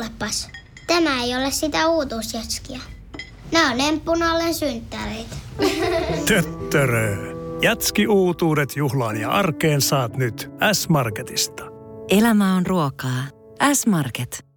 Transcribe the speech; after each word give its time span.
kuulepas. 0.00 0.48
Tämä 0.86 1.22
ei 1.22 1.36
ole 1.36 1.50
sitä 1.50 1.88
uutuusjatskia. 1.88 2.80
Nämä 3.52 3.70
on 3.70 3.80
emppunallen 3.80 4.54
synttäreitä. 4.54 5.36
Töttörö. 6.28 7.16
Jatski 7.62 8.06
uutuudet 8.06 8.76
juhlaan 8.76 9.16
ja 9.16 9.30
arkeen 9.30 9.80
saat 9.80 10.16
nyt 10.16 10.50
S-Marketista. 10.72 11.64
Elämä 12.08 12.54
on 12.56 12.66
ruokaa. 12.66 13.24
S-Market. 13.72 14.49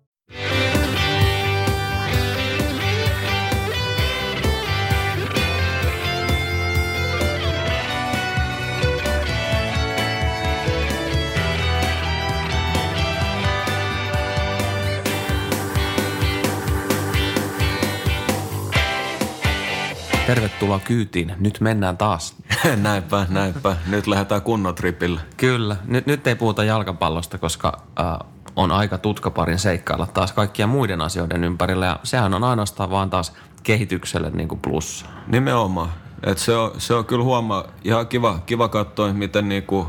Tervetuloa 20.27 20.80
kyytiin. 20.80 21.34
Nyt 21.40 21.62
mennään 21.62 21.98
taas. 21.98 22.36
näinpä, 22.84 23.26
näinpä. 23.30 23.76
Nyt 23.88 24.08
lähdetään 24.08 24.41
kunnon 24.41 24.76
tripille. 24.76 25.22
Kyllä. 25.38 25.76
Nyt, 25.86 26.05
nyt 26.05 26.27
ei 26.27 26.36
puhuta 26.36 26.63
jalkapallosta, 26.63 27.38
koska 27.38 27.82
äh, 27.99 28.30
on 28.55 28.72
aika 28.72 28.98
tutkaparin 28.98 29.59
seikkailla 29.59 30.08
taas 30.08 30.32
kaikkia 30.32 30.68
muiden 30.68 31.02
asioiden 31.02 31.44
ympärillä. 31.44 31.86
Ja 31.86 31.99
sehän 32.04 32.34
on 32.34 32.44
ainoastaan 32.44 32.90
vaan 32.90 33.09
taas 33.09 33.34
kehitykselle 33.63 34.30
niin 34.30 34.48
kuin 34.48 34.59
plussa. 34.59 35.05
Nimenomaan. 35.27 35.90
Et 36.24 36.38
se, 36.38 36.55
on, 36.55 36.71
se 36.77 36.94
on 36.94 37.05
kyllä 37.05 37.24
huomaa 37.24 37.68
ihan 37.84 38.08
kiva, 38.08 38.40
kiva 38.46 38.68
katsoa, 38.68 39.13
miten 39.13 39.49
niinku 39.49 39.88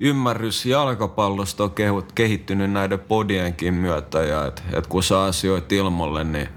ymmärrys 0.00 0.66
jalkapallosta 0.66 1.64
on 1.64 1.74
kehittynyt 2.14 2.70
näiden 2.70 3.00
podienkin 3.00 3.74
myötä. 3.74 4.22
Ja 4.22 4.46
et, 4.46 4.62
et 4.72 4.86
kun 4.86 5.02
saa 5.02 5.26
asioita 5.26 5.74
ilmoille, 5.74 6.24
niin– 6.24 6.48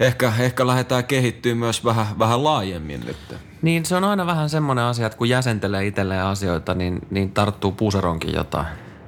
ehkä, 0.00 0.32
ehkä 0.38 0.66
lähdetään 0.66 1.04
kehittyä 1.04 1.54
myös 1.54 1.84
vähän, 1.84 2.06
vähän 2.18 2.44
laajemmin 2.44 3.00
nyt. 3.06 3.16
Niin 3.62 3.84
se 3.84 3.96
on 3.96 4.04
aina 4.04 4.26
vähän 4.26 4.50
semmoinen 4.50 4.84
asia, 4.84 5.06
että 5.06 5.18
kun 5.18 5.28
jäsentelee 5.28 5.86
itselleen 5.86 6.24
asioita, 6.24 6.74
niin, 6.74 6.98
niin 7.10 7.30
tarttuu 7.32 7.72
puuseronkin 7.72 8.34
jotain. 8.34 8.66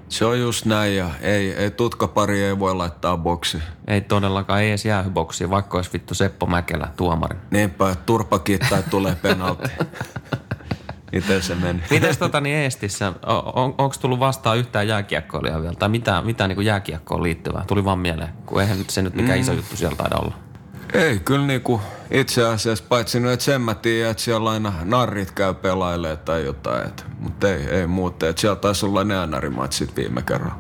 Se 0.09 0.25
on 0.25 0.41
just 0.41 0.65
näin 0.67 0.97
ja 0.97 1.11
ei, 1.21 1.55
ei 1.55 1.71
tutkapari 1.71 2.45
ei 2.45 2.59
voi 2.59 2.75
laittaa 2.75 3.17
boksi. 3.17 3.59
Ei 3.87 4.01
todellakaan, 4.01 4.61
ei 4.61 4.69
edes 4.69 4.85
jäähyboksiin, 4.85 5.51
vaikka 5.51 5.79
olisi 5.79 5.93
vittu 5.93 6.15
Seppo 6.15 6.47
Mäkelä 6.47 6.89
tuomari. 6.97 7.37
Niinpä, 7.51 7.97
turpa 8.07 8.39
kiittää 8.39 8.83
tulee 8.83 9.15
penalti. 9.15 9.69
Miten 11.13 11.43
se 11.43 11.55
meni? 11.55 11.83
Miten 11.91 12.19
tota 12.19 12.41
niin 12.41 12.57
Eestissä, 12.57 13.13
on, 13.27 13.75
onko 13.79 13.95
tullut 14.01 14.21
vastaan 14.21 14.59
yhtään 14.59 14.89
jääkiekkoilijaa 14.89 15.63
vielä? 15.63 15.75
Tai 15.75 15.89
mitä, 15.89 16.23
mitä 16.23 16.49
niin 16.49 16.65
jääkiekkoon 16.65 17.23
liittyvää? 17.23 17.65
Tuli 17.67 17.85
vaan 17.85 17.99
mieleen, 17.99 18.29
kun 18.47 18.61
eihän 18.61 18.79
se 18.89 19.03
nyt 19.03 19.15
mikään 19.15 19.39
mm. 19.39 19.41
iso 19.41 19.53
juttu 19.53 19.77
siellä 19.77 19.97
taida 19.97 20.17
olla. 20.17 20.52
Ei, 20.93 21.19
kyllä 21.19 21.47
niinku 21.47 21.81
itse 22.11 22.47
asiassa, 22.47 22.85
paitsi 22.89 23.21
nyt, 23.21 23.33
että 23.33 23.45
sen 23.45 23.61
mä 23.61 23.75
tiedän, 23.75 24.11
että 24.11 24.23
siellä 24.23 24.51
aina 24.51 24.73
narrit 24.85 25.31
käy 25.31 25.55
pelailee 25.55 26.17
tai 26.17 26.45
jotain, 26.45 26.87
et, 26.87 27.07
mutta 27.19 27.49
ei, 27.49 27.65
ei 27.65 27.87
muuta. 27.87 28.29
Että 28.29 28.41
siellä 28.41 28.57
taisi 28.57 28.87
olla 28.87 29.05
ne 29.05 29.17
äänärimatsit 29.17 29.97
viime 29.97 30.23
kerran. 30.23 30.53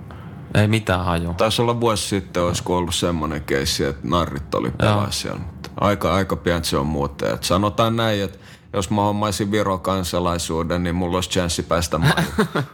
Ei 0.55 0.69
mitään 0.69 1.05
haju. 1.05 1.35
Taisi 1.35 1.63
olla 1.63 1.81
vuosi 1.81 2.09
sitten, 2.09 2.43
olisiko 2.43 2.77
ollut 2.77 2.95
semmoinen 2.95 3.43
keissi, 3.45 3.85
että 3.85 4.09
narrit 4.09 4.55
oli 4.55 4.71
pelaa 4.71 5.11
siellä. 5.11 5.41
Mutta 5.41 5.71
aika, 5.81 6.15
aika 6.15 6.37
pian 6.37 6.65
se 6.65 6.77
on 6.77 6.87
muuta. 6.87 7.31
Et 7.31 7.45
sanotaan 7.45 7.97
näin, 7.97 8.23
että 8.23 8.39
jos 8.73 8.91
mä 8.91 9.03
hommaisin 9.03 9.51
Viro 9.51 9.79
kansalaisuuden, 9.79 10.83
niin 10.83 10.95
mulla 10.95 11.17
olisi 11.17 11.31
chanssi 11.31 11.63
päästä 11.63 11.99
maailmaan. 11.99 12.65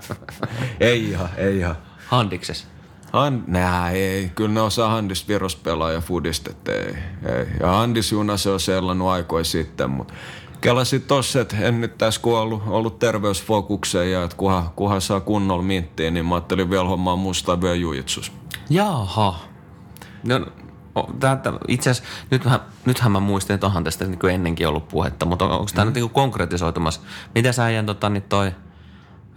ei 0.80 1.10
ihan, 1.10 1.28
ei 1.36 1.58
ihan. 1.58 1.76
Handikses. 2.06 2.75
Han, 3.12 3.44
nää, 3.46 3.90
ei. 3.90 4.30
Kyllä 4.34 4.54
ne 4.54 4.60
osaa 4.60 4.88
Handis 4.88 5.28
Viros 5.28 5.56
pelaa 5.56 5.92
ja 5.92 6.00
fudist, 6.00 6.48
ei, 6.68 6.94
ei. 7.28 7.46
Ja 7.60 7.66
Handis 7.66 8.12
Juna 8.12 8.36
se 8.36 8.50
on 8.50 8.60
sellannut 8.60 9.08
aikoja 9.08 9.44
sitten, 9.44 9.90
mutta 9.90 10.14
kelasin 10.60 11.02
tossa, 11.02 11.40
että 11.40 11.56
en 11.56 11.80
nyt 11.80 11.98
tässä 11.98 12.20
kun 12.20 12.38
ollut, 12.38 12.62
ollut 12.66 12.98
terveysfokukseen 12.98 14.12
ja 14.12 14.24
että 14.24 14.36
kunhan, 14.36 14.70
kunhan 14.76 15.00
saa 15.00 15.20
kunnolla 15.20 15.62
minttiin, 15.62 16.14
niin 16.14 16.26
mä 16.26 16.34
ajattelin 16.34 16.70
vielä 16.70 16.84
hommaa 16.84 17.16
musta 17.16 17.60
vielä 17.60 17.74
jujitsus. 17.74 18.32
Jaha. 18.70 19.38
No, 20.24 20.46
Tätä, 21.20 21.52
itse 21.68 21.90
asiassa, 21.90 22.12
nythän, 22.30 22.60
nythän 22.84 23.12
mä 23.12 23.20
muistin, 23.20 23.54
että 23.54 23.66
onhan 23.66 23.84
tästä 23.84 24.04
niin 24.04 24.30
ennenkin 24.32 24.68
ollut 24.68 24.88
puhetta, 24.88 25.26
mutta 25.26 25.44
on, 25.44 25.50
onko 25.50 25.70
tämä 25.74 25.84
mm. 25.84 25.88
nyt 25.88 25.94
niin 25.94 26.10
konkretisoitumassa? 26.10 27.00
Mitä 27.34 27.52
sä 27.52 27.64
äijän 27.64 27.86
tota, 27.86 28.08
niin 28.08 28.22
toi 28.22 28.52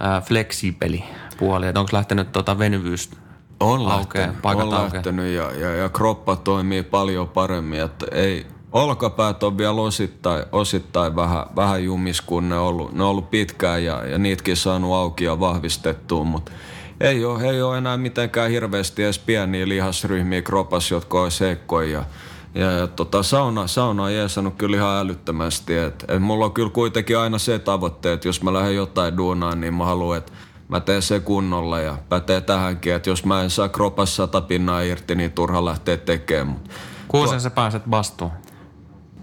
ää, 0.00 0.20
flexipeli 0.20 1.04
puoli, 1.38 1.66
että 1.66 1.80
onko 1.80 1.90
lähtenyt 1.92 2.32
tota 2.32 2.58
venyvyys 2.58 3.10
on 3.60 3.88
lähtenyt, 3.88 4.36
on 4.44 4.70
lähtenyt 4.70 5.34
ja, 5.34 5.52
ja, 5.52 5.74
ja 5.74 5.88
kroppa 5.88 6.36
toimii 6.36 6.82
paljon 6.82 7.28
paremmin, 7.28 7.80
että 7.80 8.06
ei, 8.12 8.46
olkapäät 8.72 9.42
on 9.42 9.58
vielä 9.58 9.80
osittain, 9.80 10.44
osittain 10.52 11.16
vähän, 11.16 11.46
vähän 11.56 11.84
jumis, 11.84 12.20
kun 12.20 12.48
ne 12.48 12.58
on 12.58 12.66
ollut, 12.66 12.92
ne 12.92 13.02
on 13.02 13.10
ollut 13.10 13.30
pitkään 13.30 13.84
ja, 13.84 14.06
ja 14.06 14.18
niitäkin 14.18 14.56
saanut 14.56 14.94
auki 14.94 15.24
ja 15.24 15.40
vahvistettua, 15.40 16.24
mutta 16.24 16.52
ei 17.00 17.24
ole, 17.24 17.50
ei 17.50 17.62
ole 17.62 17.78
enää 17.78 17.96
mitenkään 17.96 18.50
hirveästi 18.50 19.02
edes 19.02 19.18
pieniä 19.18 19.68
lihasryhmiä 19.68 20.42
kropas, 20.42 20.90
jotka 20.90 21.22
olisi 21.22 21.44
heikkoja. 21.44 22.04
Ja, 22.54 22.70
ja 22.70 22.86
tota, 22.86 23.22
sauna, 23.22 23.66
sauna 23.66 24.02
on 24.02 24.14
jeesannut 24.14 24.54
kyllä 24.58 24.76
ihan 24.76 24.98
älyttömästi. 24.98 25.76
Et, 25.76 26.04
et 26.08 26.22
mulla 26.22 26.44
on 26.44 26.52
kyllä 26.52 26.70
kuitenkin 26.70 27.18
aina 27.18 27.38
se 27.38 27.58
tavoite, 27.58 28.12
että 28.12 28.28
jos 28.28 28.42
mä 28.42 28.52
lähden 28.52 28.76
jotain 28.76 29.16
duunaan, 29.16 29.60
niin 29.60 29.74
mä 29.74 29.84
haluan, 29.84 30.18
että 30.18 30.32
mä 30.70 30.80
teen 30.80 31.02
se 31.02 31.20
kunnolla 31.20 31.80
ja 31.80 31.96
pätee 32.08 32.40
tähänkin, 32.40 32.94
että 32.94 33.10
jos 33.10 33.24
mä 33.24 33.42
en 33.42 33.50
saa 33.50 33.68
kropassa 33.68 34.16
sata 34.16 34.40
pinnaa 34.40 34.80
irti, 34.80 35.14
niin 35.14 35.32
turha 35.32 35.64
lähteä 35.64 35.96
tekemään. 35.96 36.60
Kuusen 37.08 37.30
tuo... 37.30 37.40
sä 37.40 37.50
pääset 37.50 37.90
vastuun? 37.90 38.30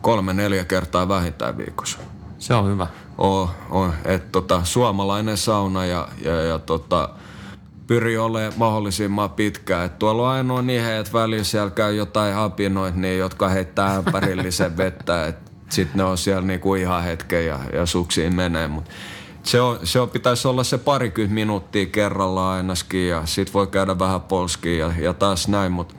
Kolme, 0.02 0.34
neljä 0.34 0.66
kertaa 0.66 1.08
vähintään 1.08 1.58
viikossa. 1.58 1.98
Se 2.40 2.54
on 2.54 2.68
hyvä. 2.68 2.88
Oo, 3.18 3.50
on. 3.70 3.94
Et 4.06 4.32
tota, 4.32 4.62
suomalainen 4.64 5.38
sauna 5.38 5.86
ja, 5.86 6.08
ja, 6.22 6.42
ja 6.42 6.60
tota, 6.60 7.10
pyri 7.88 8.18
olemaan 8.18 8.54
mahdollisimman 8.58 9.30
pitkään. 9.30 9.86
Et 9.86 10.00
tuolla 10.00 10.24
on 10.24 10.30
ainoa 10.30 10.62
niihin, 10.62 10.92
että 10.92 11.14
välillä 11.14 11.44
siellä 11.44 11.72
käy 11.72 11.96
jotain 11.96 12.36
apinoit, 12.36 12.96
niin, 12.96 13.20
jotka 13.20 13.50
heittää 13.50 13.96
ämpärillisen 13.96 14.78
vettä. 14.84 15.34
Sitten 15.70 15.98
ne 15.98 16.04
on 16.04 16.18
siellä 16.18 16.42
niinku 16.42 16.76
ihan 16.76 17.04
hetken 17.04 17.46
ja, 17.46 17.60
ja 17.74 17.86
suksiin 17.86 18.36
menee. 18.36 18.68
Mutta 18.68 18.92
se, 19.48 19.62
on, 19.62 19.80
se 19.84 20.00
on, 20.00 20.10
pitäisi 20.10 20.48
olla 20.48 20.64
se 20.64 20.78
parikymmentä 20.78 21.34
minuuttia 21.34 21.86
kerrallaan 21.86 22.58
ainakin 22.58 23.08
ja 23.08 23.26
sit 23.26 23.54
voi 23.54 23.68
käydä 23.68 24.00
vähän 24.00 24.22
polskiin 24.22 24.80
ja, 24.80 24.94
ja 25.00 25.14
taas 25.14 25.48
näin, 25.48 25.72
mutta 25.72 25.96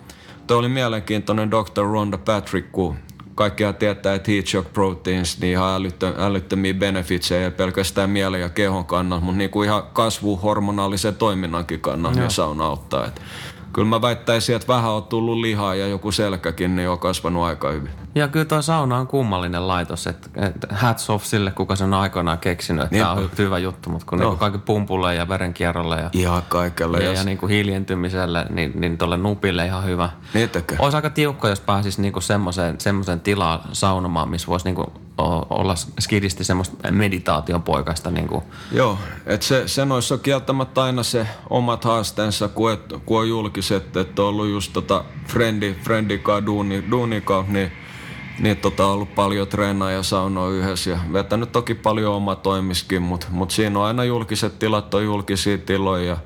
toi 0.46 0.58
oli 0.58 0.68
mielenkiintoinen 0.68 1.50
Dr. 1.50 1.82
Ronda 1.82 2.18
Patrick, 2.18 2.72
kun 2.72 2.96
kaikkia 3.34 3.72
tietää, 3.72 4.14
että 4.14 4.30
Heat 4.30 4.46
Shock 4.46 4.72
Proteins, 4.72 5.40
niin 5.40 5.50
ihan 5.50 5.74
älyttö, 5.74 6.14
älyttömiä 6.18 6.74
benefitsejä 6.74 7.50
pelkästään 7.50 8.10
mielen 8.10 8.40
ja 8.40 8.48
kehon 8.48 8.84
kannalta, 8.84 9.24
mutta 9.24 9.38
niin 9.38 9.50
kuin 9.50 9.66
ihan 9.66 9.82
kasvuhormonaalisen 9.92 11.16
toiminnankin 11.16 11.80
kannalta 11.80 12.20
niin 12.20 12.30
sauna 12.30 12.66
auttaa. 12.66 13.06
Että 13.06 13.20
kyllä 13.78 13.88
mä 13.88 14.02
väittäisin, 14.02 14.56
että 14.56 14.68
vähän 14.68 14.90
on 14.90 15.02
tullut 15.02 15.38
lihaa 15.38 15.74
ja 15.74 15.86
joku 15.86 16.12
selkäkin, 16.12 16.76
niin 16.76 16.88
on 16.88 16.98
kasvanut 16.98 17.44
aika 17.44 17.70
hyvin. 17.70 17.90
Ja 18.14 18.28
kyllä 18.28 18.44
tuo 18.44 18.62
sauna 18.62 18.96
on 18.96 19.06
kummallinen 19.06 19.68
laitos, 19.68 20.06
että, 20.06 20.46
että 20.46 20.66
hats 20.70 21.10
off 21.10 21.24
sille, 21.24 21.50
kuka 21.50 21.76
sen 21.76 21.94
on 21.94 22.00
aikoinaan 22.00 22.38
keksinyt, 22.38 22.84
että 22.84 22.98
tämä 22.98 23.12
on 23.12 23.30
hyvä 23.38 23.58
juttu, 23.58 23.90
mutta 23.90 24.06
kun 24.06 24.18
no. 24.18 24.28
niin 24.28 24.38
kaikki 24.38 24.58
pumpulle 24.58 25.14
ja 25.14 25.28
verenkierrolle 25.28 25.96
ja, 25.96 26.10
ihan 26.12 26.42
kaikelle, 26.48 26.98
ja, 26.98 27.12
ja 27.12 27.24
niin 27.24 27.38
kuin 27.38 27.50
hiljentymiselle, 27.50 28.46
niin, 28.50 28.72
niin 28.74 28.98
tuolle 28.98 29.16
nupille 29.16 29.66
ihan 29.66 29.84
hyvä. 29.84 30.10
Niitäkö? 30.34 30.76
Olisi 30.78 30.96
aika 30.96 31.10
tiukka, 31.10 31.48
jos 31.48 31.60
pääsisi 31.60 32.02
niin 32.02 32.12
semmoiseen, 32.78 33.20
tilaan 33.22 33.60
saunomaan, 33.72 34.28
missä 34.28 34.48
voisi 34.48 34.64
niin 34.66 34.74
kuin 34.74 34.88
olla 35.50 35.74
skidisti 36.00 36.44
semmoista 36.44 36.92
meditaation 36.92 37.62
poikasta. 37.62 38.10
Niin 38.10 38.28
kuin. 38.28 38.42
Joo, 38.72 38.98
että 39.26 39.46
se, 39.46 39.68
se 39.68 39.84
noissa 39.84 40.18
kieltämättä 40.18 40.82
aina 40.82 41.02
se 41.02 41.26
omat 41.50 41.84
haasteensa, 41.84 42.48
kun, 42.48 42.72
et, 42.72 42.80
kun 43.06 43.20
on 43.20 43.28
julkiset, 43.28 43.96
että 43.96 44.22
on 44.22 44.28
ollut 44.28 44.48
just 44.48 44.72
tota 44.72 45.04
Frendi, 45.26 45.74
Friendikaa, 45.84 46.46
duuni, 46.46 46.84
duunikaa, 46.90 47.44
niin 47.48 47.72
niin 48.38 48.56
tota, 48.56 48.86
on 48.86 48.92
ollut 48.92 49.14
paljon 49.14 49.48
treenaa 49.48 49.90
ja 49.90 50.02
saunoa 50.02 50.48
yhdessä 50.48 50.90
ja 50.90 50.98
vetänyt 51.12 51.52
toki 51.52 51.74
paljon 51.74 52.14
oma 52.14 52.36
toimiskin, 52.36 53.02
mutta 53.02 53.26
mut 53.30 53.50
siinä 53.50 53.78
on 53.78 53.84
aina 53.84 54.04
julkiset 54.04 54.58
tilat, 54.58 54.94
on 54.94 55.04
julkisia 55.04 55.58
tiloja 55.58 56.04
ja 56.04 56.16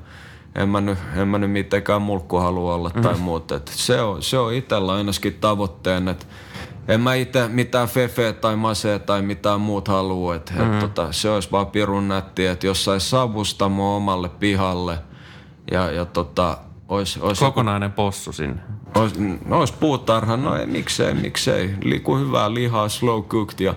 en 0.55 0.69
mä 0.69 0.81
nyt, 0.81 0.97
en 1.15 1.27
mä 1.27 1.37
nyt 1.37 1.51
mitenkään 1.51 2.01
mulkku 2.01 2.37
halua 2.37 2.75
olla 2.75 2.89
tai 2.89 3.13
mm. 3.13 3.19
muuta. 3.19 3.55
Et 3.55 3.67
se 3.67 4.01
on, 4.01 4.23
se 4.23 4.37
on 4.37 4.53
itsellä 4.53 4.93
ainakin 4.93 5.33
tavoitteen, 5.33 6.07
että 6.07 6.25
en 6.87 7.01
mä 7.01 7.13
itse 7.13 7.47
mitään 7.47 7.87
fefe 7.87 8.33
tai 8.33 8.55
mase 8.55 8.99
tai 8.99 9.21
mitään 9.21 9.61
muut 9.61 9.87
halua. 9.87 10.35
Et, 10.35 10.53
mm-hmm. 10.55 10.73
et, 10.73 10.79
tota, 10.79 11.11
se 11.11 11.29
olisi 11.29 11.51
vaan 11.51 11.67
pirun 11.67 12.07
nätti, 12.07 12.45
että 12.45 12.67
jos 12.67 12.85
sais 12.85 13.09
savustamo 13.09 13.95
omalle 13.95 14.29
pihalle 14.29 14.97
ja, 15.71 15.91
ja 15.91 16.05
tota, 16.05 16.57
Ois, 16.87 17.17
ois 17.21 17.39
Kokonainen 17.39 17.87
joku, 17.87 17.95
possu 17.95 18.31
sinne. 18.31 18.61
Ois, 18.95 19.13
no, 19.45 19.59
ois 19.59 19.71
puutarha, 19.71 20.37
no 20.37 20.55
ei, 20.55 20.65
miksei, 20.65 21.13
miksei. 21.13 21.75
Liku 21.83 22.17
hyvää 22.17 22.53
lihaa, 22.53 22.89
slow 22.89 23.23
cooked 23.23 23.59
ja 23.59 23.75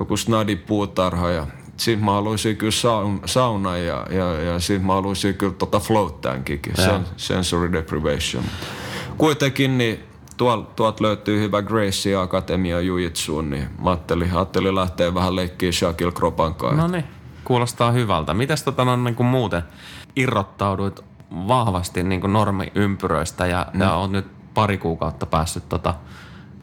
joku 0.00 0.16
snadi 0.16 0.56
puutarha 0.56 1.30
ja 1.30 1.46
sitten 1.76 2.04
mä 2.04 2.12
haluaisin 2.12 2.56
kyllä 2.56 2.72
saun, 2.72 3.20
sauna 3.24 3.76
ja, 3.76 4.06
ja, 4.10 4.32
ja 4.42 4.60
sitten 4.60 4.86
mä 4.86 4.92
haluaisin 4.92 5.34
kyllä 5.34 5.52
tota 5.52 5.80
float 5.80 6.20
tankikin, 6.20 6.74
yeah. 6.78 7.02
sensory 7.16 7.72
deprivation. 7.72 8.44
kuitenkin 9.18 9.78
niin 9.78 10.04
tuolta 10.36 10.70
tuot 10.76 11.00
löytyy 11.00 11.40
hyvä 11.40 11.62
Gracie 11.62 12.16
Akatemia 12.16 12.80
Jujitsuun, 12.80 13.50
niin 13.50 13.68
mä 13.84 13.90
ajattelin, 13.90 14.30
ajattelin 14.34 14.74
lähteä 14.74 15.14
vähän 15.14 15.36
leikkiä 15.36 15.72
Shakil 15.72 16.12
Kropan 16.12 16.54
kanssa. 16.54 16.82
No 16.82 16.88
niin, 16.88 17.04
kuulostaa 17.44 17.90
hyvältä. 17.90 18.34
Mitäs 18.34 18.62
tota 18.62 18.84
no, 18.84 18.96
niin 18.96 19.14
kuin 19.14 19.26
muuten 19.26 19.62
irrottauduit 20.16 21.00
vahvasti 21.30 22.02
niin 22.02 22.20
kuin 22.20 22.32
normiympyröistä 22.32 23.46
ja, 23.46 23.66
mm. 23.74 23.80
ja 23.80 23.94
on 23.94 24.12
nyt 24.12 24.26
pari 24.54 24.78
kuukautta 24.78 25.26
päässyt 25.26 25.68
tota, 25.68 25.94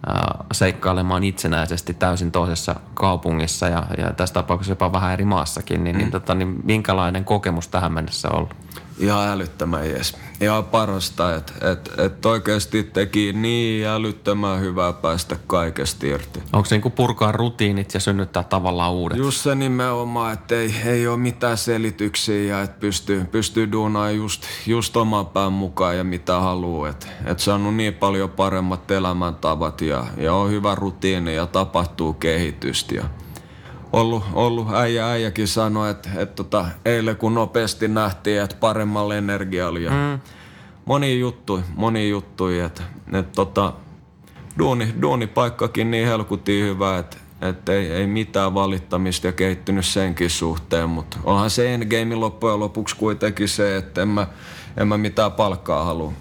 ää, 0.08 0.46
seikkailemaan 0.52 1.24
itsenäisesti 1.24 1.94
täysin 1.94 2.32
toisessa 2.32 2.76
kaupungissa 2.94 3.68
ja, 3.68 3.84
ja 3.98 4.14
tässä 4.14 4.34
tapauksessa 4.34 4.72
jopa 4.72 4.92
vähän 4.92 5.14
eri 5.14 5.26
maassakin, 5.26 5.84
niin, 5.84 5.96
mm. 5.96 6.00
niin, 6.00 6.12
tota, 6.12 6.36
niin 6.36 6.60
minkälainen 6.64 7.26
kokemus 7.26 7.68
tähän 7.68 7.94
mennessä 7.94 8.30
on 8.30 8.36
ollut? 8.36 8.56
Ihan 9.02 9.28
älyttömän 9.28 9.90
jees. 9.90 10.18
Ihan 10.42 10.66
parasta, 10.66 11.36
että 11.36 11.72
et, 11.72 11.92
et 11.98 12.26
oikeasti 12.26 12.84
teki 12.84 13.34
niin 13.34 13.88
älyttömän 13.88 14.62
hyvää 14.62 14.94
päästä 14.94 15.38
kaikesta 15.48 16.06
irti. 16.06 16.40
Onko 16.54 16.66
se 16.66 16.78
niin 16.78 16.92
purkaa 16.92 17.32
rutiinit 17.32 17.94
ja 17.94 18.00
synnyttää 18.00 18.44
tavallaan 18.44 18.92
uudet? 18.94 19.18
Just 19.18 19.42
se 19.42 19.56
nimenomaan, 19.56 20.34
että 20.34 20.56
ei, 20.56 20.76
ei 20.86 21.08
ole 21.08 21.18
mitään 21.18 21.58
selityksiä 21.58 22.44
ja 22.44 22.62
että 22.62 22.80
pystyy, 22.80 23.26
pystyy 23.26 23.72
duunaan 23.72 24.16
just, 24.16 24.44
just 24.68 24.98
oman 24.98 25.26
pään 25.26 25.54
mukaan 25.54 25.98
ja 25.98 26.04
mitä 26.04 26.40
haluaa. 26.40 26.90
Että 26.90 27.08
et 27.26 27.40
saanut 27.40 27.76
niin 27.76 27.94
paljon 27.94 28.30
paremmat 28.30 28.92
elämäntavat 28.92 29.82
ja, 29.82 30.06
ja 30.18 30.34
on 30.34 30.52
hyvä 30.52 30.76
rutiini 30.76 31.36
ja 31.36 31.48
tapahtuu 31.48 32.14
kehitystä. 32.14 32.96
Ja 32.96 33.04
ollut, 33.94 34.24
ollut 34.34 34.68
äijä 34.74 35.08
äijäkin 35.10 35.48
sanoi, 35.48 35.92
että, 35.92 36.10
että 36.18 36.36
tota, 36.36 36.66
eilen 36.86 37.18
kun 37.18 37.34
nopeasti 37.34 37.88
nähtiin, 37.88 38.42
että 38.42 38.56
paremmalla 38.60 39.16
energialla 39.16 39.80
ja 39.80 39.92
mm. 39.92 40.20
moni 40.86 41.20
juttu, 41.20 41.60
moni 41.76 42.10
juttu, 42.10 42.48
että, 42.48 42.84
että 43.14 43.32
tota, 43.36 43.74
duuni, 44.58 44.94
duunipaikkakin 45.02 45.92
niin 45.92 46.08
helkutin 46.08 46.64
hyvä, 46.64 46.98
että, 46.98 47.18
että 47.42 47.74
ei, 47.74 47.92
ei 47.92 48.08
mitään 48.08 48.54
valittamista 48.54 49.28
ja 49.28 49.34
kehittynyt 49.34 49.86
senkin 49.86 50.30
suhteen, 50.30 50.90
mutta 50.90 51.18
onhan 51.24 51.50
se 51.50 51.74
endgame 51.74 52.16
loppujen 52.16 52.60
lopuksi 52.60 52.96
kuitenkin 52.96 53.50
se, 53.50 53.78
että 53.78 54.02
en 54.02 54.08
mä, 54.08 54.28
en 54.78 54.88
mä 54.88 54.98
mitään 54.98 55.32
palkkaa 55.32 55.84
halua, 55.84 56.14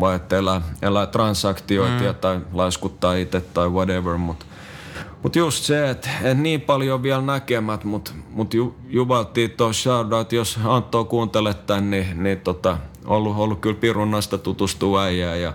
vai 0.00 0.16
että 0.16 0.36
elää, 0.36 0.62
elää 0.82 1.06
transaktioita 1.06 2.04
mm. 2.04 2.14
tai 2.14 2.40
laiskuttaa 2.52 3.14
itse 3.14 3.40
tai 3.40 3.68
whatever, 3.68 4.16
mutta 4.16 4.46
mutta 5.24 5.38
just 5.38 5.64
se, 5.64 5.90
että 5.90 6.10
et 6.22 6.38
niin 6.38 6.60
paljon 6.60 7.02
vielä 7.02 7.22
näkemät, 7.22 7.84
mutta 7.84 8.10
mut 8.30 8.54
ju, 8.54 8.76
juvaltiin 8.88 9.50
shoutout, 9.72 10.32
jos 10.32 10.58
Antto 10.64 11.04
kuuntelet 11.04 11.66
tän, 11.66 11.90
niin, 11.90 12.22
niin 12.22 12.40
tota, 12.40 12.78
ollut, 13.04 13.36
ollut 13.36 13.60
kyllä 13.60 13.76
pirunnasta 13.80 14.38
tutustua 14.38 15.02
äijää 15.02 15.36
ja 15.36 15.52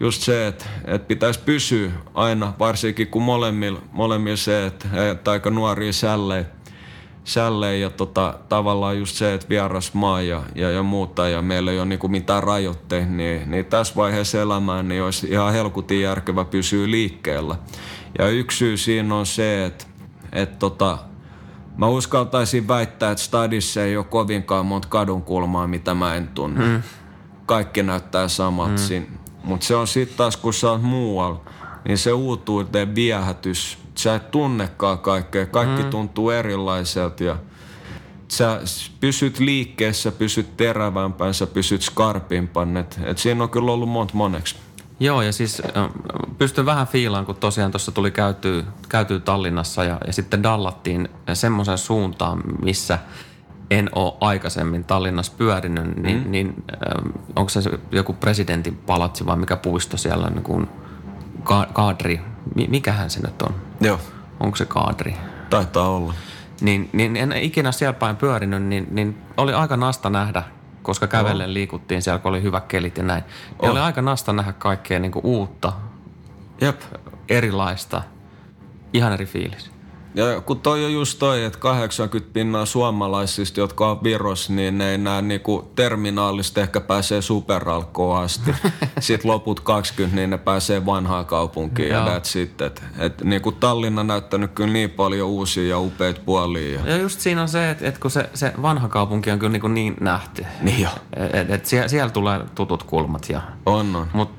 just 0.00 0.22
se, 0.22 0.46
että 0.46 0.64
et 0.84 1.08
pitäisi 1.08 1.40
pysyä 1.40 1.90
aina, 2.14 2.52
varsinkin 2.58 3.06
kun 3.06 3.22
molemmilla, 3.22 3.80
molemmilla 3.92 4.36
se, 4.36 4.66
että 4.66 5.10
et 5.10 5.28
aika 5.28 5.50
nuoria 5.50 5.92
sällejä, 5.92 6.44
sällejä 7.24 7.74
ja 7.74 7.90
tota, 7.90 8.34
tavallaan 8.48 8.98
just 8.98 9.16
se, 9.16 9.34
että 9.34 9.48
vieras 9.48 9.94
maa 9.94 10.22
ja, 10.22 10.42
ja, 10.54 10.70
ja 10.70 10.82
muuta 10.82 11.28
ja 11.28 11.42
meillä 11.42 11.72
ei 11.72 11.78
ole 11.78 11.86
niinku 11.86 12.08
mitään 12.08 12.42
rajoitteita, 12.42 13.10
niin, 13.10 13.50
niin 13.50 13.64
tässä 13.64 13.94
vaiheessa 13.96 14.40
elämää 14.40 14.82
niin 14.82 15.02
olisi 15.02 15.26
ihan 15.26 15.52
helkutin 15.52 16.00
järkevä 16.00 16.44
pysyä 16.44 16.90
liikkeellä. 16.90 17.56
Ja 18.18 18.28
yksi 18.28 18.58
syy 18.58 18.76
siinä 18.76 19.14
on 19.16 19.26
se, 19.26 19.64
että, 19.64 19.84
että 20.32 20.56
tota, 20.58 20.98
mä 21.76 21.86
uskaltaisin 21.86 22.68
väittää, 22.68 23.10
että 23.10 23.24
stadissa 23.24 23.82
ei 23.82 23.96
ole 23.96 24.04
kovinkaan 24.04 24.66
monta 24.66 24.88
kadunkulmaa, 24.88 25.66
mitä 25.66 25.94
mä 25.94 26.14
en 26.14 26.28
tunne. 26.28 26.64
Mm. 26.64 26.82
Kaikki 27.46 27.82
näyttää 27.82 28.28
samat 28.28 28.70
mm. 28.70 29.06
Mutta 29.44 29.66
se 29.66 29.76
on 29.76 29.86
sitten 29.86 30.16
taas, 30.16 30.36
kun 30.36 30.54
sä 30.54 30.70
oot 30.70 30.82
muualla, 30.82 31.40
niin 31.84 31.98
se 31.98 32.12
uutuuden 32.12 32.94
viehätys, 32.94 33.78
sä 33.94 34.14
et 34.14 34.30
tunnekaan 34.30 34.98
kaikkea. 34.98 35.46
Kaikki 35.46 35.82
mm. 35.82 35.90
tuntuu 35.90 36.30
erilaiselta 36.30 37.24
ja 37.24 37.36
sä 38.28 38.60
pysyt 39.00 39.38
liikkeessä, 39.38 40.12
pysyt 40.12 40.56
terävämpään, 40.56 41.34
sä 41.34 41.46
pysyt 41.46 41.82
skarpimpaan. 41.82 42.76
Et, 42.76 43.00
et 43.04 43.18
siinä 43.18 43.42
on 43.44 43.50
kyllä 43.50 43.72
ollut 43.72 43.88
monta 43.88 44.14
moneksi. 44.14 44.56
Joo, 45.00 45.22
ja 45.22 45.32
siis 45.32 45.62
pystyn 46.38 46.66
vähän 46.66 46.86
fiilaan, 46.86 47.26
kun 47.26 47.36
tosiaan 47.36 47.70
tuossa 47.70 47.92
tuli 47.92 48.10
käytyy, 48.10 48.64
käytyy 48.88 49.20
Tallinnassa 49.20 49.84
ja, 49.84 49.98
ja 50.06 50.12
sitten 50.12 50.42
dallattiin 50.42 51.08
semmoisen 51.32 51.78
suuntaan, 51.78 52.42
missä 52.62 52.98
en 53.70 53.90
ole 53.94 54.12
aikaisemmin 54.20 54.84
Tallinnassa 54.84 55.32
pyörinyt, 55.36 55.96
niin, 55.96 56.24
mm. 56.24 56.30
niin 56.30 56.64
onko 57.36 57.48
se 57.48 57.60
joku 57.92 58.12
presidentin 58.12 58.76
palatsi 58.76 59.26
vai 59.26 59.36
mikä 59.36 59.56
puisto 59.56 59.96
siellä 59.96 60.26
on, 60.26 60.32
niin 60.32 60.42
kuin 60.42 60.68
ka- 61.42 61.68
kaadri, 61.72 62.20
mikähän 62.68 63.10
se 63.10 63.20
nyt 63.26 63.42
on? 63.42 63.54
Joo. 63.80 64.00
Onko 64.40 64.56
se 64.56 64.66
kaadri? 64.66 65.16
Taitaa 65.50 65.88
olla. 65.88 66.14
Niin, 66.60 66.90
niin 66.92 67.16
en 67.16 67.32
ikinä 67.32 67.72
siellä 67.72 67.92
päin 67.92 68.16
pyörinyt, 68.16 68.62
niin, 68.62 68.86
niin 68.90 69.18
oli 69.36 69.52
aika 69.52 69.76
nasta 69.76 70.10
nähdä 70.10 70.42
koska 70.88 71.06
kävellen 71.06 71.54
liikuttiin 71.54 72.02
siellä, 72.02 72.18
kun 72.18 72.28
oli 72.28 72.42
hyvä 72.42 72.60
kelit 72.60 72.96
ja 72.96 73.04
näin. 73.04 73.24
Niin 73.24 73.56
oh. 73.58 73.70
oli 73.70 73.80
aika 73.80 74.02
nasta 74.02 74.32
nähdä 74.32 74.52
kaikkea 74.52 74.98
niin 74.98 75.12
kuin 75.12 75.26
uutta, 75.26 75.72
Jep. 76.60 76.80
erilaista, 77.28 78.02
ihan 78.92 79.12
eri 79.12 79.26
fiilis. 79.26 79.70
Ja 80.18 80.40
kun 80.40 80.60
toi 80.60 80.84
on 80.84 80.92
just 80.92 81.18
toi, 81.18 81.44
että 81.44 81.58
80 81.58 82.32
pinnaa 82.32 82.66
suomalaisista, 82.66 83.60
jotka 83.60 83.90
on 83.90 84.02
Viros, 84.02 84.50
niin 84.50 84.78
ne 84.78 84.90
ei 84.90 84.98
näe 84.98 85.22
niinku 85.22 85.70
terminaalista 85.74 86.60
ehkä 86.60 86.80
pääsee 86.80 87.22
superalkoon 87.22 88.22
asti. 88.22 88.50
Sitten 89.00 89.30
loput 89.30 89.60
20, 89.60 90.16
niin 90.16 90.30
ne 90.30 90.38
pääsee 90.38 90.86
vanhaan 90.86 91.26
kaupunkiin 91.26 91.88
ja 91.88 92.06
that's 92.06 92.38
it. 92.38 92.60
Et, 92.60 92.82
et 92.98 93.24
niinku 93.24 93.52
Tallinna 93.52 94.04
näyttänyt 94.04 94.50
kyllä 94.52 94.72
niin 94.72 94.90
paljon 94.90 95.28
uusia 95.28 95.68
ja 95.68 95.78
upeita 95.78 96.20
puolia. 96.24 96.80
Ja, 96.80 96.90
ja 96.90 96.96
just 96.96 97.20
siinä 97.20 97.42
on 97.42 97.48
se, 97.48 97.70
että 97.70 97.88
et 97.88 97.98
kun 97.98 98.10
se, 98.10 98.30
se 98.34 98.52
vanha 98.62 98.88
kaupunki 98.88 99.30
on 99.30 99.38
kyllä 99.38 99.52
niin, 99.52 99.74
niin 99.74 99.96
nähty. 100.00 100.46
Niin 100.60 100.80
jo. 100.80 100.90
Et, 101.32 101.50
et 101.50 101.66
siellä, 101.66 101.88
siellä 101.88 102.10
tulee 102.10 102.40
tutut 102.54 102.82
kulmat. 102.82 103.26
Ja, 103.28 103.40
on, 103.66 103.96
on. 103.96 104.06
Mut 104.12 104.30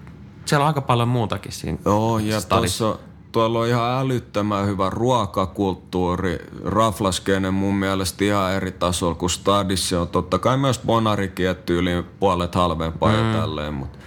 siellä 0.45 0.63
on 0.63 0.67
aika 0.67 0.81
paljon 0.81 1.07
muutakin 1.07 1.51
siinä 1.51 1.77
Joo, 1.85 2.19
ja 2.19 2.41
tuossa 2.41 2.97
tuolla 3.31 3.59
on 3.59 3.67
ihan 3.67 3.99
älyttömän 3.99 4.67
hyvä 4.67 4.89
ruokakulttuuri. 4.89 6.37
Raflaskeinen 6.65 7.53
mun 7.53 7.75
mielestä 7.75 8.25
ihan 8.25 8.53
eri 8.53 8.71
tasolla 8.71 9.15
kuin 9.15 9.29
Stadissa 9.29 10.01
on. 10.01 10.07
Totta 10.07 10.39
kai 10.39 10.57
myös 10.57 10.79
Bonarikin, 10.85 11.49
että 11.49 11.73
yli 11.73 12.03
puolet 12.19 12.55
halvempaa 12.55 13.11
mm. 13.11 13.17
ja 13.17 13.39
tälleen, 13.39 13.73
mutta 13.73 13.99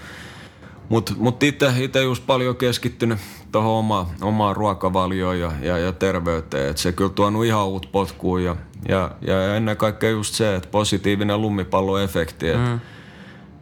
mut, 0.88 1.14
mut 1.18 1.42
itse 1.42 2.02
just 2.02 2.26
paljon 2.26 2.56
keskittynyt 2.56 3.18
tuohon 3.52 3.72
oma, 3.72 4.06
omaan 4.20 4.56
ruokavalioon 4.56 5.40
ja, 5.40 5.52
ja, 5.60 5.78
ja 5.78 5.92
terveyteen. 5.92 6.70
Et 6.70 6.78
se 6.78 6.92
kyllä 6.92 7.10
tuonut 7.10 7.44
ihan 7.44 7.66
uut 7.66 7.88
potkuun 7.92 8.44
ja, 8.44 8.56
ja, 8.88 9.10
ja 9.20 9.56
ennen 9.56 9.76
kaikkea 9.76 10.10
just 10.10 10.34
se, 10.34 10.56
että 10.56 10.68
positiivinen 10.68 11.42
lumipalloefekti. 11.42 12.48
Että 12.48 12.70
mm. 12.70 12.80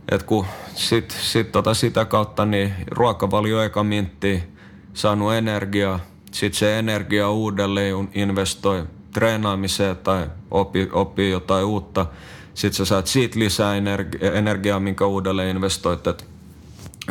et 0.09 0.23
kun 0.23 0.47
sit, 0.75 1.11
sit 1.11 1.53
tota 1.53 1.75
sitä 1.75 2.05
kautta 2.05 2.45
niin 2.45 2.73
ruokavalio 2.91 3.63
eka 3.63 3.85
minttiin– 3.85 4.43
saanut 4.95 5.33
energiaa, 5.33 6.01
sitten 6.33 6.59
se 6.59 6.79
energia 6.79 7.31
uudelleen 7.31 8.09
investoi 8.15 8.85
treenaamiseen 9.13 9.97
tai 9.97 10.27
oppii, 10.51 10.89
oppii 10.93 11.31
jotain 11.31 11.65
uutta. 11.65 12.07
Sitten 12.55 12.77
sä 12.77 12.85
saat 12.85 13.07
siitä 13.07 13.39
lisää 13.39 13.77
energi- 13.77 14.19
energiaa, 14.27 14.81
minkä 14.81 15.07
uudelleen 15.07 15.57
investoit. 15.57 16.07
Et 16.07 16.25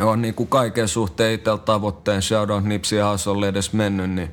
on 0.00 0.22
niin 0.22 0.34
kuin 0.34 0.48
kaiken 0.48 0.88
suhteen 0.88 1.34
itsellä 1.34 1.58
tavoitteen, 1.58 2.22
shoutout 2.22 2.64
Nipsi 2.64 2.98
Haasolle 2.98 3.48
edes 3.48 3.72
mennyt, 3.72 4.10
niin 4.10 4.30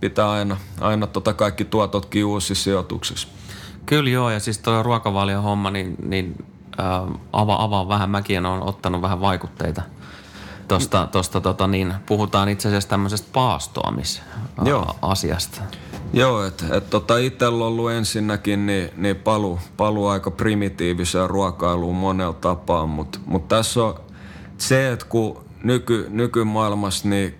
pitää 0.00 0.30
aina, 0.30 0.56
aina 0.80 1.06
tota 1.06 1.32
kaikki 1.32 1.64
tuototkin 1.64 2.24
uusissa 2.24 2.64
sijoituksissa. 2.64 3.28
Kyllä 3.86 4.10
joo, 4.10 4.30
ja 4.30 4.40
siis 4.40 4.58
tuo 4.58 4.82
ruokavalio 4.82 5.42
homma, 5.42 5.70
niin, 5.70 5.96
niin 6.02 6.44
äh, 6.80 7.18
avaa, 7.32 7.64
avaa 7.64 7.88
vähän. 7.88 8.10
Mäkin 8.10 8.46
on 8.46 8.62
ottanut 8.62 9.02
vähän 9.02 9.20
vaikutteita– 9.20 9.82
Tuosta, 10.68 11.08
tosta, 11.12 11.40
tota, 11.40 11.66
niin, 11.66 11.94
puhutaan 12.06 12.48
itse 12.48 12.68
asiassa 12.68 12.88
tämmöisestä 12.88 13.28
paastoamisasiasta. 13.32 15.60
Joo, 16.12 16.44
että 16.44 16.76
et, 16.76 16.90
tota, 16.90 17.18
itsellä 17.18 17.64
on 17.64 17.68
ollut 17.68 17.90
ensinnäkin 17.90 18.66
niin, 18.66 18.90
niin 18.96 19.16
palu, 19.16 19.58
palu 19.76 20.06
aika 20.06 20.30
primitiiviseen 20.30 21.30
ruokailuun 21.30 21.96
monella 21.96 22.32
tapaa, 22.32 22.86
mutta 22.86 23.18
mut 23.26 23.48
tässä 23.48 23.84
on 23.84 23.94
se, 24.58 24.92
että 24.92 25.06
kun 25.06 25.44
nyky, 25.62 26.06
nykymaailmassa 26.10 27.08
niin 27.08 27.34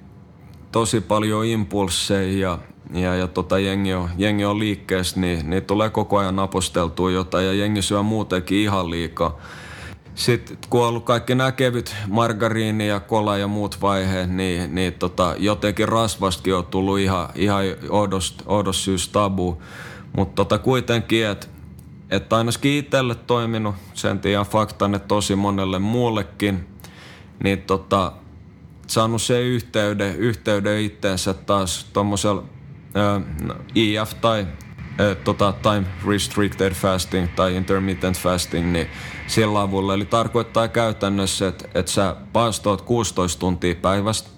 tosi 0.73 1.01
paljon 1.01 1.45
impulseja 1.45 2.39
ja, 2.39 2.59
ja, 3.01 3.15
ja 3.15 3.29
tota, 3.29 3.59
jengi, 3.59 3.95
on, 3.95 4.11
jengi 4.19 4.45
on 4.45 4.59
liikkeessä, 4.59 5.21
niin, 5.21 5.51
niin 5.51 5.63
tulee 5.63 5.91
koko 5.91 6.19
ajan 6.19 6.39
aposteltua 6.39 7.11
jotain 7.11 7.47
ja 7.47 7.53
jengi 7.53 7.83
syö 7.83 8.03
muutenkin 8.03 8.59
ihan 8.59 8.91
liikaa 8.91 9.39
sitten 10.15 10.59
kun 10.71 10.83
on 10.83 10.89
ollut 10.89 11.05
kaikki 11.05 11.35
nämä 11.35 11.53
kevyt 11.53 11.97
margariini 12.09 12.89
ja 12.89 13.01
kola 13.01 13.39
ja 13.39 13.49
muut 13.49 13.83
vaiheet, 13.83 14.31
niin, 14.31 14.75
niin 14.75 14.93
tota, 14.93 15.35
jotenkin 15.39 15.89
rasvastakin 15.89 16.55
on 16.55 16.67
tullut 16.67 16.99
ihan, 16.99 17.29
ihan 17.35 17.65
oudos, 18.49 18.85
syys 18.85 19.09
tabu. 19.09 19.63
Mutta 20.17 20.35
tota, 20.35 20.59
kuitenkin, 20.59 21.27
että 21.27 21.47
et 22.11 22.33
ainakin 22.33 22.73
itselle 22.73 23.15
toiminut, 23.15 23.75
sen 23.95 24.19
tiedän 24.19 24.47
faktan, 24.47 24.95
että 24.95 25.09
tosi 25.09 25.37
monelle 25.37 25.79
muullekin. 25.79 26.67
niin 27.45 27.63
tota, 27.63 28.13
saanut 28.87 29.23
sen 29.23 29.43
yhteyden, 29.43 30.17
yhteyden 30.17 30.81
itteensä 30.81 31.35
taas 31.35 31.87
tuommoisella 31.93 32.45
EF 33.75 34.15
tai 34.21 34.47
ää, 34.99 35.15
tota, 35.15 35.55
time 35.63 35.85
restricted 36.07 36.75
fasting 36.75 37.29
tai 37.37 37.57
intermittent 37.57 38.19
fasting, 38.19 38.73
niin 38.73 38.87
sillä 39.27 39.61
avulla. 39.61 39.95
Eli 39.95 40.05
tarkoittaa 40.05 40.69
käytännössä, 40.69 41.49
että, 41.49 41.69
että 41.75 41.93
sä 41.93 42.17
paastoit 42.33 42.81
16 42.81 43.41
tuntia 43.41 43.75
päivästä, 43.75 44.29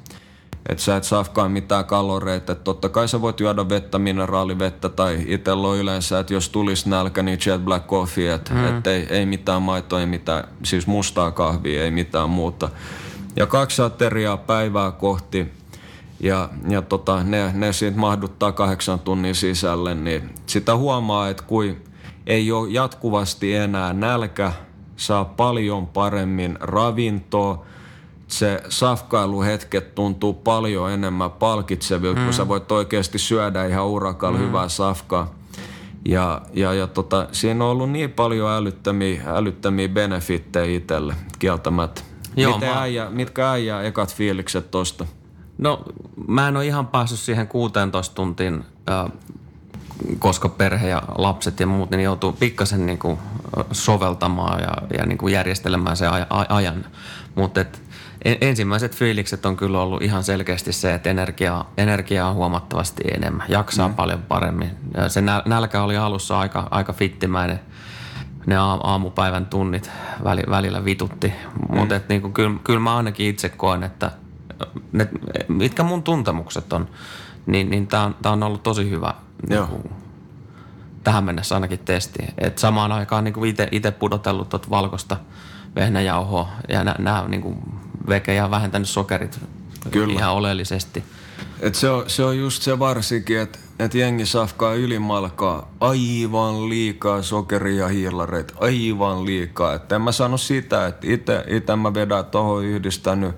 että 0.69 0.85
sä 0.85 0.97
et 0.97 1.05
saakaan 1.05 1.51
mitään 1.51 1.85
kaloreita. 1.85 2.53
Että 2.53 2.65
totta 2.65 2.89
kai 2.89 3.09
sä 3.09 3.21
voit 3.21 3.41
juoda 3.41 3.69
vettä, 3.69 3.99
mineraalivettä 3.99 4.89
tai 4.89 5.25
itsellä 5.27 5.69
on 5.69 5.77
yleensä, 5.77 6.19
että 6.19 6.35
jos 6.35 6.49
tulisi 6.49 6.91
nälkä, 6.91 7.23
niin 7.23 7.39
jet 7.47 7.65
black 7.65 7.87
coffee, 7.87 8.35
että 8.35 8.55
mm. 8.55 8.65
et 8.65 8.87
ei, 8.87 9.07
ei 9.11 9.27
mitään 9.27 9.63
maitoa, 9.63 10.01
ei 10.01 10.07
mitään, 10.07 10.45
siis 10.65 10.87
mustaa 10.87 11.31
kahvia, 11.31 11.85
ei 11.85 11.91
mitään 11.91 12.31
muuta. 12.31 12.69
Ja 13.37 13.47
kaksi 13.47 13.83
ateriaa 13.83 14.37
päivää 14.37 14.91
kohti 14.91 15.53
ja, 16.21 16.49
ja 16.69 16.83
tota, 16.83 17.25
ne, 17.25 17.53
ne 17.55 17.73
siitä 17.73 17.99
mahduttaa 17.99 18.53
kahdeksan 18.53 19.01
tunnin 19.01 19.35
sisälle, 19.35 19.95
niin 19.95 20.31
sitä 20.47 20.77
huomaa, 20.77 21.29
että 21.29 21.43
kui 21.43 21.77
ei 22.27 22.53
ole 22.53 22.71
jatkuvasti 22.71 23.55
enää 23.55 23.93
nälkä, 23.93 24.53
saa 24.97 25.25
paljon 25.25 25.87
paremmin 25.87 26.59
ravintoa, 26.61 27.67
se 28.29 28.63
safkailuhetket 28.69 29.95
tuntuu 29.95 30.35
paljon 30.35 30.91
enemmän 30.91 31.31
palkitsevilta, 31.31 32.19
mm. 32.21 32.25
kun 32.25 32.35
sä 32.35 32.49
voit 32.49 32.73
oikeasti 32.73 33.19
syödä 33.19 33.65
ihan 33.65 33.87
urakalla 33.87 34.39
mm. 34.39 34.45
hyvää 34.45 34.69
safkaa. 34.69 35.35
Ja, 36.09 36.43
ja, 36.53 36.75
ja 36.75 36.87
tota, 36.87 37.29
siinä 37.33 37.65
on 37.65 37.71
ollut 37.71 37.91
niin 37.91 38.13
paljon 38.13 38.51
älyttömiä, 38.51 39.23
älyttömiä 39.27 39.89
benefittejä 39.89 40.77
itselle 40.77 41.15
kieltämättä. 41.39 42.03
Joo, 42.37 42.55
Miten 42.55 42.69
mä... 42.69 42.81
äijä, 42.81 43.11
mitkä 43.11 43.51
äijää 43.51 43.83
ekat 43.83 44.15
fiilikset 44.15 44.71
tosta? 44.71 45.07
No 45.59 45.85
mä 46.29 46.49
en 46.49 46.57
ole 46.57 46.67
ihan 46.67 46.87
päässyt 46.87 47.19
siihen 47.19 47.49
16 47.49 48.15
tuntiin, 48.15 48.65
äh, 48.91 49.13
koska 50.19 50.49
perhe 50.49 50.89
ja 50.89 51.03
lapset 51.19 51.61
ja 51.61 51.67
muut 51.67 51.91
niin 51.91 52.03
joutuu 52.03 52.33
pikkasen 52.33 52.87
niin 52.87 52.99
kuin 52.99 53.19
soveltamaan 53.73 54.61
ja, 54.61 54.99
ja 54.99 55.07
niin 55.07 55.19
kuin 55.19 55.33
järjestelemään 55.33 55.97
sen 55.97 56.11
ajan. 56.49 56.85
Mutta 57.35 57.65
ensimmäiset 58.25 58.97
fiilikset 58.97 59.47
on 59.47 59.57
kyllä 59.57 59.81
ollut 59.81 60.03
ihan 60.03 60.25
selkeästi 60.25 60.73
se, 60.73 60.95
että 60.95 61.11
energiaa, 61.11 61.71
energiaa 61.77 62.29
on 62.29 62.35
huomattavasti 62.35 63.03
enemmän. 63.15 63.47
Jaksaa 63.49 63.89
mm. 63.89 63.95
paljon 63.95 64.23
paremmin. 64.23 64.71
Se 65.09 65.21
nälkä 65.45 65.83
oli 65.83 65.97
alussa 65.97 66.39
aika, 66.39 66.69
aika 66.71 66.93
fittimäinen– 66.93 67.61
ne 68.47 68.57
aamupäivän 68.57 69.47
tunnit 69.47 69.91
välillä 70.25 70.85
vitutti. 70.85 71.29
Mm. 71.29 71.79
Mutta 71.79 72.01
niin 72.09 72.33
kyllä, 72.33 72.59
kyllä 72.65 72.81
mä 72.81 72.97
ainakin 72.97 73.27
itse 73.27 73.49
koen, 73.49 73.83
että 73.83 74.11
ne, 74.93 75.09
mitkä 75.49 75.83
mun 75.83 76.03
tuntemukset 76.03 76.73
on, 76.73 76.89
niin, 77.47 77.71
niin 77.71 77.87
tämä 77.87 78.05
on, 78.05 78.15
on 78.25 78.43
ollut 78.43 78.63
tosi 78.63 78.91
hyvä 78.91 79.15
niin 79.49 79.67
kuin, 79.67 79.91
tähän 81.05 81.25
mennessä 81.25 81.55
ainakin 81.55 81.79
testi. 81.79 82.19
Et 82.39 82.59
samaan 82.59 82.93
aikaan 82.93 83.25
niin 83.25 83.35
itse 83.71 83.91
pudotellut 83.91 84.49
tuota 84.49 84.71
valkoista 84.71 85.17
vehnäjauhoa 85.77 86.49
ja 86.69 86.85
nämä 86.85 87.25
niin 87.29 87.59
veke 88.09 88.35
ja 88.35 88.51
vähentänyt 88.51 88.89
sokerit 88.89 89.41
Kyllä. 89.91 90.13
ihan 90.13 90.33
oleellisesti. 90.33 91.05
Et 91.61 91.75
se, 91.75 91.91
on, 91.91 92.05
se 92.07 92.25
on 92.25 92.39
just 92.39 92.63
se 92.63 92.79
varsinkin, 92.79 93.41
että 93.41 93.59
että 93.79 93.99
jengi 93.99 94.27
safkaa 94.27 94.75
ylimalkaa 94.75 95.71
aivan 95.81 96.69
liikaa 96.69 97.23
sokeria 97.23 97.75
ja 97.75 97.89
hiilareita, 97.89 98.55
aivan 98.61 99.27
liikaa. 99.27 99.75
Että 99.75 99.95
en 99.95 100.03
mä 100.03 100.13
sano 100.13 100.37
sitä, 100.37 100.87
että 100.87 101.07
itse 101.47 101.77
mä 101.77 101.95
vedän 101.95 102.25
tuohon 102.25 102.65
yhdistänyt 102.65 103.35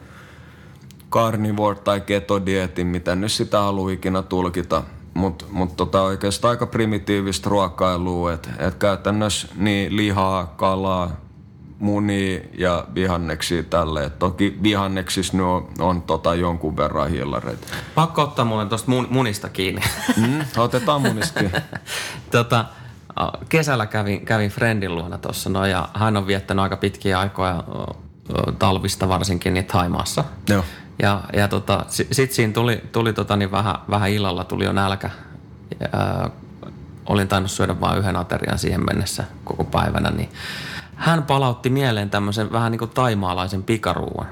carnivore 1.11 1.79
tai 1.79 2.01
ketodietin, 2.01 2.87
mitä 2.87 3.15
nyt 3.15 3.33
sitä 3.33 3.61
haluaa 3.61 3.93
ikinä 3.93 4.23
tulkita. 4.23 4.83
Mutta 5.15 5.45
mut 5.51 5.77
tota 5.77 6.03
oikeastaan 6.03 6.51
aika 6.51 6.67
primitiivistä 6.67 7.51
ruokailua, 7.51 8.33
että 8.33 8.49
et 8.59 8.75
käytännössä 8.75 9.49
niin 9.57 9.97
lihaa, 9.97 10.47
kalaa, 10.47 11.17
muni 11.79 12.43
ja 12.59 12.85
vihanneksia 12.95 13.63
tälle. 13.63 14.05
Et 14.05 14.19
toki 14.19 14.59
vihanneksissa 14.63 15.37
nyt 15.37 15.47
on, 15.47 15.69
on 15.79 16.03
tota 16.03 16.35
jonkun 16.35 16.77
verran 16.77 17.11
hiilareita. 17.11 17.67
Pakko 17.95 18.23
ottaa 18.23 18.45
mulle 18.45 18.67
tuosta 18.67 18.91
mun, 18.91 19.07
munista 19.11 19.49
kiinni. 19.49 19.81
Mm, 20.17 20.41
otetaan 20.57 21.03
munista 21.03 21.41
tota, 22.31 22.65
kesällä 23.49 23.87
kävin, 23.87 24.27
kävin 24.27 24.51
friendin 24.51 24.95
luona 24.95 25.19
tuossa 25.19 25.51
no, 25.51 25.67
ja 25.67 25.89
hän 25.95 26.17
on 26.17 26.27
viettänyt 26.27 26.63
aika 26.63 26.77
pitkiä 26.77 27.19
aikoja 27.19 27.65
talvista 28.59 29.09
varsinkin 29.09 29.55
niin 29.55 29.65
Taimaassa. 29.65 30.25
Joo. 30.49 30.65
Ja, 31.03 31.21
ja 31.33 31.49
tota, 31.49 31.85
sitten 31.89 32.37
siinä 32.37 32.53
tuli, 32.53 32.83
tuli 32.93 33.13
tota, 33.13 33.37
niin 33.37 33.51
vähän, 33.51 33.75
vähän 33.91 34.11
illalla 34.11 34.45
tuli 34.45 34.65
jo 34.65 34.73
nälkä. 34.73 35.11
Ja, 35.81 36.31
olin 37.07 37.29
tainnut 37.29 37.51
syödä 37.51 37.81
vain 37.81 37.99
yhden 37.99 38.17
aterian 38.17 38.59
siihen 38.59 38.85
mennessä 38.87 39.25
koko 39.45 39.65
päivänä, 39.65 40.11
niin 40.11 40.29
hän 40.95 41.23
palautti 41.23 41.71
mieleen 41.71 42.11
tämmöisen 42.11 42.53
vähän 42.53 42.73
niin 42.73 42.79
kuin 42.79 42.91
taimaalaisen 42.91 43.63
pikaruuan. 43.63 44.27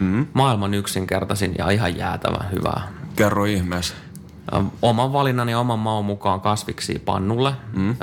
Mm. 0.00 0.26
Maailman 0.32 0.74
yksinkertaisin 0.74 1.54
ja 1.58 1.70
ihan 1.70 1.96
jäätävän 1.96 2.50
hyvää. 2.52 2.88
Kerro 3.16 3.44
ihmeessä. 3.44 3.94
Oman 4.82 5.12
valinnan 5.12 5.48
ja 5.48 5.58
oman 5.58 5.78
maun 5.78 6.04
mukaan 6.04 6.40
kasviksi 6.40 7.02
pannulle. 7.04 7.52
Mm. 7.72 7.96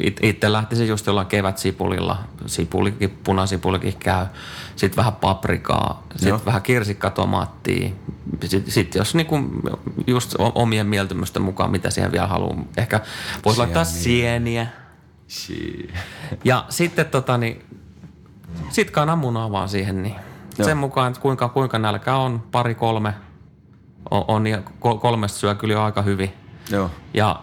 Itse 0.00 0.52
lähtisin 0.52 0.88
just 0.88 1.06
jollain 1.06 1.26
kevätsipulilla, 1.26 2.18
sipulikin, 2.46 3.18
punasipulikin 3.24 3.96
käy. 3.98 4.26
Sitten 4.76 4.96
vähän 4.96 5.12
paprikaa, 5.12 6.02
sitten 6.16 6.44
vähän 6.46 6.62
kirsikkatomaattia. 6.62 7.90
Sitten 8.44 8.72
sit 8.72 8.94
jos 8.94 9.14
niinku 9.14 9.38
just 10.06 10.34
omien 10.38 10.86
mieltymysten 10.86 11.42
mukaan, 11.42 11.70
mitä 11.70 11.90
siihen 11.90 12.12
vielä 12.12 12.26
haluaa. 12.26 12.64
Ehkä 12.76 13.00
voisi 13.44 13.58
laittaa 13.58 13.84
sieniä 13.84 14.66
ja 16.44 16.64
sitten 16.68 17.06
tota 17.06 17.38
niin, 17.38 17.64
sit 18.70 18.90
kananmunaa 18.90 19.52
vaan 19.52 19.68
siihen 19.68 20.02
niin. 20.02 20.16
Joo. 20.58 20.66
Sen 20.66 20.76
mukaan, 20.76 21.08
että 21.08 21.20
kuinka, 21.20 21.48
kuinka 21.48 21.78
nälkä 21.78 22.16
on, 22.16 22.42
pari 22.52 22.74
kolme 22.74 23.14
on, 24.10 24.24
on 24.28 24.46
ja 24.46 24.62
kolmesta 25.00 25.38
syö 25.38 25.54
kyllä 25.54 25.84
aika 25.84 26.02
hyvin. 26.02 26.32
Joo. 26.70 26.90
Ja 27.14 27.42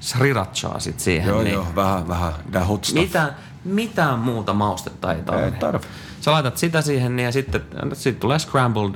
srirachaa 0.00 0.80
sit 0.80 1.00
siihen. 1.00 1.28
Joo, 1.28 1.42
niin. 1.42 1.54
joo, 1.54 1.66
vähän, 1.76 2.08
vähän 2.08 2.32
dahutsta. 2.52 3.00
Mitä, 3.00 3.32
mitään 3.64 4.18
muuta 4.18 4.52
maustetta 4.52 5.12
ei 5.12 5.22
tarvitse. 5.22 5.54
Ei 5.54 5.60
tarvi. 5.60 5.86
Sä 6.20 6.32
laitat 6.32 6.58
sitä 6.58 6.82
siihen 6.82 7.16
niin 7.16 7.24
ja 7.24 7.32
sitten 7.32 7.62
sit 7.92 8.20
tulee 8.20 8.38
scrambled. 8.38 8.94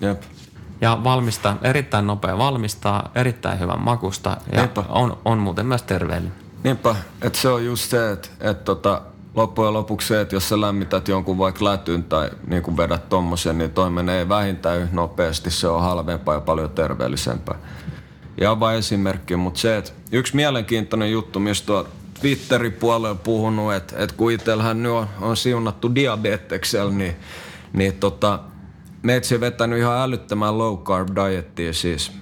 Jep. 0.00 0.22
Ja 0.80 0.98
valmista, 1.04 1.56
erittäin 1.62 2.06
nopea 2.06 2.38
valmistaa, 2.38 3.10
erittäin 3.14 3.60
hyvän 3.60 3.80
makusta 3.80 4.36
ja 4.52 4.68
on, 4.88 5.18
on 5.24 5.38
muuten 5.38 5.66
myös 5.66 5.82
terveellinen. 5.82 6.32
Niinpä, 6.64 6.96
että 7.22 7.38
se 7.38 7.48
on 7.48 7.64
just 7.64 7.90
se, 7.90 8.12
että, 8.12 8.28
että 8.40 8.64
tota, 8.64 9.02
loppujen 9.34 9.72
lopuksi 9.72 10.08
se, 10.08 10.20
että 10.20 10.36
jos 10.36 10.48
sä 10.48 10.60
lämmität 10.60 11.08
jonkun 11.08 11.38
vaikka 11.38 11.64
lätyn 11.64 12.04
tai 12.04 12.30
niin 12.46 12.62
kuin 12.62 12.76
vedät 12.76 13.08
tommosen, 13.08 13.58
niin 13.58 13.70
toi 13.70 13.90
menee 13.90 14.28
vähintään 14.28 14.88
nopeasti. 14.92 15.50
Se 15.50 15.68
on 15.68 15.82
halvempaa 15.82 16.34
ja 16.34 16.40
paljon 16.40 16.70
terveellisempää. 16.70 17.58
Ja 18.40 18.60
vain 18.60 18.78
esimerkki, 18.78 19.36
mutta 19.36 19.60
se, 19.60 19.76
että 19.76 19.92
yksi 20.12 20.36
mielenkiintoinen 20.36 21.12
juttu, 21.12 21.40
mistä 21.40 21.66
tuo 21.66 21.86
Twitterin 22.20 22.72
puolella 22.72 23.14
puhunut, 23.14 23.74
että, 23.74 23.96
että 23.98 24.16
kun 24.16 24.32
itsellähän 24.32 24.82
nyt 24.82 24.92
on, 24.92 25.06
on 25.20 25.36
siunattu 25.36 25.94
diabeteksellä, 25.94 26.92
niin, 26.92 27.16
niin 27.72 27.92
tota, 27.92 28.38
meitsi 29.02 29.40
vetänyt 29.40 29.78
ihan 29.78 29.98
älyttömän 29.98 30.58
low 30.58 30.78
carb 30.78 31.08
diettia 31.16 31.72
siis. 31.72 32.12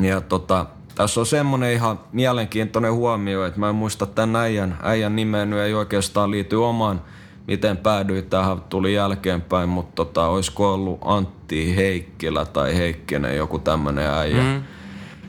Ja 0.00 0.20
tota, 0.20 0.66
tässä 0.94 1.20
on 1.20 1.26
semmoinen 1.26 1.72
ihan 1.72 2.00
mielenkiintoinen 2.12 2.92
huomio, 2.92 3.44
että 3.44 3.60
mä 3.60 3.68
en 3.68 3.74
muista 3.74 4.06
tämän 4.06 4.36
äijän, 4.36 4.78
äijän 4.82 5.16
nimeä 5.16 5.44
nyt 5.44 5.58
ei 5.58 5.74
oikeastaan 5.74 6.30
liity 6.30 6.56
omaan, 6.56 7.02
miten 7.46 7.76
päädyin 7.76 8.24
tähän, 8.24 8.60
tuli 8.60 8.94
jälkeenpäin, 8.94 9.68
mutta 9.68 9.92
tota, 9.94 10.26
olisiko 10.26 10.74
ollut 10.74 10.98
Antti 11.04 11.76
Heikkilä 11.76 12.44
tai 12.44 12.76
Heikkinen, 12.76 13.36
joku 13.36 13.58
tämmöinen 13.58 14.10
äijä. 14.10 14.42
Mm. 14.42 14.62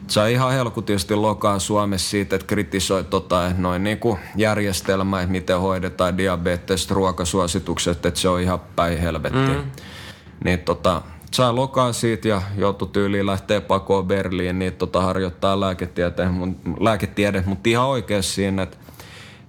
Sai 0.08 0.34
ihan 0.34 0.54
helkutisti 0.54 1.16
lokaa 1.16 1.60
Suomessa 1.60 2.10
siitä, 2.10 2.36
että 2.36 2.48
kritisoi 2.48 3.04
tota, 3.04 3.52
noin 3.58 3.84
niin 3.84 4.00
kuin 4.00 4.20
järjestelmää, 4.36 5.22
että 5.22 5.32
miten 5.32 5.60
hoidetaan 5.60 6.18
diabetes 6.18 6.92
ruokasuositukset, 6.92 8.06
että 8.06 8.20
se 8.20 8.30
on 8.30 8.42
ihan 8.42 8.60
päin 8.76 8.98
helvetti. 8.98 9.38
Mm. 9.38 9.72
Niin 10.44 10.60
tota, 10.60 11.02
sai 11.32 11.54
lokaa 11.54 11.94
siitä 11.94 12.28
ja 12.28 12.42
joutui 12.58 12.88
tyyliin 12.88 13.26
lähteä 13.26 13.62
pakoon 13.62 14.08
Berliin, 14.08 14.60
niin 14.60 14.74
tota 14.74 15.02
harjoittaa 15.02 15.60
lääketiede, 15.60 16.28
lääketiede 16.80 17.44
mutta 17.46 17.70
ihan 17.70 17.88
oikeassa 17.88 18.36
siinä, 18.36 18.64
että 18.64 18.78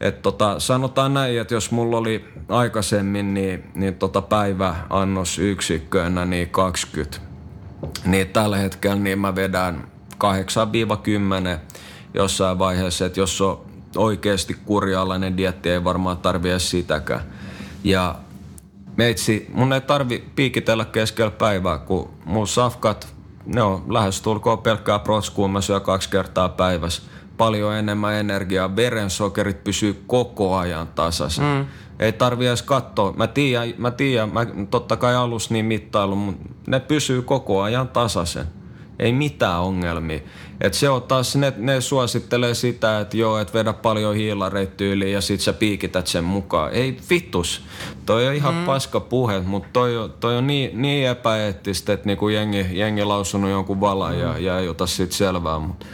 et 0.01 0.23
tota, 0.23 0.61
sanotaan 0.61 1.15
näin, 1.15 1.41
että 1.41 1.55
jos 1.55 1.71
mulla 1.71 1.97
oli 1.97 2.25
aikaisemmin 2.49 3.35
niin, 3.35 3.65
niin 3.75 3.95
tota 3.95 4.23
päiväannos 4.23 5.39
yksikköönä 5.39 6.25
niin 6.25 6.51
20, 6.51 7.19
niin 8.05 8.29
tällä 8.29 8.57
hetkellä 8.57 8.97
niin 8.97 9.19
mä 9.19 9.35
vedän 9.35 9.96
8-10 10.25 11.59
jossain 12.15 12.59
vaiheessa, 12.59 13.07
että 13.07 13.21
jos 13.21 13.41
on 13.41 13.61
oikeasti 13.97 14.57
kurjalainen 14.65 15.37
dietti, 15.37 15.71
ei 15.71 15.85
varmaan 15.85 16.17
tarvitse 16.17 16.59
sitäkään. 16.59 17.21
Ja 17.85 18.15
meitsi, 18.97 19.47
mun 19.53 19.73
ei 19.73 19.81
tarvi 19.81 20.25
piikitellä 20.37 20.85
keskellä 20.85 21.31
päivää, 21.31 21.79
kun 21.79 22.11
mun 22.25 22.49
safkat, 22.49 23.15
ne 23.47 23.63
on 23.63 23.85
lähestulkoon 23.89 24.59
pelkkää 24.59 24.99
protskua, 24.99 25.49
mä 25.49 25.61
syön 25.61 25.83
kaksi 25.83 26.11
kertaa 26.11 26.49
päivässä. 26.49 27.03
Paljon 27.37 27.75
enemmän 27.75 28.15
energiaa, 28.15 28.77
verensokerit 28.77 29.65
pysyy 29.65 30.03
koko 30.07 30.57
ajan 30.57 30.87
tasaisen. 30.87 31.45
Mm. 31.45 31.67
Ei 31.99 32.13
tarvi 32.13 32.47
edes 32.47 32.63
katsoa. 32.63 33.13
Mä 33.13 33.27
tiedän, 33.27 33.75
mä, 33.79 33.91
tiedän, 33.91 34.33
mä 34.33 34.47
totta 34.71 34.97
kai 34.97 35.15
alussa 35.15 35.55
niin 35.55 35.65
mittailu, 35.65 36.17
mutta 36.17 36.49
ne 36.67 36.81
pysyy 36.81 37.23
koko 37.23 37.63
ajan 37.63 37.89
tasaisen. 37.89 38.47
Ei 38.99 39.13
mitään 39.13 39.61
ongelmia. 39.61 40.21
Et 40.61 40.75
se 40.75 40.89
on 40.89 41.03
taas, 41.03 41.37
ne, 41.37 41.53
ne 41.57 41.81
suosittelee 41.81 42.55
sitä, 42.55 43.01
että 43.01 43.17
joo, 43.17 43.39
että 43.39 43.59
vedä 43.59 43.73
paljon 43.73 44.15
hiilareita 44.15 44.77
tyyliin 44.77 45.13
ja 45.13 45.21
sit 45.21 45.41
sä 45.41 45.53
piikität 45.53 46.07
sen 46.07 46.25
mukaan. 46.25 46.73
Ei 46.73 46.97
vittus. 47.11 47.63
Toi 48.07 48.29
on 48.29 48.35
ihan 48.35 48.55
mm. 48.55 48.65
paska 48.65 49.01
puhe, 49.01 49.41
mutta 49.41 49.69
toi, 49.73 49.97
on, 49.97 50.15
toi 50.21 50.37
on 50.37 50.47
niin, 50.47 50.83
niin 50.83 51.09
epäeettistä, 51.09 51.93
että 51.93 52.07
niinku 52.07 52.29
jengi, 52.29 52.67
jengi 52.71 53.05
lausunut 53.05 53.51
jonkun 53.51 53.81
valan 53.81 54.15
mm. 54.15 54.21
ja, 54.21 54.39
ja 54.39 54.59
ei 54.59 54.69
ota 54.69 54.87
sit 54.87 55.13
selvää. 55.13 55.59
Mut. 55.59 55.87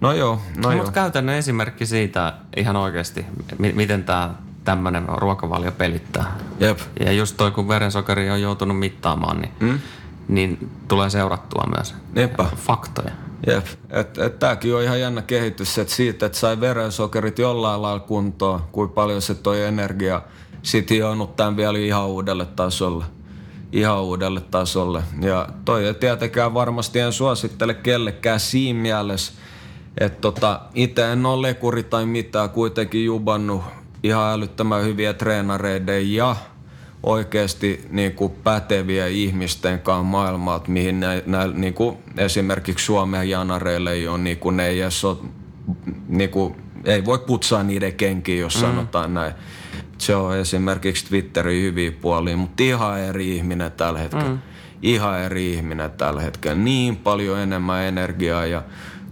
No 0.00 0.12
joo, 0.12 0.40
no, 0.56 0.70
no 0.70 0.76
Mutta 0.76 0.92
käytännön 0.92 1.36
esimerkki 1.36 1.86
siitä 1.86 2.32
ihan 2.56 2.76
oikeasti, 2.76 3.26
m- 3.58 3.76
miten 3.76 4.04
tämä 4.04 4.34
tämmöinen 4.64 5.04
ruokavalio 5.08 5.72
pelittää. 5.72 6.36
Jep. 6.60 6.78
Ja 7.00 7.12
just 7.12 7.36
toi, 7.36 7.50
kun 7.50 7.68
verensokeri 7.68 8.30
on 8.30 8.42
joutunut 8.42 8.78
mittaamaan, 8.78 9.40
niin, 9.40 9.52
mm? 9.60 9.78
Niin 10.30 10.70
tulee 10.88 11.10
seurattua 11.10 11.64
myös 11.76 11.94
Niinpä. 12.14 12.44
faktoja. 12.56 13.10
Jep, 13.46 13.66
että 13.90 14.24
et 14.24 14.38
tämäkin 14.38 14.74
on 14.74 14.82
ihan 14.82 15.00
jännä 15.00 15.22
kehitys, 15.22 15.78
että 15.78 15.94
siitä, 15.94 16.26
että 16.26 16.38
sai 16.38 16.60
verensokerit 16.60 17.38
jollain 17.38 17.82
lailla 17.82 18.00
kuntoon, 18.00 18.60
kuinka 18.72 18.94
paljon 18.94 19.22
se 19.22 19.34
toi 19.34 19.62
energia 19.62 20.22
sitten 20.62 20.96
hionnut 20.96 21.36
tämän 21.36 21.56
vielä 21.56 21.78
ihan 21.78 22.06
uudelle 22.06 22.46
tasolle. 22.46 23.04
Ihan 23.72 24.02
uudelle 24.02 24.40
tasolle. 24.40 25.02
Ja 25.20 25.48
toi 25.64 25.86
ei 25.86 25.94
tietenkään 25.94 26.54
varmasti 26.54 26.98
en 26.98 27.12
suosittele 27.12 27.74
kellekään 27.74 28.40
siinä 28.40 28.80
mielessä, 28.80 29.32
että 29.98 30.20
tota, 30.20 30.60
itse 30.74 31.12
en 31.12 31.26
ole 31.26 31.48
lekuri 31.48 31.82
tai 31.82 32.06
mitään, 32.06 32.50
kuitenkin 32.50 33.04
jubannut 33.04 33.62
ihan 34.02 34.32
älyttömän 34.32 34.84
hyviä 34.84 35.12
treenareiden 35.14 36.12
ja 36.12 36.36
oikeasti 37.02 37.86
niin 37.90 38.12
kuin 38.12 38.32
päteviä 38.44 39.06
ihmisten 39.06 39.80
kanssa 39.80 40.02
maailmalta, 40.02 40.70
mihin 40.70 41.00
nä, 41.00 41.22
nä, 41.26 41.46
niin 41.46 41.74
kuin 41.74 41.96
esimerkiksi 42.16 42.84
Suomen 42.84 43.30
janareille 43.30 43.92
ei 43.92 44.08
ole, 44.08 44.18
niin 44.18 44.38
kuin 44.38 44.56
ne 44.56 44.66
ei 44.66 44.80
edes 44.80 45.04
ole, 45.04 45.16
niin 46.08 46.30
kuin, 46.30 46.56
ei 46.84 47.04
voi 47.04 47.18
putsaa 47.18 47.62
niiden 47.62 47.94
kenkiä, 47.94 48.40
jos 48.40 48.54
mm. 48.54 48.60
sanotaan 48.60 49.14
näin. 49.14 49.32
Se 49.98 50.16
on 50.16 50.36
esimerkiksi 50.36 51.06
Twitterin 51.06 51.62
hyviä 51.62 51.92
puolia, 51.92 52.36
mutta 52.36 52.62
ihan 52.62 53.00
eri 53.00 53.36
ihminen 53.36 53.72
tällä 53.72 53.98
hetkellä. 53.98 54.28
Mm. 54.28 54.38
Ihan 54.82 55.20
eri 55.20 55.52
ihminen 55.52 55.90
tällä 55.90 56.20
hetkellä. 56.20 56.62
Niin 56.62 56.96
paljon 56.96 57.38
enemmän 57.38 57.82
energiaa 57.82 58.46
ja 58.46 58.62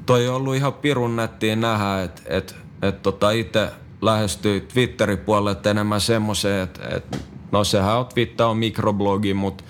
toi 0.07 0.29
on 0.29 0.35
ollut 0.35 0.55
ihan 0.55 0.73
pirun 0.73 1.17
nättiä 1.17 1.57
nähdä, 1.57 2.03
että 2.03 2.23
et, 2.27 2.57
et 2.83 3.03
tota 3.03 3.31
itse 3.31 3.69
lähestyy 4.03 4.61
Twitterin 4.61 5.19
puolelle 5.19 5.71
enemmän 5.71 6.01
semmoiseen, 6.01 6.63
että 6.63 6.97
et, 6.97 7.19
no 7.53 7.65
sehän 7.65 7.97
on 7.97 8.07
Twitter 8.07 8.47
on 8.47 8.57
mikroblogi, 8.57 9.35
mutta 9.35 9.65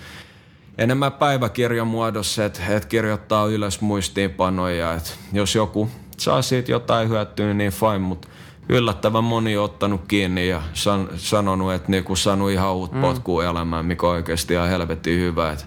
enemmän 0.77 1.11
päiväkirjan 1.11 1.87
muodossa, 1.87 2.45
että 2.45 2.61
et 2.69 2.85
kirjoittaa 2.85 3.45
ylös 3.45 3.81
muistiinpanoja, 3.81 4.93
että 4.93 5.09
jos 5.33 5.55
joku 5.55 5.89
saa 6.17 6.41
siitä 6.41 6.71
jotain 6.71 7.09
hyötyä, 7.09 7.53
niin 7.53 7.71
fine, 7.71 7.97
mutta 7.97 8.27
yllättävän 8.69 9.23
moni 9.23 9.57
on 9.57 9.63
ottanut 9.63 10.01
kiinni 10.07 10.49
ja 10.49 10.61
san, 10.73 11.09
sanonut, 11.15 11.73
että 11.73 11.91
niinku 11.91 12.15
saanut 12.15 12.51
ihan 12.51 12.73
uut 12.73 12.91
mm. 12.91 13.01
potkua 13.01 13.45
elämään, 13.45 13.85
mikä 13.85 14.07
on 14.07 14.13
oikeasti 14.13 14.53
ihan 14.53 14.69
helvetin 14.69 15.19
hyvä. 15.19 15.51
Että 15.51 15.65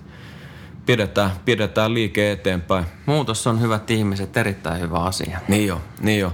pidetään, 0.86 1.30
pidetään 1.44 1.94
liike 1.94 2.32
eteenpäin. 2.32 2.84
Muutos 3.06 3.46
on 3.46 3.60
hyvät 3.60 3.90
ihmiset, 3.90 4.36
erittäin 4.36 4.80
hyvä 4.80 4.98
asia. 4.98 5.38
Niin 5.48 5.66
jo, 5.66 5.80
niin 6.00 6.20
jo. 6.20 6.32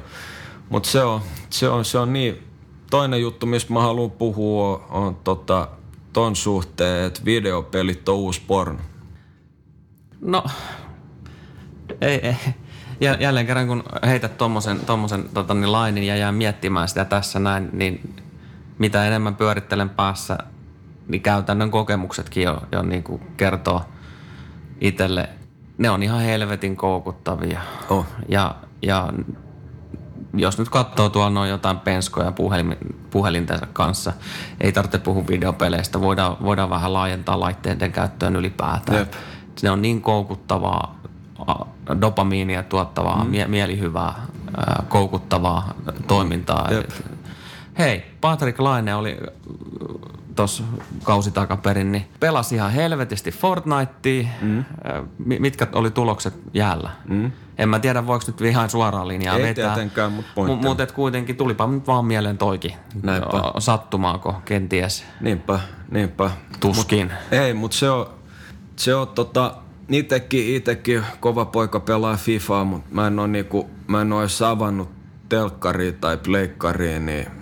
Mutta 0.68 0.88
se 0.88 1.02
on, 1.02 1.20
se, 1.50 1.68
on, 1.68 1.84
se 1.84 1.98
on 1.98 2.12
niin, 2.12 2.47
toinen 2.90 3.20
juttu, 3.20 3.46
mistä 3.46 3.72
mä 3.72 3.80
haluan 3.80 4.10
puhua, 4.10 4.86
on, 4.90 5.16
tota, 5.16 5.68
ton 6.12 6.36
suhteen, 6.36 7.06
että 7.06 7.24
videopelit 7.24 8.08
on 8.08 8.16
uusi 8.16 8.42
porno. 8.46 8.78
No, 10.20 10.44
ei, 12.00 12.26
ei. 12.26 12.36
Jälleen 13.00 13.46
kerran, 13.46 13.66
kun 13.66 13.82
heität 14.06 14.38
tuommoisen 14.38 14.80
tommosen, 14.80 15.24
tota, 15.34 15.54
niin 15.54 15.72
lainin 15.72 16.04
ja 16.04 16.16
jää 16.16 16.32
miettimään 16.32 16.88
sitä 16.88 17.04
tässä 17.04 17.38
näin, 17.38 17.70
niin 17.72 18.16
mitä 18.78 19.04
enemmän 19.04 19.36
pyörittelen 19.36 19.90
päässä, 19.90 20.38
niin 21.08 21.22
käytännön 21.22 21.70
kokemuksetkin 21.70 22.42
jo, 22.42 22.62
jo 22.72 22.82
niin 22.82 23.02
kuin 23.02 23.22
kertoo 23.36 23.82
itselle. 24.80 25.28
Ne 25.78 25.90
on 25.90 26.02
ihan 26.02 26.20
helvetin 26.20 26.76
koukuttavia. 26.76 27.60
Oh. 27.88 28.06
Ja, 28.28 28.54
ja 28.82 29.12
jos 30.34 30.58
nyt 30.58 30.68
katsoo 30.68 31.08
tuolla 31.08 31.30
noin 31.30 31.50
jotain 31.50 31.78
penskoja 31.78 32.32
puhelin, 32.32 32.76
puhelintensa 33.10 33.66
kanssa, 33.72 34.12
ei 34.60 34.72
tarvitse 34.72 34.98
puhua 34.98 35.26
videopeleistä, 35.28 36.00
voidaan, 36.00 36.36
voidaan 36.42 36.70
vähän 36.70 36.92
laajentaa 36.92 37.40
laitteiden 37.40 37.92
käyttöön 37.92 38.36
ylipäätään. 38.36 38.98
Jep. 38.98 39.12
Se 39.56 39.70
on 39.70 39.82
niin 39.82 40.02
koukuttavaa, 40.02 40.98
dopamiinia 42.00 42.62
tuottavaa, 42.62 43.24
mm. 43.24 43.30
mie- 43.30 43.48
mielihyvää, 43.48 44.14
koukuttavaa 44.88 45.74
toimintaa. 46.06 46.68
Jep. 46.70 46.90
Hei, 47.78 48.04
Patrick 48.20 48.60
Laine 48.60 48.94
oli 48.94 49.16
tuossa 50.38 50.62
kausi 51.02 51.30
takaperin, 51.30 51.92
niin 51.92 52.08
pelasi 52.20 52.54
ihan 52.54 52.72
helvetisti 52.72 53.30
Fortnitea. 53.30 54.28
Mm. 54.40 54.64
Mitkä 55.38 55.66
oli 55.72 55.90
tulokset 55.90 56.34
jäällä? 56.54 56.90
Mm. 57.08 57.32
En 57.58 57.68
mä 57.68 57.78
tiedä, 57.78 58.06
voiko 58.06 58.24
nyt 58.26 58.40
ihan 58.40 58.70
suoraan 58.70 59.08
linjaa 59.08 59.36
Ei 59.36 59.42
vetää. 59.42 59.74
tietenkään, 59.74 60.12
mutta. 60.12 60.42
Mutta 60.62 60.82
et 60.82 60.92
kuitenkin 60.92 61.36
tulipa 61.36 61.66
nyt 61.66 61.86
vaan 61.86 62.04
mieleen 62.04 62.38
toikin. 62.38 62.72
Näinpä. 63.02 63.42
Sattumaako, 63.58 64.34
kenties. 64.44 65.04
Niinpä, 65.20 65.60
niinpä. 65.90 66.30
Tuskin. 66.60 67.06
Mut, 67.06 67.32
ei, 67.32 67.54
mutta 67.54 67.76
se 67.76 67.90
on, 67.90 68.06
se 68.76 68.94
on 68.94 69.08
tota, 69.08 69.54
itekin, 69.88 70.56
itekin 70.56 71.02
kova 71.20 71.44
poika 71.44 71.80
pelaa 71.80 72.16
FIFAa, 72.16 72.64
mutta 72.64 72.88
mä 72.90 73.06
en 73.06 73.18
ole 73.18 73.28
niinku, 73.28 73.70
mä 73.86 74.00
en 74.00 74.12
ole 74.12 74.26
avannut 74.46 74.90
telkkariin 75.28 75.94
tai 75.94 76.16
pleikkariin, 76.16 77.06
niin 77.06 77.37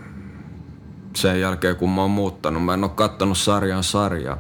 sen 1.17 1.41
jälkeen 1.41 1.77
kun 1.77 1.91
mä 1.91 2.01
oon 2.01 2.11
muuttanut. 2.11 2.65
Mä 2.65 2.75
en 2.75 2.85
ole 2.85 2.93
kattonut 2.95 3.39
sarjan 3.39 3.85
sarjaa. 3.85 4.39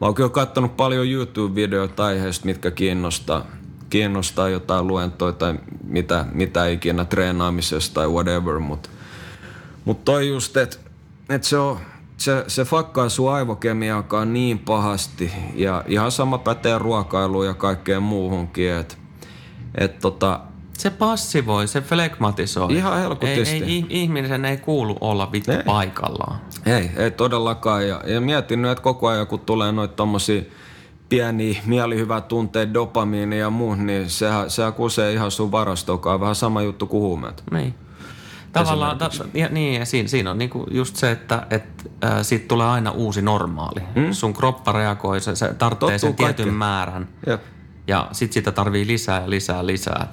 Mä 0.00 0.06
oon 0.06 0.14
kyllä 0.14 0.30
kattonut 0.30 0.76
paljon 0.76 1.06
YouTube-videoita 1.06 2.04
aiheesta, 2.04 2.46
mitkä 2.46 2.70
kiinnostaa, 2.70 3.46
kiinnostaa 3.90 4.48
jotain 4.48 4.86
luentoja 4.86 5.32
tai 5.32 5.54
mitä, 5.84 6.24
mitä 6.32 6.66
ikinä 6.66 7.04
treenaamisesta 7.04 7.94
tai 7.94 8.08
whatever, 8.08 8.58
mutta 8.58 8.88
mut 9.84 10.04
toi 10.04 10.28
just, 10.28 10.56
että 10.56 10.76
et 11.28 11.44
se 11.44 11.58
on, 11.58 11.78
se, 12.16 12.44
se 12.46 12.64
fakkaa 12.64 13.08
sun 13.08 13.32
aivokemiaakaan 13.32 14.32
niin 14.32 14.58
pahasti 14.58 15.32
ja 15.54 15.84
ihan 15.86 16.10
sama 16.10 16.38
pätee 16.38 16.78
ruokailuun 16.78 17.46
ja 17.46 17.54
kaikkeen 17.54 18.02
muuhunkin, 18.02 18.72
että 18.72 18.94
et 19.74 19.98
tota, 19.98 20.40
Se 20.78 20.90
passivoi, 20.90 21.68
se 21.68 21.80
flegmatisoi. 21.80 22.76
Ihan 22.76 22.98
helkutisti. 22.98 23.54
Ei, 23.54 23.62
ei, 23.62 23.86
ihmisen 23.88 24.44
ei 24.44 24.56
kuulu 24.56 24.96
olla 25.00 25.32
vittu 25.32 25.50
Ei. 25.50 25.62
paikallaan. 25.62 26.40
Ei, 26.66 26.90
ei 26.96 27.10
todellakaan. 27.10 27.88
Ja, 27.88 28.00
ja 28.06 28.20
mietin 28.20 28.62
nyt, 28.62 28.70
että 28.70 28.82
koko 28.82 29.08
ajan 29.08 29.26
kun 29.26 29.40
tulee 29.40 29.72
noita 29.72 29.94
tommosia 29.94 30.42
pieniä 31.08 31.60
mielihyvää 31.66 32.20
tunteita, 32.20 32.74
dopamiini 32.74 33.38
ja 33.38 33.50
muu, 33.50 33.74
niin 33.74 34.10
sehän, 34.10 34.50
sehän 34.50 34.72
kusee 34.72 35.12
ihan 35.12 35.30
sun 35.30 35.52
varastokaan. 35.52 36.20
Vähän 36.20 36.34
sama 36.34 36.62
juttu 36.62 36.86
kuin 36.86 37.00
huumeet. 37.00 37.42
Niin. 37.50 37.74
Tavallaan, 38.52 38.98
ta, 38.98 39.10
ja, 39.34 39.48
niin, 39.48 39.80
ja 39.80 39.86
siinä, 39.86 40.08
siinä 40.08 40.30
on 40.30 40.38
niinku 40.38 40.66
just 40.70 40.96
se, 40.96 41.10
että 41.10 41.46
et, 41.50 41.90
äh, 42.04 42.12
siitä 42.22 42.48
tulee 42.48 42.66
aina 42.66 42.90
uusi 42.90 43.22
normaali. 43.22 43.80
Mm? 43.94 44.12
Sun 44.12 44.34
kroppa 44.34 44.72
reagoi, 44.72 45.20
se, 45.20 45.36
se 45.36 45.54
tarvitsee 45.54 45.98
Tottuu 45.98 46.26
sen 46.26 46.34
tietyn 46.34 46.54
määrän. 46.54 47.08
Jep. 47.26 47.42
Ja 47.88 48.08
sit 48.12 48.32
sitä 48.32 48.52
tarvii 48.52 48.86
lisää 48.86 49.20
ja 49.20 49.30
lisää 49.30 49.66
lisää. 49.66 50.12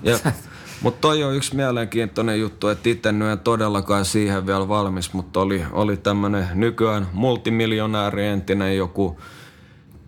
Mutta 0.81 1.01
toi 1.01 1.23
on 1.23 1.35
yksi 1.35 1.55
mielenkiintoinen 1.55 2.39
juttu, 2.39 2.67
että 2.67 2.89
itse 2.89 3.09
en 3.09 3.39
todellakaan 3.43 4.05
siihen 4.05 4.47
vielä 4.47 4.67
valmis, 4.67 5.13
mutta 5.13 5.39
oli, 5.39 5.63
oli 5.71 5.97
tämmöinen 5.97 6.47
nykyään 6.53 7.07
multimiljonääri 7.13 8.25
entinen 8.25 8.77
joku 8.77 9.19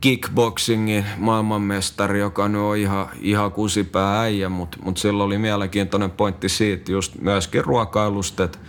kickboxingin 0.01 1.05
maailmanmestari, 1.17 2.19
joka 2.19 2.47
nyt 2.47 2.61
on 2.61 2.77
ihan, 2.77 3.09
ihan 3.21 3.51
kusipää 3.51 4.21
äijä, 4.21 4.49
mutta 4.49 4.77
mut 4.83 4.97
sillä 4.97 5.23
oli 5.23 5.37
mielenkiintoinen 5.37 6.11
pointti 6.11 6.49
siitä 6.49 6.91
just 6.91 7.15
myöskin 7.21 7.65
ruokailusta, 7.65 8.43
että 8.43 8.59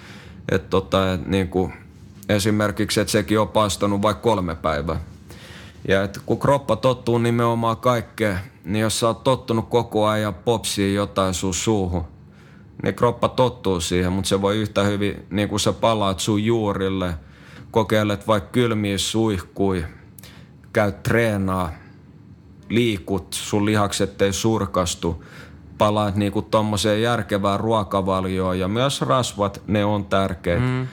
et 0.52 0.70
tota, 0.70 1.12
et 1.12 1.26
niinku, 1.26 1.72
esimerkiksi, 2.28 3.00
että 3.00 3.12
sekin 3.12 3.40
on 3.40 3.48
paastanut 3.48 4.02
vaikka 4.02 4.22
kolme 4.22 4.54
päivää. 4.54 5.00
Ja 5.88 6.02
et 6.02 6.20
kun 6.26 6.38
kroppa 6.38 6.76
tottuu 6.76 7.18
nimenomaan 7.18 7.76
kaikkeen, 7.76 8.38
niin 8.64 8.82
jos 8.82 9.00
sä 9.00 9.06
oot 9.06 9.24
tottunut 9.24 9.68
koko 9.68 10.06
ajan 10.06 10.34
popsiin 10.34 10.94
jotain 10.94 11.34
sun 11.34 11.54
suuhun, 11.54 12.04
niin 12.82 12.94
kroppa 12.94 13.28
tottuu 13.28 13.80
siihen, 13.80 14.12
mutta 14.12 14.28
se 14.28 14.42
voi 14.42 14.56
yhtä 14.56 14.82
hyvin, 14.82 15.26
niin 15.30 15.48
kuin 15.48 15.60
sä 15.60 15.72
palaat 15.72 16.20
sun 16.20 16.44
juurille, 16.44 17.14
kokeilet 17.70 18.26
vaikka 18.26 18.50
kylmiä 18.50 18.98
suihkui, 18.98 19.84
käyt 20.72 21.02
treenaa, 21.02 21.72
liikut, 22.68 23.26
sun 23.32 23.66
lihakset 23.66 24.22
ei 24.22 24.32
surkastu, 24.32 25.24
palaat 25.78 26.16
niinku 26.16 26.42
tommoseen 26.42 27.02
järkevään 27.02 27.60
ruokavalioon 27.60 28.58
ja 28.58 28.68
myös 28.68 29.00
rasvat, 29.00 29.62
ne 29.66 29.84
on 29.84 30.04
tärkeitä. 30.04 30.64
Mm. 30.64 30.88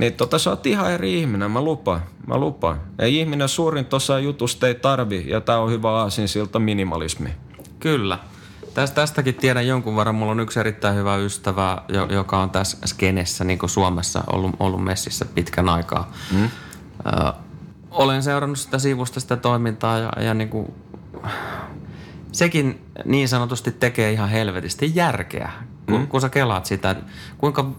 Niin 0.00 0.12
tota 0.12 0.38
sä 0.38 0.50
oot 0.50 0.66
ihan 0.66 0.92
eri 0.92 1.20
ihminen, 1.20 1.50
mä 1.50 1.60
lupaan, 1.60 2.02
mä 2.26 2.38
lupaan. 2.38 2.80
Ei 2.98 3.18
ihminen 3.18 3.48
suurin 3.48 3.84
tuossa 3.84 4.18
jutusta 4.18 4.68
ei 4.68 4.74
tarvi 4.74 5.24
ja 5.28 5.40
tää 5.40 5.60
on 5.60 5.70
hyvä 5.70 5.90
aasinsilta 5.90 6.58
minimalismi. 6.58 7.30
Kyllä. 7.80 8.18
Tästä, 8.74 8.94
tästäkin 8.94 9.34
tiedän 9.34 9.66
jonkun 9.66 9.96
verran. 9.96 10.14
Mulla 10.14 10.32
on 10.32 10.40
yksi 10.40 10.60
erittäin 10.60 10.96
hyvä 10.96 11.16
ystävä, 11.16 11.82
joka 12.10 12.38
on 12.38 12.50
tässä 12.50 12.78
skenessä 12.86 13.44
niin 13.44 13.58
kuin 13.58 13.70
Suomessa 13.70 14.24
ollut, 14.32 14.56
ollut 14.58 14.84
messissä 14.84 15.24
pitkän 15.24 15.68
aikaa. 15.68 16.12
Mm. 16.32 16.44
Ö, 16.44 17.32
olen 17.90 18.22
seurannut 18.22 18.58
sitä 18.58 18.78
sivusta 18.78 19.20
sitä 19.20 19.36
toimintaa 19.36 19.98
ja, 19.98 20.12
ja 20.20 20.34
niin 20.34 20.48
kuin, 20.48 20.74
sekin 22.32 22.80
niin 23.04 23.28
sanotusti 23.28 23.70
tekee 23.70 24.12
ihan 24.12 24.28
helvetisti 24.28 24.92
järkeä, 24.94 25.52
kun, 25.86 26.00
mm. 26.00 26.06
kun 26.06 26.20
sä 26.20 26.28
kelaat 26.28 26.66
sitä, 26.66 26.96
kuinka 27.38 27.70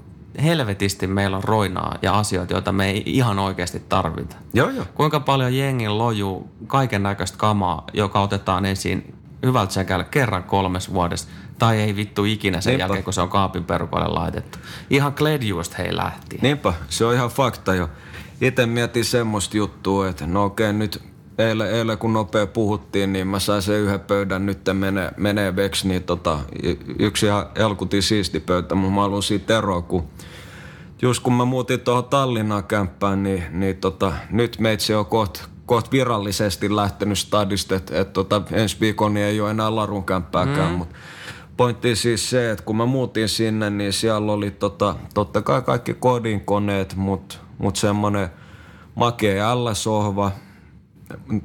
helvetisti 0.43 1.07
meillä 1.07 1.37
on 1.37 1.43
roinaa 1.43 1.97
ja 2.01 2.19
asioita, 2.19 2.53
joita 2.53 2.71
me 2.71 2.89
ei 2.89 3.03
ihan 3.05 3.39
oikeasti 3.39 3.81
tarvita. 3.89 4.35
Joo, 4.53 4.69
joo. 4.69 4.85
Kuinka 4.93 5.19
paljon 5.19 5.55
jengin 5.55 5.97
lojuu 5.97 6.49
kaiken 6.67 7.03
näköistä 7.03 7.37
kamaa, 7.37 7.85
joka 7.93 8.21
otetaan 8.21 8.65
ensin 8.65 9.15
hyvältä 9.45 9.73
sekällä 9.73 10.03
kerran 10.03 10.43
kolmes 10.43 10.93
vuodessa, 10.93 11.27
tai 11.59 11.79
ei 11.81 11.95
vittu 11.95 12.25
ikinä 12.25 12.61
sen 12.61 12.71
Niinpä. 12.71 12.83
jälkeen, 12.83 13.03
kun 13.03 13.13
se 13.13 13.21
on 13.21 13.29
kaapin 13.29 13.63
perukoille 13.65 14.07
laitettu. 14.07 14.57
Ihan 14.89 15.13
Kledjuista 15.13 15.75
hei 15.77 15.95
lähti. 15.95 16.39
Niinpä, 16.41 16.73
se 16.89 17.05
on 17.05 17.13
ihan 17.13 17.29
fakta 17.29 17.75
jo. 17.75 17.89
Itse 18.41 18.65
mietin 18.65 19.05
semmoista 19.05 19.57
juttua, 19.57 20.09
että 20.09 20.27
no 20.27 20.45
okei 20.45 20.73
nyt 20.73 21.10
eilen, 21.37 21.71
eilen 21.71 21.97
kun 21.97 22.13
nopea 22.13 22.47
puhuttiin, 22.47 23.13
niin 23.13 23.27
mä 23.27 23.39
sain 23.39 23.61
sen 23.61 23.79
yhden 23.79 23.99
pöydän 23.99 24.45
nyt 24.45 24.59
menee, 24.73 25.11
menee 25.17 25.55
veksi, 25.55 25.87
niin 25.87 26.03
tota, 26.03 26.39
yksi 26.99 27.25
ihan 27.25 27.45
elkuti 27.55 28.01
siisti 28.01 28.39
pöytä, 28.39 28.75
mutta 28.75 28.95
mä 28.95 29.01
haluan 29.01 29.23
siitä 29.23 29.57
eroa, 29.57 29.81
kun 29.81 30.03
just 31.01 31.23
kun 31.23 31.33
mä 31.33 31.45
muutin 31.45 31.79
tuohon 31.79 32.05
Tallinnaan 32.05 32.63
kämppään, 32.63 33.23
niin, 33.23 33.43
niin 33.51 33.77
tota, 33.77 34.13
nyt 34.31 34.59
meitsi 34.59 34.93
on 34.93 35.05
kohta 35.05 35.41
koht 35.65 35.91
virallisesti 35.91 36.75
lähtenyt 36.75 37.17
stadista, 37.17 37.75
että 37.75 37.99
et 38.01 38.13
tota, 38.13 38.41
ensi 38.51 38.77
viikon 38.79 39.13
niin 39.13 39.25
ei 39.25 39.41
ole 39.41 39.51
enää 39.51 39.75
larun 39.75 40.03
kämppääkään, 40.03 40.71
mm. 40.71 40.77
mutta 40.77 40.95
pointti 41.57 41.95
siis 41.95 42.29
se, 42.29 42.51
että 42.51 42.65
kun 42.65 42.77
mä 42.77 42.85
muutin 42.85 43.29
sinne, 43.29 43.69
niin 43.69 43.93
siellä 43.93 44.31
oli 44.31 44.51
tota, 44.51 44.95
totta 45.13 45.41
kai 45.41 45.61
kaikki 45.61 45.93
kodinkoneet, 45.93 46.95
mutta 46.95 47.35
mut 47.57 47.75
semmoinen 47.75 48.29
makea 48.95 49.65
L-sohva, 49.65 50.31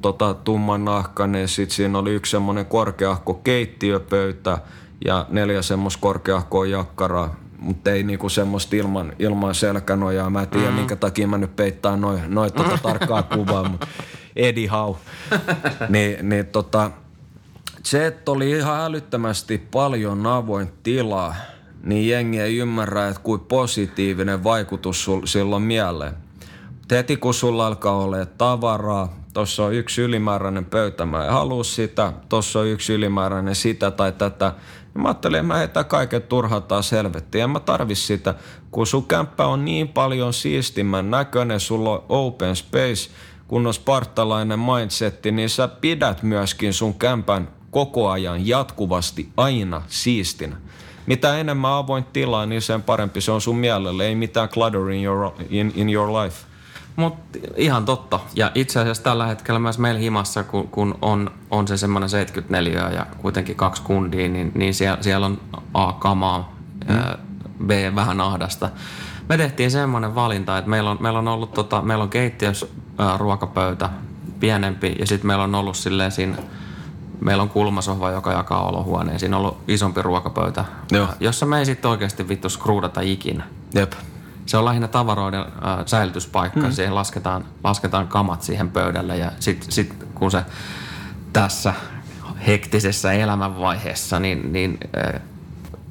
tota, 0.01 0.33
tumman 0.33 0.85
nahkainen, 0.85 1.47
sitten 1.47 1.75
siinä 1.75 1.99
oli 1.99 2.13
yksi 2.13 2.31
semmoinen 2.31 2.65
korkeahko 2.65 3.33
keittiöpöytä 3.33 4.57
ja 5.05 5.25
neljä 5.29 5.61
semmoista 5.61 6.01
korkeahkoa 6.01 6.65
jakkaraa, 6.65 7.35
mutta 7.59 7.91
ei 7.91 8.03
niinku 8.03 8.29
semmoista 8.29 8.75
ilman, 8.75 9.13
ilman 9.19 9.55
selkänojaa. 9.55 10.29
Mä 10.29 10.41
en 10.41 10.47
tiedä, 10.47 10.69
mm. 10.69 10.75
minkä 10.75 10.95
takia 10.95 11.27
mä 11.27 11.37
nyt 11.37 11.55
peittää 11.55 11.97
noin 11.97 12.21
noi 12.27 12.51
tota 12.51 12.77
tarkkaa 12.83 13.23
kuvaa, 13.23 13.69
mutta 13.69 13.87
anyhow. 14.49 14.95
niin, 15.89 16.29
niin 16.29 16.45
tota, 16.45 16.91
se, 17.83 18.07
että 18.07 18.31
oli 18.31 18.51
ihan 18.51 18.81
älyttömästi 18.81 19.57
paljon 19.57 20.27
avoin 20.27 20.71
tilaa, 20.83 21.35
niin 21.83 22.09
jengi 22.09 22.39
ei 22.39 22.57
ymmärrä, 22.57 23.07
että 23.07 23.21
kuin 23.23 23.41
positiivinen 23.41 24.43
vaikutus 24.43 25.03
sul, 25.03 25.21
silloin 25.25 25.63
mieleen. 25.63 26.13
Heti 26.91 27.17
kun 27.17 27.33
sulla 27.33 27.67
alkaa 27.67 27.95
olla 27.97 28.25
tavaraa, 28.25 29.15
tuossa 29.37 29.65
on 29.65 29.73
yksi 29.73 30.01
ylimääräinen 30.01 30.65
pöytä, 30.65 31.05
mä 31.05 31.25
en 31.25 31.31
halua 31.31 31.63
sitä, 31.63 32.13
tuossa 32.29 32.59
on 32.59 32.67
yksi 32.67 32.93
ylimääräinen 32.93 33.55
sitä 33.55 33.91
tai 33.91 34.11
tätä. 34.11 34.45
Ja 34.95 35.01
mä 35.01 35.07
ajattelin, 35.07 35.35
että 35.35 35.47
mä 35.47 35.57
heitän 35.57 35.85
kaiken 35.85 36.21
turhaa 36.21 36.61
taas 36.61 36.91
helvettiin, 36.91 37.43
en 37.43 37.49
mä 37.49 37.59
tarvi 37.59 37.95
sitä. 37.95 38.35
Kun 38.71 38.87
sun 38.87 39.07
kämppä 39.07 39.45
on 39.45 39.65
niin 39.65 39.87
paljon 39.87 40.33
siistimän 40.33 41.11
näköinen, 41.11 41.59
sulla 41.59 41.89
on 41.91 42.05
open 42.09 42.55
space, 42.55 43.09
kun 43.47 43.67
on 43.67 43.73
spartalainen 43.73 44.59
mindsetti, 44.59 45.31
niin 45.31 45.49
sä 45.49 45.67
pidät 45.67 46.23
myöskin 46.23 46.73
sun 46.73 46.93
kämpän 46.93 47.47
koko 47.71 48.09
ajan 48.09 48.47
jatkuvasti 48.47 49.29
aina 49.37 49.81
siistinä. 49.87 50.57
Mitä 51.05 51.39
enemmän 51.39 51.71
avoin 51.71 52.03
tilaa, 52.03 52.45
niin 52.45 52.61
sen 52.61 52.83
parempi 52.83 53.21
se 53.21 53.31
on 53.31 53.41
sun 53.41 53.57
mielelle. 53.57 54.07
Ei 54.07 54.15
mitään 54.15 54.49
clutter 54.49 54.89
in 54.89 55.03
your, 55.03 55.31
in, 55.49 55.73
in 55.75 55.89
your 55.89 56.09
life. 56.09 56.46
Mutta 56.97 57.39
ihan 57.55 57.85
totta. 57.85 58.19
Ja 58.35 58.51
itse 58.55 58.79
asiassa 58.79 59.03
tällä 59.03 59.25
hetkellä 59.25 59.59
myös 59.59 59.79
meillä 59.79 59.99
himassa, 59.99 60.43
kun, 60.43 60.67
kun 60.67 60.97
on, 61.01 61.31
on 61.51 61.67
se 61.67 61.77
semmoinen 61.77 62.09
74 62.09 62.89
ja 62.91 63.05
kuitenkin 63.17 63.55
kaksi 63.55 63.81
kundia, 63.81 64.29
niin, 64.29 64.51
niin 64.55 64.73
siellä, 64.73 64.97
siellä 65.01 65.25
on 65.25 65.41
A, 65.73 65.93
kamaa, 65.93 66.55
mm. 66.89 66.95
B, 67.65 67.71
vähän 67.95 68.21
ahdasta. 68.21 68.69
Me 69.29 69.37
tehtiin 69.37 69.71
semmoinen 69.71 70.15
valinta, 70.15 70.57
että 70.57 70.69
meillä 70.69 70.91
on, 70.91 70.97
meillä 70.99 71.19
on 71.19 71.27
ollut 71.27 71.53
tota, 71.53 71.81
meillä 71.81 72.03
on 72.03 72.09
keittiössä 72.09 72.67
ää, 72.97 73.17
ruokapöytä 73.17 73.89
pienempi 74.39 74.95
ja 74.99 75.07
sitten 75.07 75.27
meillä 75.27 75.43
on 75.43 75.55
ollut 75.55 75.77
silleen 75.77 76.11
siinä 76.11 76.37
meillä 77.21 77.43
on 77.43 77.49
kulmasohva, 77.49 78.11
joka 78.11 78.31
jakaa 78.31 78.67
olohuoneen. 78.67 79.19
Siinä 79.19 79.37
on 79.37 79.41
ollut 79.41 79.57
isompi 79.67 80.01
ruokapöytä, 80.01 80.65
Joo. 80.91 81.07
jossa 81.19 81.45
me 81.45 81.59
ei 81.59 81.65
sitten 81.65 81.91
oikeasti 81.91 82.27
vittu 82.27 82.49
skruudata 82.49 83.01
ikinä. 83.01 83.43
Jep 83.73 83.93
se 84.47 84.57
on 84.57 84.65
lähinnä 84.65 84.87
tavaroiden 84.87 85.39
äh, 85.39 85.45
säilytyspaikka. 85.85 86.59
Hmm. 86.59 86.71
Siihen 86.71 86.95
lasketaan, 86.95 87.45
lasketaan 87.63 88.07
kamat 88.07 88.41
siihen 88.41 88.71
pöydälle 88.71 89.17
ja 89.17 89.31
sitten 89.39 89.71
sit, 89.71 89.93
kun 90.15 90.31
se 90.31 90.45
tässä 91.33 91.73
hektisessä 92.47 93.11
elämänvaiheessa 93.11 94.19
niin, 94.19 94.53
niin 94.53 94.77
äh, 94.97 95.21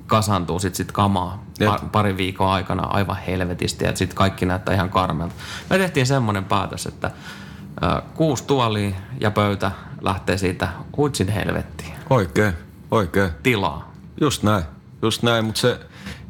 kasantuu 0.07 0.59
sitten 0.59 0.77
sit 0.77 0.93
kamaa 0.93 1.45
par, 1.65 1.81
pari 1.93 2.17
viikon 2.17 2.51
aikana 2.51 2.83
aivan 2.83 3.17
helvetisti 3.27 3.85
ja 3.85 3.97
sitten 3.97 4.17
kaikki 4.17 4.47
näyttää 4.47 4.75
ihan 4.75 4.91
karmelta. 4.91 5.35
Me 5.71 5.79
tehtiin 5.79 6.07
semmoinen 6.07 6.45
päätös, 6.45 6.87
että 6.87 7.11
äh, 7.85 8.03
kuusi 8.15 8.45
tuolia 8.45 8.97
ja 9.21 9.31
pöytä 9.31 9.71
lähtee 10.01 10.39
siitä 10.39 10.69
huitsin 10.97 11.29
helvettiin. 11.29 11.93
Oikein, 12.11 12.53
oikein. 12.91 13.31
Tilaa. 13.43 13.93
Just 14.21 14.43
näin, 14.43 14.65
just 15.03 15.23
näin, 15.23 15.45
mutta 15.45 15.61
se 15.61 15.81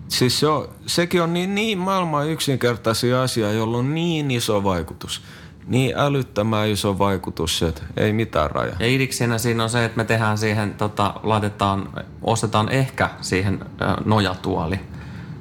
Siis 0.09 0.41
se 0.41 0.47
on, 0.47 0.69
sekin 0.87 1.23
on 1.23 1.33
niin, 1.33 1.55
niin 1.55 1.79
maailman 1.79 2.29
yksinkertaisia 2.29 3.23
asia, 3.23 3.53
jolla 3.53 3.79
on 3.79 3.95
niin 3.95 4.31
iso 4.31 4.65
vaikutus. 4.65 5.23
Niin 5.67 5.99
älyttömän 5.99 6.69
iso 6.69 6.99
vaikutus, 6.99 7.63
että 7.63 7.83
ei 7.97 8.13
mitään 8.13 8.51
raja. 8.51 8.73
Ja 8.79 8.87
idiksenä 8.87 9.39
siinä 9.39 9.63
on 9.63 9.71
se, 9.71 9.85
että 9.85 9.97
me 9.97 10.05
tehdään 10.05 10.39
siihen, 10.39 10.75
tota, 10.75 11.15
laitetaan, 11.23 11.89
ostetaan 12.23 12.69
ehkä 12.69 13.11
siihen 13.21 13.61
ö, 13.81 13.85
nojatuoli. 14.05 14.81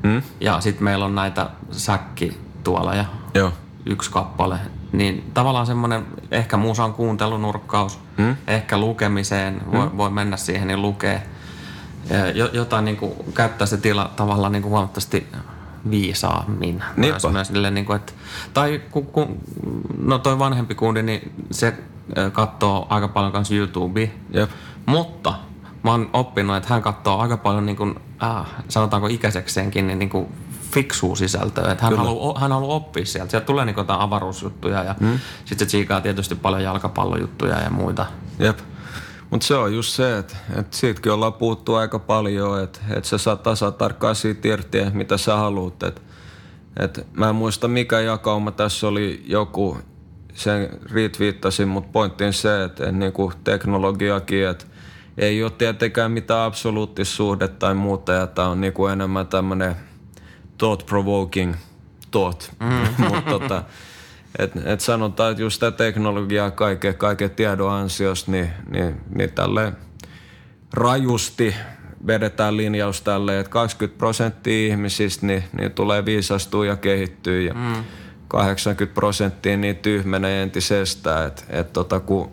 Hmm? 0.04 0.21
Ja 0.39 0.62
sitten 0.62 0.84
meillä 0.84 1.06
on 1.06 1.15
näitä 1.15 1.49
säkkituoleja. 1.71 3.06
Joo. 3.34 3.51
Yksi 3.86 4.12
kappale. 4.12 4.60
Niin 4.91 5.32
tavallaan 5.34 5.65
semmoinen 5.65 6.06
ehkä 6.32 6.58
musan 6.58 6.93
kuuntelunurkkaus, 6.93 7.99
hmm? 8.17 8.36
ehkä 8.47 8.78
lukemiseen, 8.78 9.62
voi, 9.71 9.88
hmm? 9.88 9.97
voi 9.97 10.10
mennä 10.10 10.38
siihen 10.38 10.69
ja 10.69 10.78
lukea– 10.78 11.19
jotain 12.53 12.85
niin 12.85 12.97
kuin, 12.97 13.13
käyttää 13.33 13.67
se 13.67 13.77
tila 13.77 14.11
tavallaan 14.15 14.51
niin 14.51 14.61
kuin 14.61 14.69
huomattavasti 14.69 15.27
viisaammin. 15.89 16.83
Myös, 16.95 17.23
myös 17.31 17.51
niin 17.51 17.85
kuin, 17.85 17.95
että, 17.95 18.13
tai 18.53 18.81
kun, 18.91 19.05
kun, 19.05 19.37
no 19.97 20.19
toi 20.19 20.39
vanhempi 20.39 20.75
kundi, 20.75 21.03
niin 21.03 21.31
se 21.51 21.73
katsoo 22.31 22.87
aika 22.89 23.07
paljon 23.07 23.31
kanssa 23.31 23.55
YouTubea. 23.55 24.07
Jep. 24.33 24.49
Mutta 24.85 25.33
mä 25.83 25.91
oon 25.91 26.09
oppinut, 26.13 26.55
että 26.55 26.69
hän 26.69 26.81
katsoo 26.81 27.19
aika 27.19 27.37
paljon 27.37 27.65
niin 27.65 27.75
kuin, 27.75 27.95
äh, 28.23 28.45
sanotaanko 28.69 29.07
ikäisekseenkin 29.07 29.87
niin, 29.87 29.99
niin 29.99 30.09
kuin 30.09 30.27
fiksuu 30.71 31.15
sisältöä. 31.15 31.71
Että 31.71 31.83
hän, 31.83 31.97
haluaa, 31.97 32.39
hän 32.39 32.51
haluaa 32.51 32.75
oppia 32.75 33.05
sieltä. 33.05 33.31
Sieltä 33.31 33.45
tulee 33.45 33.65
niin 33.65 33.77
jotain 33.77 33.99
avaruusjuttuja 33.99 34.83
ja 34.83 34.95
mm. 34.99 35.19
sitten 35.45 35.59
se 35.59 35.65
tsiikaa 35.65 36.01
tietysti 36.01 36.35
paljon 36.35 36.63
jalkapallojuttuja 36.63 37.61
ja 37.61 37.69
muita. 37.69 38.05
Jep. 38.39 38.59
Mutta 39.29 39.47
se 39.47 39.55
on 39.55 39.75
just 39.75 39.93
se, 39.93 40.17
että 40.17 40.38
et 40.59 40.73
siitäkin 40.73 41.11
ollaan 41.11 41.33
puhuttu 41.33 41.75
aika 41.75 41.99
paljon, 41.99 42.63
että 42.63 42.79
et 42.95 43.05
sä 43.05 43.17
saat 43.17 43.43
tasa 43.43 43.71
tarkkaan 43.71 44.15
siitä 44.15 44.47
irti, 44.47 44.77
mitä 44.93 45.17
sä 45.17 45.35
haluat. 45.35 45.83
Et, 45.83 46.01
et 46.79 47.07
mä 47.13 47.29
en 47.29 47.35
muista 47.35 47.67
mikä 47.67 47.99
jakauma 47.99 48.51
tässä 48.51 48.88
oli 48.88 49.23
joku, 49.27 49.77
sen 50.33 50.69
retweettasin, 50.91 51.67
mutta 51.67 51.89
pointtiin 51.91 52.33
se, 52.33 52.63
että 52.63 52.89
et 52.89 52.95
niinku 52.95 53.31
teknologiakin, 53.43 54.47
että 54.47 54.65
ei 55.17 55.43
ole 55.43 55.51
tietenkään 55.51 56.11
mitään 56.11 56.45
absoluuttisuhdetta 56.45 57.59
tai 57.59 57.73
muuta, 57.73 58.13
ja 58.13 58.27
tämä 58.27 58.47
on 58.47 58.61
niinku 58.61 58.88
enemmän 58.88 59.27
tämmöinen 59.27 59.75
thought-provoking 60.57 61.55
thought. 62.11 62.51
Mm. 62.59 62.88
mutta 63.09 63.31
tota, 63.39 63.63
et, 64.39 64.51
et 64.65 64.79
sanotaan, 64.79 65.31
että 65.31 65.43
just 65.43 65.59
tämä 65.59 65.71
teknologia 65.71 66.51
kaiken, 66.51 66.95
kaiken 66.95 67.29
tiedon 67.29 67.71
ansiosta, 67.71 68.31
niin, 68.31 68.49
niin, 68.69 69.01
niin 69.15 69.31
tälle 69.31 69.73
rajusti 70.73 71.55
vedetään 72.07 72.57
linjaus 72.57 73.01
tälle, 73.01 73.39
että 73.39 73.49
20 73.49 73.97
prosenttia 73.97 74.67
ihmisistä 74.67 75.25
niin, 75.25 75.43
niin 75.57 75.71
tulee 75.71 76.05
viisastua 76.05 76.65
ja 76.65 76.75
kehittyä. 76.75 77.41
Ja, 77.41 77.53
mm. 77.53 77.83
80 78.27 78.95
prosenttia 78.95 79.57
niin 79.57 79.75
tyhmenee 79.75 80.43
entisestään, 80.43 81.27
että 81.27 81.43
et 81.49 81.73
tota, 81.73 81.99
kun 81.99 82.31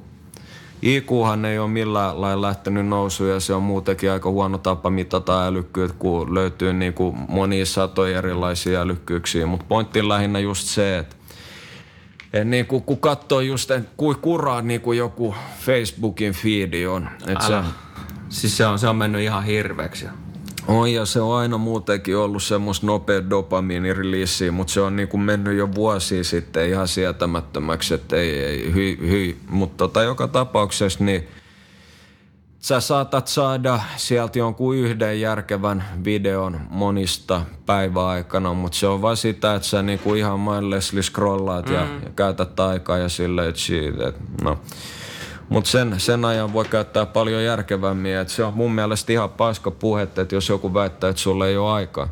IQhan 0.83 1.45
ei 1.45 1.59
ole 1.59 1.69
millään 1.69 2.21
lailla 2.21 2.47
lähtenyt 2.49 2.87
nousuun 2.87 3.31
ja 3.31 3.41
se 3.41 3.55
on 3.55 3.63
muutenkin 3.63 4.11
aika 4.11 4.31
huono 4.31 4.59
tapa 4.59 4.91
mitata 4.91 5.47
älykkyyttä, 5.47 5.97
kun 5.99 6.35
löytyy 6.35 6.73
niin 6.73 6.93
kuin 6.93 7.17
monia 7.29 7.67
satoja 7.67 8.19
erilaisia 8.19 8.81
älykkyyksiä. 8.81 9.47
Mutta 9.47 9.67
pointti 9.69 10.09
lähinnä 10.09 10.39
just 10.39 10.67
se, 10.67 10.99
että 10.99 11.17
et 12.33 12.49
niin 12.49 12.67
kuin, 12.67 12.83
kun 12.83 12.99
katsoo 12.99 13.41
just, 13.41 13.71
kuin 13.97 14.17
kuraa 14.17 14.63
niin 14.63 14.81
kuin 14.81 14.99
joku 14.99 15.35
Facebookin 15.61 16.33
feedi 16.33 16.87
on. 16.87 17.09
Et 17.27 17.43
se. 17.43 17.55
Siis 18.29 18.57
se 18.57 18.67
on, 18.67 18.79
se 18.79 18.89
on 18.89 18.97
mennyt 18.97 19.21
ihan 19.21 19.45
hirveäksi. 19.45 20.07
on 20.69 20.93
ja 20.93 21.07
se 21.07 21.21
on 21.21 21.37
aina 21.37 21.59
muutenkin 21.59 22.17
ollut 22.17 22.43
semmoista 22.43 22.87
nopea 22.87 23.31
dopamiiniriliisiä, 23.31 24.53
mutta 24.53 24.73
se 24.73 24.81
on 24.81 24.97
niin 24.97 25.09
kuin 25.09 25.21
mennyt 25.21 25.57
jo 25.57 25.75
vuosia 25.75 26.25
sitten 26.25 26.69
ihan 26.69 26.89
sietämättömäksi, 26.89 27.95
että 27.95 28.17
ei, 28.17 28.45
ei 28.45 28.75
hyi, 28.75 28.99
hyi. 29.09 29.37
Mutta 29.49 29.77
tota, 29.77 30.03
joka 30.03 30.29
tapauksessa 30.29 31.05
niin 31.05 31.29
sä 32.63 32.81
saatat 32.81 33.27
saada 33.27 33.81
sieltä 33.97 34.39
jonkun 34.39 34.77
yhden 34.77 35.21
järkevän 35.21 35.85
videon 36.05 36.61
monista 36.71 37.43
päiväaikana, 37.67 38.55
mutta 38.55 38.79
se 38.79 38.87
on 38.87 39.03
vaan 39.03 39.17
sitä, 39.17 39.55
että 39.55 39.69
sä 39.69 39.83
niinku 39.83 40.15
ihan 40.15 40.41
mindlessly 40.41 41.03
scrollaat 41.03 41.67
mm. 41.67 41.75
ja, 41.75 41.81
ja 41.81 42.11
käytät 42.17 42.61
aikaa 42.61 42.99
ja 42.99 43.09
silleen, 43.09 43.49
että 43.49 43.61
shit, 43.61 44.01
et, 44.01 44.17
no. 44.43 44.59
Mutta 45.49 45.71
sen, 45.71 46.01
sen 46.01 46.25
ajan 46.25 46.53
voi 46.53 46.65
käyttää 46.65 47.07
paljon 47.07 47.45
järkevämmin. 47.45 48.17
Et 48.17 48.29
se 48.29 48.45
on 48.45 48.55
mun 48.55 48.73
mielestä 48.73 49.13
ihan 49.13 49.31
paska 49.31 49.71
puhetta, 49.71 50.23
että 50.23 50.35
jos 50.35 50.49
joku 50.49 50.75
väittää, 50.75 51.11
että 51.11 51.23
sulle 51.23 51.49
ei 51.49 51.57
ole 51.57 51.73
aikaa. 51.73 52.09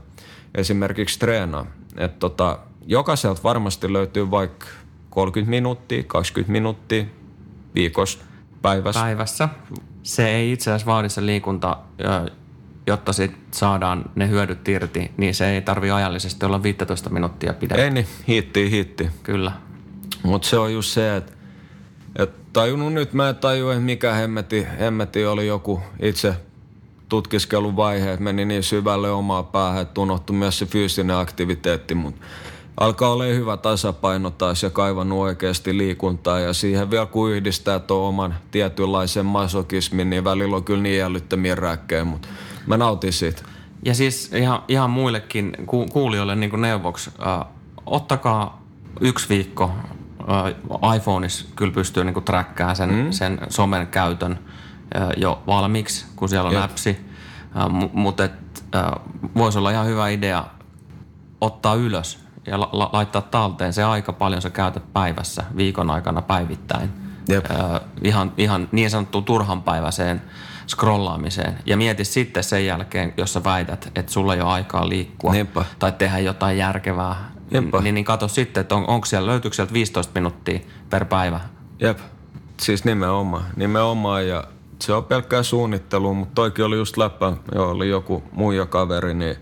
Esimerkiksi 0.54 1.18
treenaa. 1.18 1.66
Et 1.96 2.18
tota, 2.18 2.58
jokaiselta 2.86 3.42
varmasti 3.44 3.92
löytyy 3.92 4.30
vaikka 4.30 4.66
30 5.10 5.50
minuuttia, 5.50 6.02
20 6.06 6.52
minuuttia 6.52 7.04
viikossa, 7.74 8.18
päivässä. 8.62 9.00
Päivässä. 9.00 9.48
Se 10.02 10.28
ei 10.28 10.52
itse 10.52 10.70
asiassa 10.70 10.86
vaadi 10.86 11.08
se 11.08 11.26
liikunta, 11.26 11.76
jotta 12.86 13.12
sit 13.12 13.32
saadaan 13.50 14.04
ne 14.14 14.28
hyödyt 14.28 14.68
irti, 14.68 15.10
niin 15.16 15.34
se 15.34 15.50
ei 15.50 15.62
tarvi 15.62 15.90
ajallisesti 15.90 16.46
olla 16.46 16.62
15 16.62 17.10
minuuttia 17.10 17.54
pidempi. 17.54 17.82
Ei 17.82 17.90
niin, 17.90 18.06
hitti, 18.28 18.70
hitti. 18.70 19.10
Kyllä. 19.22 19.52
Mutta 20.22 20.48
se 20.48 20.58
on 20.58 20.72
just 20.72 20.90
se, 20.90 21.16
että 21.16 21.32
et 22.16 22.52
tajunnut 22.52 22.92
nyt, 22.92 23.12
mä 23.12 23.28
en 23.28 23.36
tajua, 23.36 23.72
että 23.72 23.84
mikä 23.84 24.12
hemmeti, 24.12 24.66
hemmeti 24.78 25.26
oli 25.26 25.46
joku 25.46 25.80
itse 26.02 26.34
tutkiskeluvaihe, 27.08 28.12
että 28.12 28.24
meni 28.24 28.44
niin 28.44 28.62
syvälle 28.62 29.10
omaa 29.10 29.42
päähän, 29.42 29.82
että 29.82 30.00
unohtui 30.00 30.36
myös 30.36 30.58
se 30.58 30.66
fyysinen 30.66 31.16
aktiviteetti, 31.16 31.94
mutta 31.94 32.20
alkaa 32.76 33.12
olla 33.12 33.24
hyvä 33.24 33.56
tasapaino 33.56 34.30
taas 34.30 34.62
ja 34.62 34.70
kaivannut 34.70 35.18
oikeasti 35.18 35.78
liikuntaa 35.78 36.40
ja 36.40 36.52
siihen 36.52 36.90
vielä 36.90 37.06
kun 37.06 37.30
yhdistää 37.30 37.78
tuon 37.78 38.08
oman 38.08 38.34
tietynlaisen 38.50 39.26
masokismin, 39.26 40.10
niin 40.10 40.24
välillä 40.24 40.56
on 40.56 40.64
kyllä 40.64 40.82
niin 40.82 41.04
älyttömiä 41.04 41.54
räkkejä, 41.54 42.04
mutta 42.04 42.28
mä 42.66 42.76
nautin 42.76 43.12
siitä. 43.12 43.42
Ja 43.84 43.94
siis 43.94 44.32
ihan, 44.32 44.62
ihan 44.68 44.90
muillekin 44.90 45.52
ku, 45.66 45.86
kuulijoille 45.86 46.36
niin 46.36 46.50
kuin 46.50 46.62
neuvoksi, 46.62 47.10
äh, 47.26 47.46
ottakaa 47.86 48.62
yksi 49.00 49.28
viikko 49.28 49.70
äh, 50.30 50.96
iPhoneissa 50.96 51.46
kyllä 51.56 51.72
pystyy 51.72 52.04
niin 52.04 52.24
trackkaamaan 52.24 52.76
sen, 52.76 52.94
mm. 52.94 53.10
sen 53.10 53.40
somen 53.48 53.86
käytön 53.86 54.38
äh, 54.96 55.08
jo 55.16 55.42
valmiiksi, 55.46 56.06
kun 56.16 56.28
siellä 56.28 56.48
on 56.48 56.54
Jep. 56.54 56.64
appsi. 56.64 56.96
Äh, 57.56 57.66
mu- 57.66 57.90
mutta 57.92 58.22
äh, 58.22 58.82
voisi 59.36 59.58
olla 59.58 59.70
ihan 59.70 59.86
hyvä 59.86 60.08
idea 60.08 60.44
ottaa 61.40 61.74
ylös 61.74 62.29
ja 62.46 62.60
la- 62.60 62.68
la- 62.72 62.90
laittaa 62.92 63.22
talteen 63.22 63.72
se 63.72 63.82
aika 63.84 64.12
paljon 64.12 64.42
sä 64.42 64.50
käytät 64.50 64.92
päivässä, 64.92 65.44
viikon 65.56 65.90
aikana 65.90 66.22
päivittäin. 66.22 66.90
Jep. 67.28 67.50
Äh, 67.50 67.80
ihan, 68.04 68.32
ihan 68.36 68.68
niin 68.72 68.90
sanottuun 68.90 69.24
turhanpäiväiseen 69.24 70.22
scrollaamiseen. 70.68 71.58
Ja 71.66 71.76
mieti 71.76 72.04
sitten 72.04 72.44
sen 72.44 72.66
jälkeen, 72.66 73.14
jos 73.16 73.32
sä 73.32 73.44
väität, 73.44 73.92
että 73.94 74.12
sulla 74.12 74.34
ei 74.34 74.40
ole 74.40 74.50
aikaa 74.50 74.88
liikkua 74.88 75.32
Niinpä. 75.32 75.64
tai 75.78 75.92
tehdä 75.92 76.18
jotain 76.18 76.58
järkevää, 76.58 77.30
Niinpä. 77.50 77.80
niin, 77.80 77.94
niin 77.94 78.04
kato 78.04 78.28
sitten, 78.28 78.60
että 78.60 78.74
on, 78.74 78.84
onko 78.88 79.06
siellä, 79.06 79.26
löytyykö 79.26 79.54
sieltä 79.54 79.72
15 79.72 80.10
minuuttia 80.14 80.58
per 80.90 81.04
päivä. 81.04 81.40
Jep, 81.80 81.98
siis 82.60 82.84
nimenomaan. 82.84 83.44
Nimenomaan 83.56 84.28
ja 84.28 84.44
se 84.80 84.92
on 84.92 85.04
pelkkää 85.04 85.42
suunnittelua, 85.42 86.12
mutta 86.12 86.34
toikin 86.34 86.64
oli 86.64 86.76
just 86.76 86.96
läppä, 86.96 87.32
joo, 87.54 87.70
oli 87.70 87.88
joku 87.88 88.22
muija 88.32 88.66
kaveri, 88.66 89.14
niin 89.14 89.36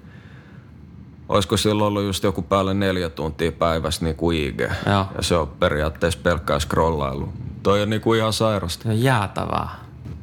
olisiko 1.29 1.57
sillä 1.57 1.85
ollut 1.85 2.03
just 2.03 2.25
joku 2.25 2.43
päälle 2.43 2.75
neljä 2.75 3.09
tuntia 3.09 3.53
päivässä 3.53 4.05
niin 4.05 4.17
kuin 4.17 4.38
IG. 4.38 4.61
Joo. 4.61 5.07
Ja 5.17 5.23
se 5.23 5.37
on 5.37 5.49
periaatteessa 5.49 6.21
pelkkää 6.23 6.59
scrollailu. 6.59 7.33
Toi 7.62 7.83
on 7.83 7.91
niin 7.91 8.03
kuin 8.03 8.19
ihan 8.19 8.33
sairasta. 8.33 8.93
Jäätävää. 8.93 9.69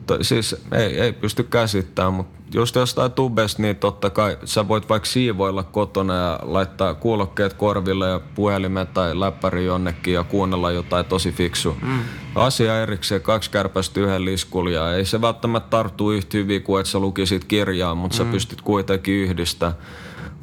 Toi, 0.07 0.23
siis 0.23 0.55
ei, 0.71 0.99
ei 0.99 1.13
pysty 1.13 1.43
käsittämään, 1.43 2.13
mutta 2.13 2.35
just 2.53 2.75
jostain 2.75 3.11
tubesta, 3.11 3.61
niin 3.61 3.75
totta 3.75 4.09
kai 4.09 4.37
sä 4.43 4.67
voit 4.67 4.89
vaikka 4.89 5.09
siivoilla 5.09 5.63
kotona 5.63 6.15
ja 6.15 6.39
laittaa 6.41 6.93
kuulokkeet 6.93 7.53
korville 7.53 8.09
ja 8.09 8.21
puhelimen 8.35 8.87
tai 8.87 9.19
läppäri 9.19 9.65
jonnekin 9.65 10.13
ja 10.13 10.23
kuunnella 10.23 10.71
jotain 10.71 11.05
tosi 11.05 11.31
fiksu. 11.31 11.77
Mm. 11.81 11.99
Asia 12.35 12.81
erikseen, 12.81 13.21
kaksi 13.21 13.51
kärpästä 13.51 13.99
yhden 13.99 14.25
liskulla 14.25 14.69
ja 14.69 14.93
ei 14.93 15.05
se 15.05 15.21
välttämättä 15.21 15.69
tarttu 15.69 16.11
yhtä 16.11 16.37
hyvin 16.37 16.63
kuin 16.63 16.79
että 16.79 16.91
sä 16.91 16.99
lukisit 16.99 17.45
kirjaa, 17.45 17.95
mutta 17.95 18.23
mm. 18.23 18.25
sä 18.25 18.31
pystyt 18.31 18.61
kuitenkin 18.61 19.15
yhdistämään. 19.15 19.77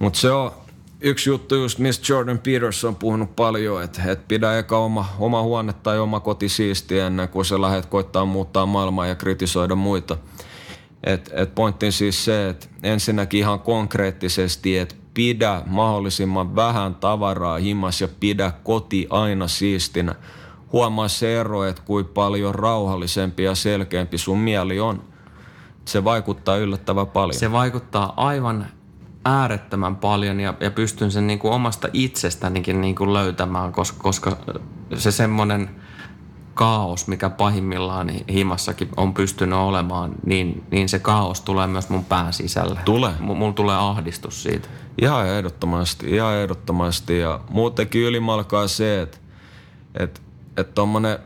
Mutta 0.02 0.18
se 0.18 0.30
on 0.30 0.52
yksi 1.00 1.30
juttu 1.30 1.54
just, 1.54 1.78
mistä 1.78 2.12
Jordan 2.12 2.38
Peterson 2.38 2.88
on 2.88 2.96
puhunut 2.96 3.36
paljon, 3.36 3.82
että 3.82 4.02
et 4.12 4.28
pidä 4.28 4.58
eka 4.58 4.78
oma, 4.78 5.08
oma 5.18 5.42
huone 5.42 5.72
tai 5.72 5.98
oma 5.98 6.20
koti 6.20 6.48
siistiä 6.48 7.06
ennen 7.06 7.28
kuin 7.28 7.44
sä 7.44 7.60
lähdet 7.60 7.86
koittaa 7.86 8.24
muuttaa 8.24 8.66
maailmaa 8.66 9.06
ja 9.06 9.14
kritisoida 9.14 9.74
muita. 9.74 10.16
Et, 11.04 11.30
et 11.34 11.54
pointti 11.54 11.92
siis 11.92 12.24
se, 12.24 12.48
että 12.48 12.66
ensinnäkin 12.82 13.40
ihan 13.40 13.60
konkreettisesti, 13.60 14.78
että 14.78 14.94
pidä 15.14 15.62
mahdollisimman 15.66 16.56
vähän 16.56 16.94
tavaraa 16.94 17.58
himas 17.58 18.00
ja 18.00 18.08
pidä 18.20 18.52
koti 18.62 19.06
aina 19.10 19.48
siistinä. 19.48 20.14
Huomaa 20.72 21.08
se 21.08 21.40
ero, 21.40 21.64
että 21.64 21.82
kuinka 21.84 22.10
paljon 22.14 22.54
rauhallisempi 22.54 23.44
ja 23.44 23.54
selkeämpi 23.54 24.18
sun 24.18 24.38
mieli 24.38 24.80
on. 24.80 25.02
Se 25.84 26.04
vaikuttaa 26.04 26.56
yllättävän 26.56 27.06
paljon. 27.06 27.38
Se 27.38 27.52
vaikuttaa 27.52 28.12
aivan 28.16 28.66
äärettömän 29.24 29.96
paljon 29.96 30.40
ja, 30.40 30.54
ja 30.61 30.70
pystyn 30.70 31.11
sen 31.11 31.26
niin 31.26 31.38
kuin 31.38 31.52
omasta 31.54 31.88
itsestänikin 31.92 32.80
niin 32.80 32.94
kuin 32.94 33.12
löytämään, 33.12 33.72
koska, 33.72 34.02
koska 34.02 34.37
se 34.94 35.11
semmoinen 35.11 35.70
kaos, 36.54 37.06
mikä 37.06 37.30
pahimmillaan 37.30 38.11
himassakin 38.32 38.88
on 38.96 39.14
pystynyt 39.14 39.58
olemaan, 39.58 40.14
niin, 40.26 40.66
niin 40.70 40.88
se 40.88 40.98
kaos 40.98 41.40
tulee 41.40 41.66
myös 41.66 41.88
mun 41.88 42.04
pään 42.04 42.32
sisälle. 42.32 42.80
Tulee. 42.85 43.12
M- 43.20 43.24
mulla 43.24 43.52
tulee 43.52 43.76
ahdistus 43.76 44.42
siitä. 44.42 44.68
Ihan 45.02 45.28
ehdottomasti, 45.28 46.11
ihan 46.11 46.35
ehdottomasti. 46.35 47.18
Ja 47.18 47.40
muutenkin 47.50 48.02
ylimalkaa 48.02 48.68
se, 48.68 49.02
että 49.02 49.18
että 49.94 50.20
että 50.56 50.72
tommonen 50.72 51.18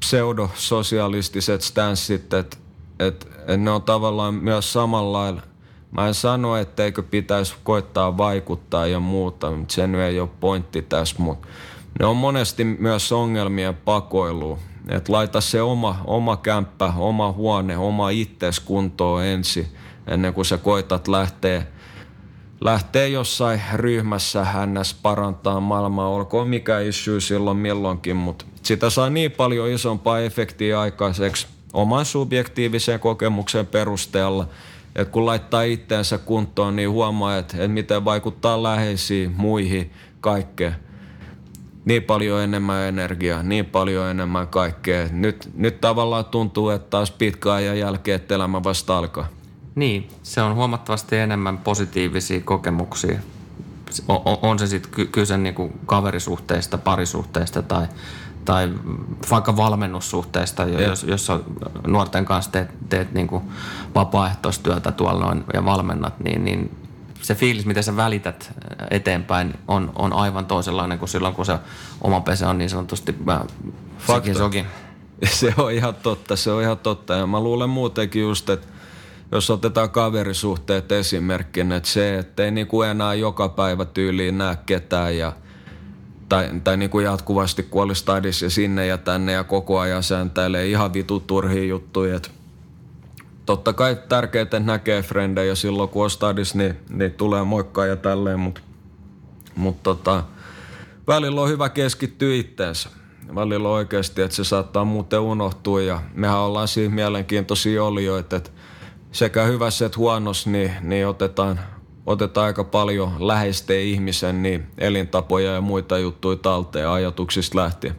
pseudososialistiset 0.00 1.62
stanssit, 1.62 2.34
että 2.34 2.56
että 2.98 3.26
että 3.38 3.56
ne 3.56 3.70
on 3.70 3.82
tavallaan 3.82 4.34
myös 4.34 4.72
samalla 4.72 5.18
lailla. 5.18 5.42
Mä 5.90 6.06
en 6.06 6.14
sano, 6.14 6.56
etteikö 6.56 7.02
pitäisi 7.02 7.54
koittaa 7.64 8.16
vaikuttaa 8.16 8.86
ja 8.86 9.00
muuta, 9.00 9.50
mutta 9.50 9.74
se 9.74 9.86
nyt 9.86 10.00
ei 10.00 10.20
ole 10.20 10.28
pointti 10.40 10.82
tässä, 10.82 11.16
mutta 11.18 11.48
ne 12.00 12.06
on 12.06 12.16
monesti 12.16 12.64
myös 12.64 13.12
ongelmien 13.12 13.74
pakoilu. 13.74 14.58
Että 14.88 15.12
laita 15.12 15.40
se 15.40 15.62
oma, 15.62 16.00
oma 16.04 16.36
kämppä, 16.36 16.92
oma 16.96 17.32
huone, 17.32 17.76
oma 17.76 18.10
itses 18.10 18.60
kuntoon 18.60 19.24
ensin, 19.24 19.66
ennen 20.06 20.34
kuin 20.34 20.44
sä 20.44 20.58
koitat 20.58 21.08
lähteä 21.08 21.62
lähtee 22.60 23.08
jossain 23.08 23.62
ryhmässä 23.74 24.44
hännäs 24.44 24.94
parantaa 25.02 25.60
maailmaa, 25.60 26.08
olkoon 26.08 26.48
mikä 26.48 26.80
issue 26.80 27.20
silloin 27.20 27.56
milloinkin, 27.56 28.16
mutta 28.16 28.44
sitä 28.62 28.90
saa 28.90 29.10
niin 29.10 29.32
paljon 29.32 29.70
isompaa 29.70 30.20
efektiä 30.20 30.80
aikaiseksi 30.80 31.46
oman 31.72 32.04
subjektiivisen 32.04 33.00
kokemuksen 33.00 33.66
perusteella, 33.66 34.48
että 34.96 35.12
kun 35.12 35.26
laittaa 35.26 35.62
itteensä 35.62 36.18
kuntoon, 36.18 36.76
niin 36.76 36.90
huomaa, 36.90 37.38
että, 37.38 37.56
että 37.56 37.68
miten 37.68 38.04
vaikuttaa 38.04 38.62
läheisiin, 38.62 39.34
muihin, 39.36 39.90
kaikkeen. 40.20 40.76
Niin 41.84 42.02
paljon 42.02 42.40
enemmän 42.42 42.82
energiaa, 42.82 43.42
niin 43.42 43.66
paljon 43.66 44.06
enemmän 44.10 44.48
kaikkea. 44.48 45.08
Nyt, 45.10 45.50
nyt 45.54 45.80
tavallaan 45.80 46.24
tuntuu, 46.24 46.70
että 46.70 46.90
taas 46.90 47.10
pitkä 47.10 47.52
ajan 47.52 47.78
jälkeen, 47.78 48.16
että 48.16 48.34
elämä 48.34 48.64
vasta 48.64 48.98
alkaa. 48.98 49.28
Niin, 49.74 50.08
se 50.22 50.42
on 50.42 50.54
huomattavasti 50.54 51.16
enemmän 51.16 51.58
positiivisia 51.58 52.40
kokemuksia. 52.40 53.18
On, 54.08 54.38
on- 54.42 54.58
se 54.58 54.66
sitten 54.66 54.92
ky- 54.92 55.06
kyse 55.06 55.36
niinku 55.38 55.72
kaverisuhteista, 55.86 56.78
parisuhteista 56.78 57.62
tai, 57.62 57.86
tai 58.46 58.72
vaikka 59.30 59.56
valmennussuhteista, 59.56 60.64
jo- 60.64 60.80
jos, 60.80 61.02
jos 61.02 61.32
nuorten 61.86 62.24
kanssa 62.24 62.52
teet, 62.52 62.70
teet 62.88 63.12
niinku 63.12 63.42
vapaaehtoistyötä 63.94 64.92
tuolla 64.92 65.24
noin 65.24 65.44
ja 65.54 65.64
valmennat, 65.64 66.20
niin, 66.20 66.44
niin 66.44 66.76
se 67.22 67.34
fiilis, 67.34 67.66
miten 67.66 67.84
sä 67.84 67.96
välität 67.96 68.52
eteenpäin, 68.90 69.54
on, 69.68 69.92
on 69.94 70.12
aivan 70.12 70.46
toisenlainen 70.46 70.98
kuin 70.98 71.08
silloin, 71.08 71.34
kun 71.34 71.46
se 71.46 71.58
oma 72.00 72.20
pesä 72.20 72.48
on 72.48 72.58
niin 72.58 72.70
sanotusti 72.70 73.14
äh, 73.30 73.40
Fakta. 73.98 74.34
sokin. 74.34 74.66
Se 75.24 75.54
on 75.58 75.72
ihan 75.72 75.94
totta, 75.94 76.36
se 76.36 76.50
on 76.50 76.62
ihan 76.62 76.78
totta. 76.78 77.14
Ja 77.14 77.26
mä 77.26 77.40
luulen 77.40 77.70
muutenkin 77.70 78.22
just, 78.22 78.50
että 78.50 78.66
jos 79.32 79.50
otetaan 79.50 79.90
kaverisuhteet 79.90 80.92
esimerkkinä, 80.92 81.76
että 81.76 81.88
se, 81.88 82.18
että 82.18 82.44
ei 82.44 82.50
niinku 82.50 82.82
enää 82.82 83.14
joka 83.14 83.48
päivä 83.48 83.84
tyyliin 83.84 84.38
näe 84.38 84.56
ketään 84.66 85.18
ja 85.18 85.32
tai, 86.28 86.50
tai 86.64 86.76
niinku 86.76 87.00
jatkuvasti 87.00 87.62
kun 87.62 87.82
olisi 87.82 88.00
stadissa 88.00 88.46
ja 88.46 88.50
sinne 88.50 88.86
ja 88.86 88.98
tänne 88.98 89.32
ja 89.32 89.44
koko 89.44 89.78
ajan 89.78 90.02
sääntäilee 90.02 90.66
ihan 90.66 90.92
vitu 90.92 91.20
turhia 91.20 91.64
juttuja. 91.64 92.16
Et 92.16 92.30
totta 93.46 93.72
kai 93.72 93.96
tärkeää, 94.08 94.42
että 94.42 94.60
näkee 94.60 95.02
frendejä 95.02 95.54
silloin 95.54 95.88
kun 95.88 96.04
on 96.04 96.10
stadissa, 96.10 96.58
niin, 96.58 96.76
niin 96.90 97.12
tulee 97.12 97.44
moikkaa 97.44 97.86
ja 97.86 97.96
tälleen, 97.96 98.40
mutta 98.40 98.60
mut 99.56 99.82
tota, 99.82 100.24
välillä 101.06 101.40
on 101.40 101.48
hyvä 101.48 101.68
keskittyä 101.68 102.34
itteensä. 102.34 102.88
Välillä 103.34 103.68
oikeasti, 103.68 104.22
että 104.22 104.36
se 104.36 104.44
saattaa 104.44 104.84
muuten 104.84 105.20
unohtua 105.20 105.82
ja 105.82 106.02
mehän 106.14 106.38
ollaan 106.38 106.68
siinä 106.68 106.94
mielenkiintoisia 106.94 107.84
olioita, 107.84 108.36
että 108.36 108.50
sekä 109.12 109.42
hyvässä 109.42 109.86
että 109.86 109.98
huonossa, 109.98 110.50
niin, 110.50 110.72
niin 110.80 111.06
otetaan, 111.06 111.60
otetaan 112.06 112.46
aika 112.46 112.64
paljon 112.64 113.28
läheisten 113.28 113.80
ihmisen 113.80 114.42
niin 114.42 114.66
elintapoja 114.78 115.52
ja 115.52 115.60
muita 115.60 115.98
juttuja 115.98 116.36
talteen 116.36 116.88
ajatuksista 116.88 117.58
lähtien. 117.58 117.96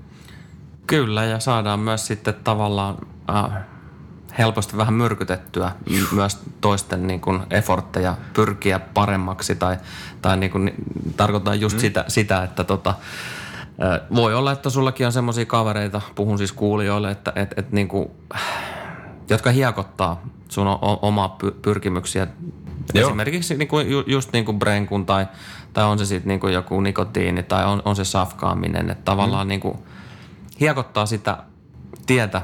Kyllä, 0.87 1.25
ja 1.25 1.39
saadaan 1.39 1.79
myös 1.79 2.07
sitten 2.07 2.33
tavallaan 2.33 2.97
äh, 3.29 3.51
helposti 4.37 4.77
vähän 4.77 4.93
myrkytettyä 4.93 5.71
myös 6.11 6.39
toisten 6.61 7.07
niin 7.07 7.21
kuin 7.21 7.39
effortteja 7.49 8.15
pyrkiä 8.33 8.79
paremmaksi 8.79 9.55
tai, 9.55 9.77
tai 10.21 10.37
niin 10.37 10.51
kuin, 10.51 10.73
tarkoitan 11.17 11.59
just 11.59 11.75
mm. 11.75 11.79
sitä, 11.79 12.05
sitä, 12.07 12.43
että 12.43 12.63
tota, 12.63 12.89
äh, 12.89 14.01
voi 14.15 14.35
olla, 14.35 14.51
että 14.51 14.69
sullakin 14.69 15.05
on 15.05 15.11
semmoisia 15.11 15.45
kavereita, 15.45 16.01
puhun 16.15 16.37
siis 16.37 16.51
kuulijoille, 16.51 17.11
että 17.11 17.33
et, 17.35 17.53
et 17.57 17.71
niin 17.71 17.87
kuin, 17.87 18.09
jotka 19.29 19.51
hiekottaa 19.51 20.21
sun 20.49 20.67
omaa 21.01 21.37
py- 21.43 21.55
pyrkimyksiä. 21.61 22.27
Joo. 22.93 23.07
Esimerkiksi 23.07 23.55
niin 23.57 23.67
kuin, 23.67 23.91
ju- 23.91 24.03
just 24.07 24.33
niin 24.33 24.45
kuin 24.45 24.59
brenkun 24.59 25.05
tai, 25.05 25.27
tai 25.73 25.83
on 25.85 25.99
se 25.99 26.05
sitten 26.05 26.27
niin 26.27 26.39
kuin 26.39 26.53
joku 26.53 26.81
nikotiini 26.81 27.43
tai 27.43 27.65
on, 27.65 27.81
on 27.85 27.95
se 27.95 28.05
safkaaminen. 28.05 28.89
Että 28.89 29.05
tavallaan 29.05 29.47
mm. 29.47 29.49
niin 29.49 29.59
kuin 29.59 29.77
hiekottaa 30.59 31.05
sitä 31.05 31.37
tietä, 32.05 32.41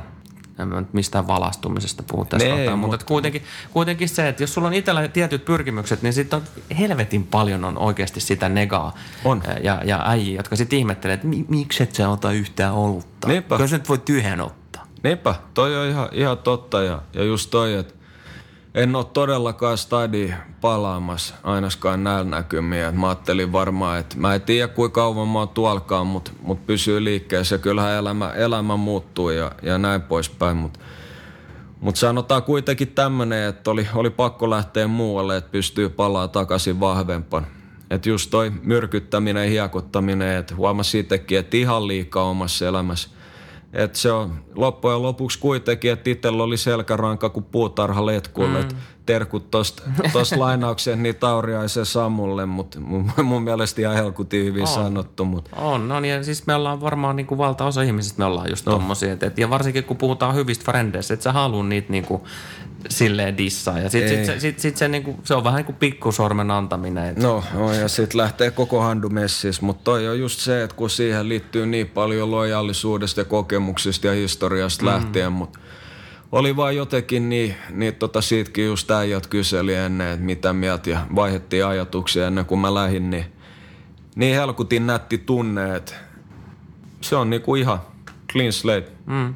en 0.60 0.68
mä 0.68 0.80
nyt 0.82 0.94
mistään 0.94 1.28
valastumisesta 1.28 2.04
puhu 2.12 2.26
tässä 2.26 2.48
Nee, 2.48 2.58
kohtaa, 2.58 2.76
mut- 2.76 2.80
mutta 2.80 2.96
et 2.96 3.04
kuitenkin, 3.04 3.44
kuitenkin 3.72 4.10
se, 4.10 4.28
että 4.28 4.44
jos 4.44 4.54
sulla 4.54 4.68
on 4.68 4.74
itsellä 4.74 5.08
tietyt 5.08 5.46
pyrkimykset, 5.46 6.02
niin 6.02 6.14
sitten 6.14 6.38
on 6.40 6.46
helvetin 6.80 7.24
paljon 7.24 7.66
on 7.66 7.78
oikeasti 7.78 8.20
sitä 8.20 8.50
negaa 8.50 8.94
On. 9.26 9.44
ja, 9.64 9.82
ja 9.86 10.02
äijiä, 10.10 10.40
jotka 10.40 10.56
sitten 10.56 10.80
ihmettelee, 10.80 11.14
että 11.14 11.28
mi- 11.28 11.46
miksi 11.50 11.84
et 11.84 11.96
sä 11.96 12.10
ota 12.10 12.32
yhtään 12.32 12.74
olutta? 12.74 13.28
Kyllä 13.28 13.68
sä 13.68 13.78
nyt 13.78 13.90
voi 13.90 13.98
tyhjän 13.98 14.42
ottaa. 14.42 14.88
Niinpä, 15.04 15.36
toi 15.54 15.78
on 15.78 15.88
ihan, 15.88 16.10
ihan 16.12 16.38
totta 16.38 16.84
ja, 16.84 17.02
ja 17.14 17.24
just 17.24 17.50
toi, 17.52 17.74
että 17.74 17.94
en 18.76 18.96
ole 18.96 19.06
todellakaan 19.06 19.78
stadi 19.78 20.34
palaamassa 20.62 21.36
ainakaan 21.44 22.04
näillä 22.04 22.30
näkymiä. 22.30 22.92
Mä 22.92 23.08
ajattelin 23.08 23.52
varmaan, 23.52 24.00
että 24.00 24.18
mä 24.18 24.36
en 24.36 24.42
tiedä 24.42 24.68
kuinka 24.68 25.02
kauan 25.02 25.28
mä 25.28 25.40
oon 25.40 25.50
tuolkaan, 25.50 26.08
mutta 26.08 26.32
mut 26.42 26.66
pysyy 26.66 27.04
liikkeessä. 27.04 27.58
Kyllähän 27.58 27.94
elämä, 27.94 28.32
elämä 28.32 28.78
muuttuu 28.78 29.30
ja, 29.30 29.52
ja 29.62 29.78
näin 29.78 30.02
poispäin, 30.02 30.58
mutta 30.58 30.80
mut 31.80 31.96
sanotaan 31.96 32.44
kuitenkin 32.44 32.88
tämmönen, 32.88 33.50
että 33.50 33.72
oli, 33.72 33.88
oli 33.96 34.10
pakko 34.10 34.50
lähteä 34.50 34.88
muualle, 34.88 35.38
että 35.38 35.52
pystyy 35.52 35.90
palaa 35.90 36.28
takaisin 36.28 36.80
vahvempana. 36.80 37.48
Että 37.90 38.10
just 38.10 38.32
toi 38.32 38.52
myrkyttäminen, 38.62 39.50
hiekottaminen, 39.50 40.38
että 40.38 40.56
huomasi 40.56 41.00
itsekin, 41.00 41.40
että 41.40 41.58
ihan 41.58 41.88
liikaa 41.88 42.24
omassa 42.24 42.68
elämässä. 42.68 43.10
Että 43.74 43.98
se 43.98 44.12
on 44.12 44.34
loppujen 44.56 45.02
lopuksi 45.02 45.40
kuitenkin, 45.40 45.92
että 45.92 46.10
itsellä 46.10 46.44
oli 46.44 46.58
selkäranka 46.58 47.30
kuin 47.30 47.44
puutarha 47.44 48.06
letkulle. 48.06 48.62
Mm. 48.62 48.68
Terkut 49.06 49.52
tosta 49.52 49.84
lainaukseen 50.38 51.04
niin 51.04 51.16
Tauriaisen 51.16 51.86
Samulle, 51.86 52.46
mutta 52.46 52.80
mun, 52.80 53.12
mun 53.24 53.44
mielestä 53.44 53.82
ihan 53.82 53.96
helkutin 53.96 54.46
hyvin 54.46 54.62
On. 54.62 54.68
sanottu. 54.68 55.26
Mut. 55.26 55.50
On, 55.56 55.88
no 55.88 56.00
niin, 56.00 56.26
siis 56.26 56.48
me 56.48 56.56
ollaan 56.56 56.82
varmaan 56.82 57.16
niin 57.16 57.26
kuin 57.26 57.38
valtaosa 57.38 57.82
ihmisistä, 57.82 58.20
me 58.20 58.26
ollaan 58.26 58.50
just 58.50 58.66
no. 58.66 58.72
tommosia. 58.72 59.14
Et, 59.14 59.24
et, 59.24 59.38
ja 59.38 59.50
varsinkin 59.50 59.84
kun 59.84 59.98
puhutaan 59.98 60.36
hyvistä 60.36 60.66
frendeistä, 60.66 61.14
että 61.14 61.24
sä 61.24 61.32
haluun 61.32 61.70
niitä 61.70 61.92
niin 61.92 62.06
kuin 62.06 62.22
silleen 62.89 63.38
dissaa. 63.38 63.80
Ja 63.80 63.89
sit, 63.89 64.08
sit, 64.08 64.26
sit, 64.26 64.39
sit, 64.39 64.60
sit 64.60 64.78
se, 64.78 64.88
niin 64.88 65.04
kuin, 65.04 65.17
se 65.24 65.36
on 65.36 65.43
vähän 65.43 65.58
niin 65.58 65.65
kuin 65.65 65.76
pikkusormen 65.76 66.52
antaminen. 66.52 67.06
Et, 67.06 67.17
No, 67.17 67.43
no 67.54 67.74
ja 67.74 67.88
sitten 67.88 68.17
lähtee 68.17 68.52
koko 68.52 68.82
handu 68.82 69.10
messis, 69.10 69.62
mutta 69.62 69.84
toi 69.84 70.08
on 70.08 70.19
just 70.19 70.39
se, 70.39 70.63
että 70.63 70.76
kun 70.76 70.89
siihen 70.89 71.30
liittyy 71.30 71.65
niin 71.65 71.88
paljon 71.88 72.32
lojaalisuudesta 72.32 73.22
ja 73.22 73.26
kokemuksista 73.26 74.08
ja 74.08 74.13
historiasta 74.13 74.84
mm. 74.84 74.89
lähtien, 74.89 75.32
mutta 75.32 75.60
oli 76.32 76.56
vaan 76.56 76.76
jotenkin 76.76 77.30
niin, 77.30 77.56
niin 77.69 77.96
tota 77.96 78.22
siitäkin 78.22 78.65
just 78.65 78.91
äijät 78.91 79.28
kyseli 79.28 79.74
ennen, 79.74 80.08
että 80.08 80.26
mitä 80.26 80.54
mieltä 80.54 80.89
ja 80.89 81.08
vaihdettiin 81.15 81.65
ajatuksia 81.65 82.28
ennen 82.28 82.46
kuin 82.46 82.60
mä 82.60 82.74
lähdin, 82.74 83.10
niin, 83.10 83.26
niin 84.15 84.36
helkutin 84.36 84.88
nätti 84.88 85.17
tunne, 85.17 85.76
että 85.76 85.93
se 87.02 87.15
on 87.15 87.30
niinku 87.30 87.56
ihan 87.56 87.80
clean 88.32 88.54
slate. 88.54 88.91
Mm. 89.06 89.36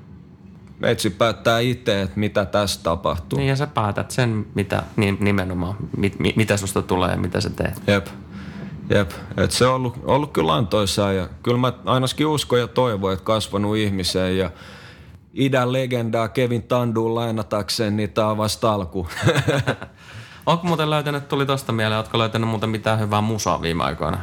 Meitsi 0.79 1.09
päättää 1.09 1.59
itse, 1.59 2.01
että 2.01 2.19
mitä 2.19 2.45
tässä 2.45 2.79
tapahtuu. 2.83 3.39
Niin 3.39 3.49
ja 3.49 3.55
sä 3.55 3.67
päätät 3.67 4.11
sen, 4.11 4.45
mitä 4.55 4.83
niin, 4.95 5.17
nimenomaan, 5.19 5.75
mit, 5.97 6.19
mit, 6.19 6.35
mitä 6.35 6.57
susta 6.57 6.81
tulee 6.81 7.11
ja 7.11 7.17
mitä 7.17 7.41
sä 7.41 7.49
teet. 7.49 7.81
Jep. 7.87 8.07
Jep. 8.89 9.11
Et 9.37 9.51
se 9.51 9.65
on 9.65 9.75
ollut, 9.75 9.97
ollut 10.03 10.33
kyllä 10.33 10.53
antoisaa 10.53 11.13
ja 11.13 11.29
kyllä 11.43 11.57
mä 11.57 11.73
ainakin 11.85 12.27
uskon 12.27 12.59
ja 12.59 12.67
toivon, 12.67 13.13
että 13.13 13.25
kasvanut 13.25 13.77
ihmiseen 13.77 14.37
ja 14.37 14.51
idän 15.33 15.73
legendaa 15.73 16.27
Kevin 16.27 16.63
Tanduun 16.63 17.15
lainatakseen, 17.15 17.97
niin 17.97 18.11
tää 18.11 18.27
on 18.27 18.37
vasta 18.37 18.73
alku. 18.73 19.07
Onko 20.45 20.67
muuten 20.67 20.89
löytänyt, 20.89 21.27
tuli 21.27 21.45
tosta 21.45 21.71
mieleen, 21.71 21.97
ootko 21.97 22.17
löytänyt 22.17 22.49
muuten 22.49 22.69
mitään 22.69 22.99
hyvää 22.99 23.21
musaa 23.21 23.61
viime 23.61 23.83
aikoina? 23.83 24.17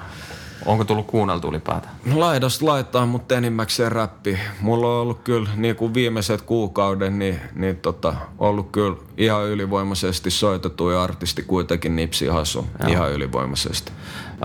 Onko 0.66 0.84
tullut 0.84 1.06
kuunneltu 1.06 1.48
ylipäätään? 1.48 1.94
Laidasta 2.14 2.66
laittaa, 2.66 3.06
mutta 3.06 3.34
enimmäkseen 3.34 3.92
räppi. 3.92 4.38
Mulla 4.60 4.86
on 4.86 5.02
ollut 5.02 5.20
kyllä 5.24 5.50
niin 5.56 5.76
kuin 5.76 5.94
viimeiset 5.94 6.42
kuukauden, 6.42 7.18
niin, 7.18 7.40
niin 7.54 7.76
tota, 7.76 8.14
ollut 8.38 8.70
kyllä 8.72 8.96
ihan 9.16 9.44
ylivoimaisesti 9.44 10.30
soitetuja 10.30 11.02
artisti 11.02 11.42
kuitenkin 11.42 11.96
Nipsi 11.96 12.26
Hasu. 12.26 12.66
Ihan 12.88 13.12
ylivoimaisesti. 13.12 13.92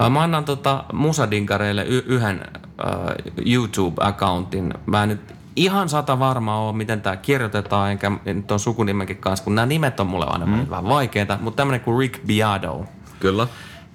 Mä 0.10 0.24
annan 0.24 0.46
tota 0.46 0.84
musadinkareille 0.94 1.86
y- 1.88 2.04
yhden 2.06 2.42
äh, 2.86 3.16
YouTube-accountin. 3.46 4.74
Mä 4.86 5.04
en 5.04 5.10
nyt 5.10 5.22
ihan 5.56 5.90
sata 5.90 6.20
varmaa 6.20 6.62
ole, 6.62 6.76
miten 6.76 7.02
tämä 7.02 7.16
kirjoitetaan, 7.16 7.92
enkä 7.92 8.12
nyt 8.26 8.52
on 8.52 8.60
sukunimenkin 8.60 9.18
kanssa, 9.18 9.44
kun 9.44 9.56
nämä 9.56 9.66
nimet 9.66 10.00
on 10.00 10.08
mulle 10.08 10.26
aina 10.30 10.46
mm. 10.46 10.70
vähän 10.70 10.88
vaikeita, 10.88 11.38
mutta 11.42 11.58
tämmöinen 11.58 11.82
kuin 11.82 12.00
Rick 12.00 12.28
Beato, 12.28 12.86
Kyllä. 13.20 13.48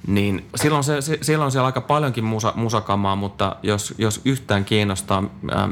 Niin 0.07 0.47
silloin, 0.55 0.85
se, 0.85 1.01
se, 1.01 1.19
silloin 1.23 1.53
siellä 1.53 1.67
aika 1.67 1.81
paljonkin 1.81 2.25
musa, 2.25 2.53
musakamaa, 2.57 3.17
mutta 3.17 3.57
jos, 3.63 3.95
jos 3.99 4.21
yhtään 4.25 4.65
kiinnostaa, 4.65 5.25
ää, 5.51 5.69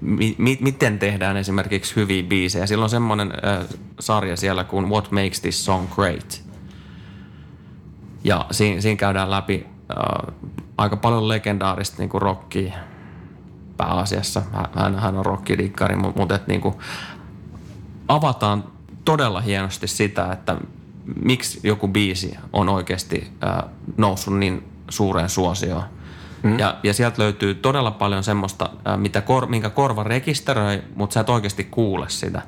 mi, 0.00 0.34
mi, 0.38 0.58
miten 0.60 0.98
tehdään 0.98 1.36
esimerkiksi 1.36 1.96
hyviä 1.96 2.22
biisejä, 2.22 2.66
silloin 2.66 2.84
on 2.84 2.90
semmoinen 2.90 3.32
ää, 3.42 3.64
sarja 4.00 4.36
siellä 4.36 4.64
kuin 4.64 4.88
What 4.88 5.10
Makes 5.10 5.40
This 5.40 5.64
Song 5.64 5.88
Great. 5.94 6.42
Ja 8.24 8.46
siinä, 8.50 8.80
siinä 8.80 8.96
käydään 8.96 9.30
läpi 9.30 9.66
äh, 9.90 10.34
aika 10.78 10.96
paljon 10.96 11.28
legendaarista 11.28 11.96
niin 11.98 12.10
kuin 12.10 12.22
rockia 12.22 12.74
pääasiassa. 13.76 14.42
Hän, 14.74 14.98
hän 14.98 15.18
on 15.18 15.26
rockidikkari, 15.26 15.96
mu- 15.96 16.12
mutta 16.16 16.34
et, 16.34 16.46
niin 16.46 16.60
kuin, 16.60 16.74
avataan 18.08 18.64
todella 19.04 19.40
hienosti 19.40 19.88
sitä, 19.88 20.32
että 20.32 20.56
miksi 21.22 21.60
joku 21.62 21.88
biisi 21.88 22.34
on 22.52 22.68
oikeasti 22.68 23.32
äh, 23.44 23.70
noussut 23.96 24.38
niin 24.38 24.64
suureen 24.90 25.28
suosioon. 25.28 25.82
Mm. 26.42 26.58
Ja, 26.58 26.76
ja 26.82 26.94
sieltä 26.94 27.22
löytyy 27.22 27.54
todella 27.54 27.90
paljon 27.90 28.24
semmoista, 28.24 28.70
äh, 28.88 28.98
mitä 28.98 29.20
kor, 29.20 29.46
minkä 29.46 29.70
korva 29.70 30.04
rekisteröi, 30.04 30.82
mutta 30.94 31.14
sä 31.14 31.20
et 31.20 31.28
oikeasti 31.28 31.64
kuule 31.64 32.08
sitä. 32.08 32.42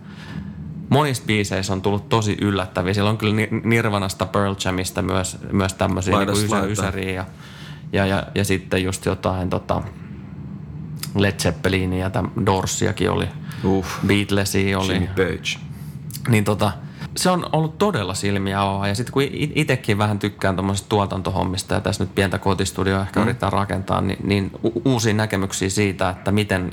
Monista 0.89 1.27
biiseissä 1.27 1.73
on 1.73 1.83
tullut 1.83 2.09
tosi 2.09 2.37
yllättäviä. 2.41 2.95
Siellä 2.95 3.11
on 3.11 3.19
kyllä 3.19 3.35
Ni- 3.35 3.49
Nirvanasta, 3.65 4.27
Pearl 4.27 4.55
Jamista 4.65 5.03
myös, 5.03 5.39
myös 5.53 5.75
tämmöisiä 5.75 6.19
niin 6.19 6.45
ysä, 6.45 6.61
ysäriä 6.61 7.13
ja, 7.13 7.25
ja, 7.93 8.07
ja, 8.07 8.27
ja, 8.35 8.45
sitten 8.45 8.85
just 8.85 9.07
jotain 9.07 9.51
tota, 9.51 9.83
Led 11.15 11.39
Zeppelinia 11.39 12.11
ja 12.15 12.25
Dorsiakin 12.47 13.11
oli. 13.11 13.29
Uff. 13.65 13.89
Beatlesia 14.07 14.79
oli. 14.79 14.93
Jimmy 14.93 15.07
Page. 15.07 15.59
Niin 16.29 16.45
tota, 16.45 16.73
se 17.17 17.31
on 17.31 17.47
ollut 17.53 17.79
todella 17.79 18.15
silmiä 18.15 18.63
avaa. 18.63 18.89
Ja 18.89 18.95
sitten 18.95 19.13
kun 19.13 19.23
itsekin 19.33 19.99
vähän 19.99 20.19
tykkään 20.19 20.57
tuommoisesta 20.57 20.89
tuotantohommista 20.89 21.75
ja 21.75 21.81
tässä 21.81 22.05
nyt 22.05 22.15
pientä 22.15 22.39
kotistudioa 22.39 23.03
ehkä 23.03 23.21
mm. 23.21 23.27
yrittää 23.27 23.51
rakentaa, 23.51 24.01
niin, 24.01 24.19
niin 24.25 24.51
u- 24.65 24.83
uusia 24.85 25.15
näkemyksiä 25.15 25.71
siitä, 25.71 26.11
että 26.11 26.33
miten 26.33 26.73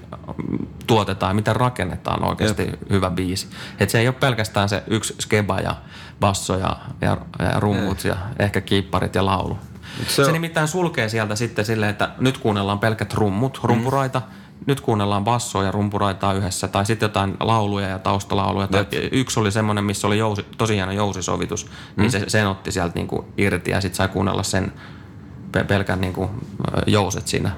tuotetaan 0.87 1.29
ja 1.29 1.33
miten 1.33 1.55
rakennetaan 1.55 2.23
oikeasti 2.23 2.61
Jep. 2.61 2.89
hyvä 2.89 3.09
biisi. 3.09 3.47
Että 3.79 3.91
se 3.91 3.99
ei 3.99 4.07
ole 4.07 4.15
pelkästään 4.19 4.69
se 4.69 4.83
yksi 4.87 5.15
skeba 5.19 5.59
ja 5.59 5.75
basso 6.19 6.57
ja, 6.57 6.77
ja, 7.01 7.17
ja 7.39 7.59
rummut 7.59 8.03
ja 8.03 8.15
ehkä 8.39 8.61
kiipparit 8.61 9.15
ja 9.15 9.25
laulu. 9.25 9.57
Se, 10.07 10.25
se 10.25 10.31
nimittäin 10.31 10.67
sulkee 10.67 11.09
sieltä 11.09 11.35
sitten 11.35 11.65
silleen, 11.65 11.91
että 11.91 12.09
nyt 12.19 12.37
kuunnellaan 12.37 12.79
pelkät 12.79 13.13
rummut, 13.13 13.59
rumpuraita, 13.63 14.19
mm 14.19 14.40
nyt 14.67 14.81
kuunnellaan 14.81 15.23
bassoa 15.23 15.63
ja 15.63 15.71
rumpuraitaa 15.71 16.33
yhdessä, 16.33 16.67
tai 16.67 16.85
sitten 16.85 17.05
jotain 17.05 17.37
lauluja 17.39 17.87
ja 17.87 17.99
taustalauluja. 17.99 18.67
Tai 18.67 18.85
yksi 19.11 19.39
oli 19.39 19.51
semmoinen, 19.51 19.83
missä 19.83 20.07
oli 20.07 20.17
jousi, 20.17 20.45
tosi 20.57 20.75
hieno 20.75 20.91
jousisovitus, 20.91 21.65
niin 21.65 21.73
mm. 21.95 22.01
niin 22.01 22.11
se, 22.11 22.23
sen 22.27 22.47
otti 22.47 22.71
sieltä 22.71 22.95
niinku 22.95 23.25
irti 23.37 23.71
ja 23.71 23.81
sitten 23.81 23.97
sai 23.97 24.07
kuunnella 24.07 24.43
sen 24.43 24.73
pelkän 25.67 26.01
niinku 26.01 26.29
jouset 26.87 27.27
siinä 27.27 27.51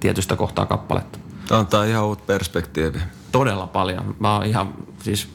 tietystä 0.00 0.36
kohtaa 0.36 0.66
kappaletta. 0.66 1.18
Antaa 1.50 1.84
ihan 1.84 2.04
uut 2.04 2.26
perspektiivi. 2.26 2.98
Todella 3.32 3.66
paljon. 3.66 4.14
Mä 4.18 4.34
oon 4.34 4.46
ihan 4.46 4.74
siis 5.02 5.28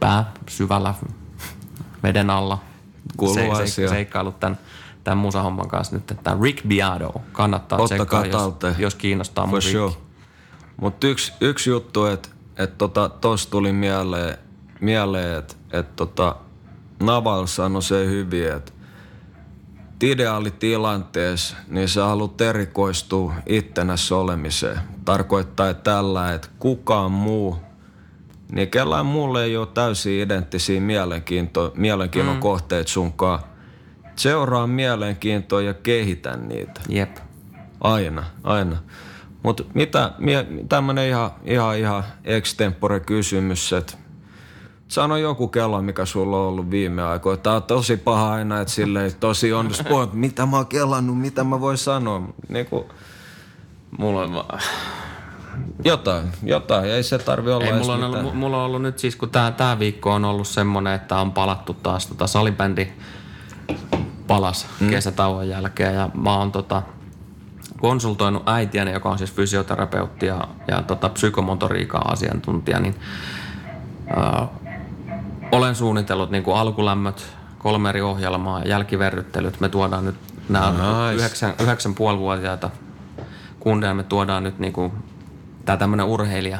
pää 0.00 0.32
syvällä 0.48 0.94
veden 2.02 2.30
alla 2.30 2.58
se, 3.34 3.66
se, 3.66 3.88
seikkailut 3.88 4.40
tämän, 4.40 4.58
tämän 5.04 5.18
musahomman 5.18 5.68
kanssa 5.68 5.96
nyt. 5.96 6.12
Tämä 6.22 6.38
Rick 6.42 6.68
Beato 6.68 7.22
kannattaa 7.32 7.78
Ottakaa 7.78 8.20
tsekkaa, 8.22 8.52
jos, 8.70 8.78
jos 8.78 8.94
kiinnostaa 8.94 9.46
mun 9.46 9.62
sure. 9.62 10.03
Mutta 10.80 11.06
yksi, 11.06 11.32
yksi 11.40 11.70
juttu, 11.70 12.06
että 12.06 12.28
et 12.58 12.78
tota, 12.78 13.08
tos 13.08 13.46
tuli 13.46 13.72
mieleen, 13.72 14.38
mieleen 14.80 15.38
että 15.38 15.54
et 15.72 15.96
tota, 15.96 16.36
Naval 17.02 17.46
sanoi 17.46 17.82
se 17.82 18.06
hyvin, 18.06 18.52
että 18.52 18.72
ideaalitilanteessa, 20.02 21.56
niin 21.68 21.88
sä 21.88 22.04
haluat 22.04 22.40
erikoistua 22.40 23.34
ittenässä 23.46 24.16
olemiseen. 24.16 24.80
Tarkoittaa 25.04 25.74
tällä, 25.74 26.32
että 26.32 26.48
kukaan 26.58 27.12
muu, 27.12 27.56
niin 28.52 28.70
kellään 28.70 29.06
muulle 29.06 29.44
ei 29.44 29.56
ole 29.56 29.66
täysin 29.66 30.20
identtisiä 30.20 30.80
mielenkiinto, 30.80 31.72
mielenkiinnon 31.76 32.34
mm. 32.34 32.40
kohteet 32.40 32.88
sunkaan. 32.88 33.38
Seuraa 34.16 34.66
mielenkiintoa 34.66 35.62
ja 35.62 35.74
kehitä 35.74 36.36
niitä. 36.36 36.80
Jep. 36.88 37.16
Aina, 37.80 38.24
aina. 38.44 38.76
Mutta 39.44 39.64
mitä, 39.74 40.12
tämmöinen 40.68 41.08
ihan, 41.08 41.30
ihan, 41.44 41.78
ihan 41.78 42.04
extempore 42.24 43.00
kysymys, 43.00 43.72
että 43.72 43.94
sano 44.88 45.16
joku 45.16 45.48
kello, 45.48 45.82
mikä 45.82 46.04
sulla 46.04 46.36
on 46.36 46.48
ollut 46.48 46.70
viime 46.70 47.02
aikoina. 47.02 47.36
Tää 47.36 47.54
on 47.54 47.62
tosi 47.62 47.96
paha 47.96 48.32
aina, 48.32 48.60
että 48.60 48.74
silleen 48.74 49.14
tosi 49.20 49.52
on, 49.52 49.66
että 49.66 50.08
mitä 50.12 50.46
mä 50.46 50.56
oon 50.56 50.66
kellannut, 50.66 51.20
mitä 51.20 51.44
mä 51.44 51.60
voin 51.60 51.78
sanoa. 51.78 52.22
Niin 52.48 52.66
kuin, 52.66 52.84
mulla 53.98 54.20
on 54.22 54.34
vaan... 54.34 54.60
Jotain, 55.84 56.32
jotain. 56.42 56.84
Ei 56.84 57.02
se 57.02 57.18
tarvi 57.18 57.52
olla 57.52 57.64
Ei, 57.64 57.72
mulla, 57.72 57.94
on 57.94 58.04
ollut, 58.04 58.34
mulla 58.34 58.56
on 58.56 58.64
ollut 58.64 58.82
nyt 58.82 58.98
siis, 58.98 59.16
kun 59.16 59.30
tää, 59.30 59.50
tää 59.50 59.78
viikko 59.78 60.12
on 60.12 60.24
ollut 60.24 60.48
semmonen, 60.48 60.94
että 60.94 61.16
on 61.16 61.32
palattu 61.32 61.74
taas 61.74 62.06
tota 62.06 62.26
salibändi 62.26 62.88
palas 64.26 64.66
mm. 64.80 64.90
kesätauon 64.90 65.48
jälkeen 65.48 65.94
ja 65.94 66.10
mä 66.14 66.36
oon 66.38 66.52
tota, 66.52 66.82
konsultoinut 67.84 68.48
äitiäni, 68.48 68.92
joka 68.92 69.10
on 69.10 69.18
siis 69.18 69.32
fysioterapeutti 69.32 70.26
ja, 70.26 70.48
ja 70.68 70.82
tota, 70.82 71.08
psykomotoriikan 71.08 72.12
asiantuntija, 72.12 72.80
niin 72.80 72.94
ö, 74.10 74.46
olen 75.52 75.74
suunnitellut 75.74 76.30
niin 76.30 76.42
kuin 76.42 76.56
alkulämmöt, 76.56 77.36
kolme 77.58 77.88
eri 77.88 78.00
ohjelmaa, 78.00 78.62
jälkiverryttelyt. 78.62 79.60
Me 79.60 79.68
tuodaan 79.68 80.04
nyt 80.04 80.14
nämä 80.48 80.70
nice. 80.70 81.14
yhdeksän, 81.14 81.54
yhdeksän 81.60 81.94
puolivuotiaita 81.94 82.70
kundeja, 83.60 83.94
me 83.94 84.02
tuodaan 84.02 84.42
nyt 84.42 84.58
niin 84.58 84.72
kuin, 84.72 84.92
tämä 85.64 85.76
tämmöinen 85.76 86.06
urheilija 86.06 86.58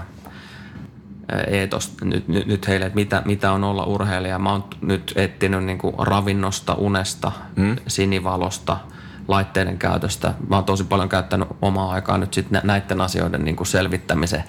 eetos 1.47 1.93
nyt, 2.03 2.29
nyt, 2.29 2.47
nyt 2.47 2.69
heille, 2.69 2.87
että 2.87 2.97
mitä, 2.97 3.23
mitä 3.25 3.53
on 3.53 3.65
olla 3.65 3.85
urheilija. 3.85 4.39
Mä 4.39 4.53
oon 4.53 4.65
nyt 4.81 5.13
etsinyt 5.17 5.65
niin 5.65 5.79
kuin 5.79 5.95
ravinnosta, 5.99 6.75
unesta, 6.75 7.33
mm. 7.57 7.77
sinivalosta– 7.87 8.77
laitteiden 9.29 9.79
käytöstä. 9.79 10.35
Mä 10.49 10.57
oon 10.57 10.65
tosi 10.65 10.85
paljon 10.85 11.09
käyttänyt 11.09 11.49
omaa 11.63 11.93
aikaa 11.93 12.19
nyt 12.19 12.35
sitten 12.35 12.61
näiden 12.65 13.01
asioiden 13.01 13.45
niin 13.45 13.57
kuin 13.57 13.67
selvittämiseen. 13.67 14.45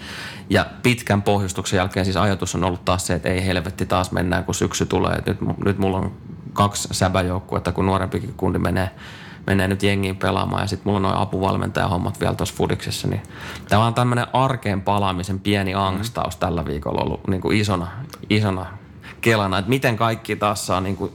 Ja 0.50 0.66
pitkän 0.84 1.22
pohjustuksen 1.22 1.78
jälkeen 1.78 2.06
siis 2.06 2.18
ajatus 2.18 2.56
on 2.56 2.64
ollut 2.64 2.86
taas 2.86 3.08
se, 3.08 3.14
että 3.14 3.30
ei 3.30 3.46
helvetti 3.46 3.86
taas 3.86 4.12
mennään, 4.12 4.44
kun 4.44 4.56
syksy 4.56 4.86
tulee. 4.86 5.16
Et 5.16 5.26
nyt, 5.26 5.38
nyt 5.66 5.78
mulla 5.78 5.98
on 5.98 6.12
kaksi 6.54 6.88
säbäjoukkuetta, 6.92 7.72
kun 7.72 7.86
nuorempikin 7.86 8.34
kundi 8.38 8.60
menee, 8.60 8.90
menee 9.48 9.68
nyt 9.68 9.84
jengiin 9.84 10.16
pelaamaan 10.16 10.64
ja 10.64 10.68
sitten 10.68 10.88
mulla 10.88 10.98
on 10.98 11.04
noin 11.04 11.18
apuvalmentajahommat 11.18 12.20
vielä 12.20 12.36
tuossa 12.36 12.56
fudiksessa. 12.56 13.08
Niin 13.08 13.22
tämä 13.70 13.86
on 13.86 13.94
tämmöinen 13.94 14.28
arkeen 14.34 14.82
palaamisen 14.82 15.40
pieni 15.40 15.74
angstaus 15.74 16.36
tällä 16.36 16.66
viikolla 16.66 17.02
ollut 17.02 17.28
niin 17.28 17.42
kuin 17.42 17.58
isona, 17.58 17.88
isona 18.30 18.66
kelana, 19.22 19.58
että 19.58 19.70
miten 19.70 19.98
kaikki 19.98 20.36
taas 20.36 20.68
saa 20.68 20.82
niin 20.82 20.98
kuin 20.98 21.12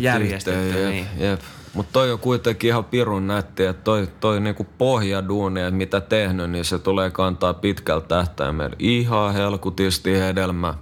järjestetty. 0.00 0.80
Jep, 0.80 0.90
niin. 0.90 1.06
jep. 1.18 1.40
Mutta 1.74 1.92
toi 1.92 2.12
on 2.12 2.18
kuitenkin 2.18 2.68
ihan 2.68 2.84
pirun 2.84 3.26
nätti, 3.26 3.64
että 3.64 3.82
toi, 3.84 4.08
toi 4.20 4.40
niinku 4.40 4.66
pohjaduuni, 4.78 5.60
että 5.60 5.70
mitä 5.70 6.00
tehnyt, 6.00 6.50
niin 6.50 6.64
se 6.64 6.78
tulee 6.78 7.10
kantaa 7.10 7.54
pitkältä 7.54 8.08
tähtäimellä. 8.08 8.76
Ihan 8.78 9.34
helkutisti 9.34 10.18
hedelmä. 10.18 10.74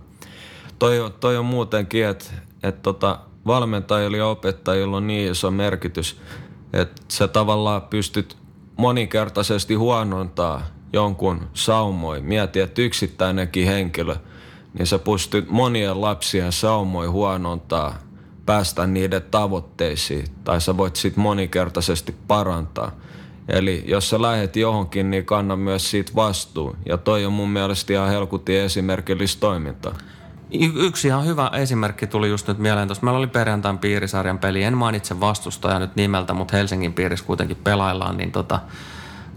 Toi 0.79 1.01
on, 1.01 1.13
toi 1.21 1.37
on 1.37 1.45
muutenkin, 1.45 2.07
että 2.07 2.25
et 2.63 2.83
tota, 2.83 3.19
valmentajilla 3.47 4.17
ja 4.17 4.27
opettajilla 4.27 4.97
on 4.97 5.07
niin 5.07 5.33
iso 5.33 5.51
merkitys, 5.51 6.21
että 6.73 7.03
sä 7.09 7.29
tavallaan 7.29 7.83
pystyt 7.83 8.37
moninkertaisesti 8.77 9.75
huonontaa 9.75 10.63
jonkun 10.93 11.49
saumoin. 11.55 12.25
Mieti, 12.25 12.61
että 12.61 12.83
yksittäinenkin 12.83 13.67
henkilö, 13.67 14.17
niin 14.79 14.87
sä 14.87 14.99
pystyt 14.99 15.51
monien 15.51 16.01
lapsien 16.01 16.53
saumoin 16.53 17.11
huonontaa– 17.11 17.95
päästä 18.49 18.87
niiden 18.87 19.23
tavoitteisiin 19.31 20.27
tai 20.45 20.61
sä 20.61 20.77
voit 20.77 20.97
sit 20.97 21.17
monikertaisesti 21.17 22.15
parantaa. 22.29 22.93
Eli 23.49 23.85
jos 23.87 24.11
sä 24.11 24.23
lähet 24.23 24.57
johonkin, 24.57 25.11
niin 25.11 25.25
kanna 25.25 25.57
myös 25.57 25.91
siitä 25.91 26.13
vastuu. 26.15 26.77
Ja 26.87 26.97
toi 26.97 27.27
on 27.27 27.33
mun 27.33 27.51
mielestä 27.51 27.93
ihan 27.93 28.09
helkutin 28.09 28.61
esimerkillistä 28.61 29.41
toimintaa. 29.41 29.95
Y- 30.53 30.87
yksi 30.87 31.09
ihan 31.09 31.27
hyvä 31.27 31.51
esimerkki 31.55 32.07
tuli 32.07 32.29
just 32.29 32.49
nyt 32.49 32.59
mieleen 32.59 32.89
tuossa. 32.89 33.05
Meillä 33.05 33.19
oli 33.19 33.27
perjantain 33.27 33.79
piirisarjan 33.79 34.39
peli. 34.39 34.63
En 34.63 34.77
mainitse 34.77 35.21
vastustaja 35.21 35.79
nyt 35.79 35.97
nimeltä, 35.97 36.35
mutta 36.35 36.57
Helsingin 36.57 36.93
piirissä 36.93 37.27
kuitenkin 37.27 37.57
pelaillaan. 37.65 38.17
Niin 38.17 38.33
tota, 38.33 38.61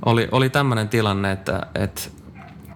oli, 0.05 0.27
oli 0.31 0.49
tämmöinen 0.49 0.89
tilanne, 0.89 1.31
että, 1.31 1.67
että 1.75 2.01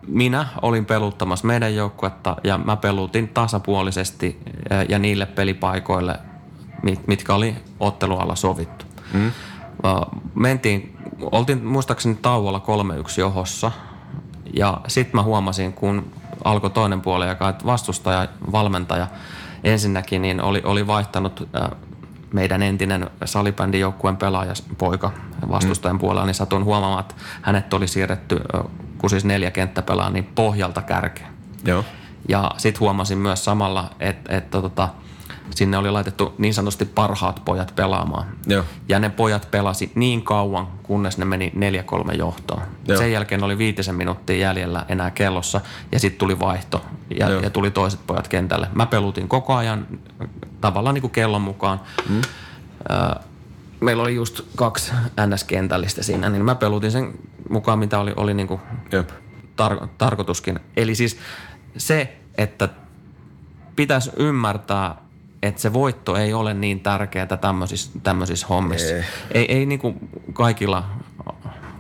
minä 0.08 0.48
olin 0.62 0.86
peluttamassa 0.86 1.48
meidän 1.48 1.76
joukkuetta 1.76 2.36
ja 2.44 2.58
mä 2.58 2.76
pelutin 2.76 3.28
tasapuolisesti 3.28 4.40
ja 4.90 5.00
niille 5.00 5.26
pelipaikoille, 5.26 6.20
mitkä 7.08 7.36
oli 7.36 7.56
ottelualla 7.80 8.36
sovittu. 8.36 8.86
Mm. 9.14 9.32
Mentiin, 10.36 10.98
oltiin 11.22 11.66
muistaakseni 11.66 12.16
tauolla 12.22 12.62
3-1 13.08 13.20
johossa 13.20 13.72
ja 14.54 14.82
sitten 14.88 15.16
mä 15.16 15.24
huomasin, 15.24 15.74
kun 15.74 16.12
alkoi 16.44 16.70
toinen 16.70 17.02
puoli, 17.02 17.28
joka 17.28 17.50
että 17.50 17.66
vastustaja, 17.66 18.28
valmentaja 18.52 19.08
ensinnäkin 19.64 20.22
niin 20.22 20.42
oli, 20.42 20.62
oli 20.66 20.88
vaihtanut 20.88 21.50
meidän 22.34 22.62
entinen 22.62 23.10
salibändin 23.26 23.82
joukkueen 23.82 24.18
pelaaja 24.18 24.54
poika 24.78 25.12
vastustajan 25.50 25.96
mm. 25.96 26.00
puolella, 26.00 26.26
niin 26.26 26.36
satun 26.36 26.64
huomaamaan, 26.64 27.02
että 27.02 27.16
hänet 27.42 27.74
oli 27.74 27.88
siirretty 27.88 28.40
kun 28.98 29.10
siis 29.10 29.26
neljä 29.26 29.52
kenttäpelaa, 29.52 30.10
niin 30.10 30.24
pohjalta 30.24 30.82
kärkeen. 30.82 31.30
Joo. 31.66 31.86
Ja 32.30 32.52
sitten 32.58 32.80
huomasin 32.80 33.18
myös 33.18 33.46
samalla, 33.46 33.90
että, 34.00 34.38
että 34.38 34.62
tota, 34.62 34.90
sinne 35.56 35.78
oli 35.78 35.92
laitettu 35.92 36.36
niin 36.38 36.54
sanotusti 36.54 36.86
parhaat 36.86 37.42
pojat 37.46 37.74
pelaamaan. 37.76 38.26
Joo. 38.48 38.64
Ja 38.90 39.00
ne 39.00 39.10
pojat 39.10 39.48
pelasi 39.52 39.92
niin 39.96 40.22
kauan, 40.22 40.68
kunnes 40.84 41.18
ne 41.18 41.26
meni 41.26 41.54
4-3 42.12 42.16
johtoon. 42.18 42.62
Joo. 42.88 42.98
Sen 42.98 43.12
jälkeen 43.12 43.44
oli 43.44 43.58
viitisen 43.58 43.96
minuuttia 43.96 44.38
jäljellä 44.38 44.86
enää 44.90 45.12
kellossa 45.12 45.62
ja 45.92 46.00
sitten 46.00 46.20
tuli 46.20 46.40
vaihto 46.40 46.86
ja, 47.20 47.30
ja 47.30 47.50
tuli 47.50 47.72
toiset 47.72 48.00
pojat 48.08 48.28
kentälle. 48.28 48.68
Mä 48.74 48.86
pelutin 48.86 49.28
koko 49.28 49.54
ajan 49.54 49.88
tavallaan 50.62 50.94
niin 50.94 51.02
kuin 51.02 51.12
kellon 51.12 51.42
mukaan. 51.42 51.82
Mm. 52.10 52.22
Meillä 53.80 54.04
oli 54.04 54.16
just 54.16 54.42
kaksi 54.56 54.92
NS-kentällistä 55.22 56.04
siinä, 56.04 56.30
niin 56.30 56.46
mä 56.46 56.56
pelutin 56.56 56.92
sen 56.92 57.14
mukaan, 57.50 57.80
mitä 57.80 58.00
oli, 58.00 58.14
oli 58.16 58.34
niin 58.34 58.48
kuin 58.48 58.62
tar- 59.62 59.88
tarkoituskin. 59.98 60.60
Eli 60.78 60.96
siis 60.96 61.20
se, 61.78 62.18
että 62.38 62.70
pitäisi 63.76 64.12
ymmärtää, 64.18 64.96
että 65.44 65.62
se 65.62 65.74
voitto 65.74 66.16
ei 66.16 66.34
ole 66.34 66.54
niin 66.54 66.80
tärkeää 66.80 67.38
tämmöisissä, 67.42 68.00
tämmöisissä 68.04 68.48
hommissa. 68.48 68.96
Ei, 68.96 69.04
ei, 69.32 69.52
ei 69.52 69.66
niin 69.66 69.80
kuin 69.80 70.10
kaikilla 70.34 70.90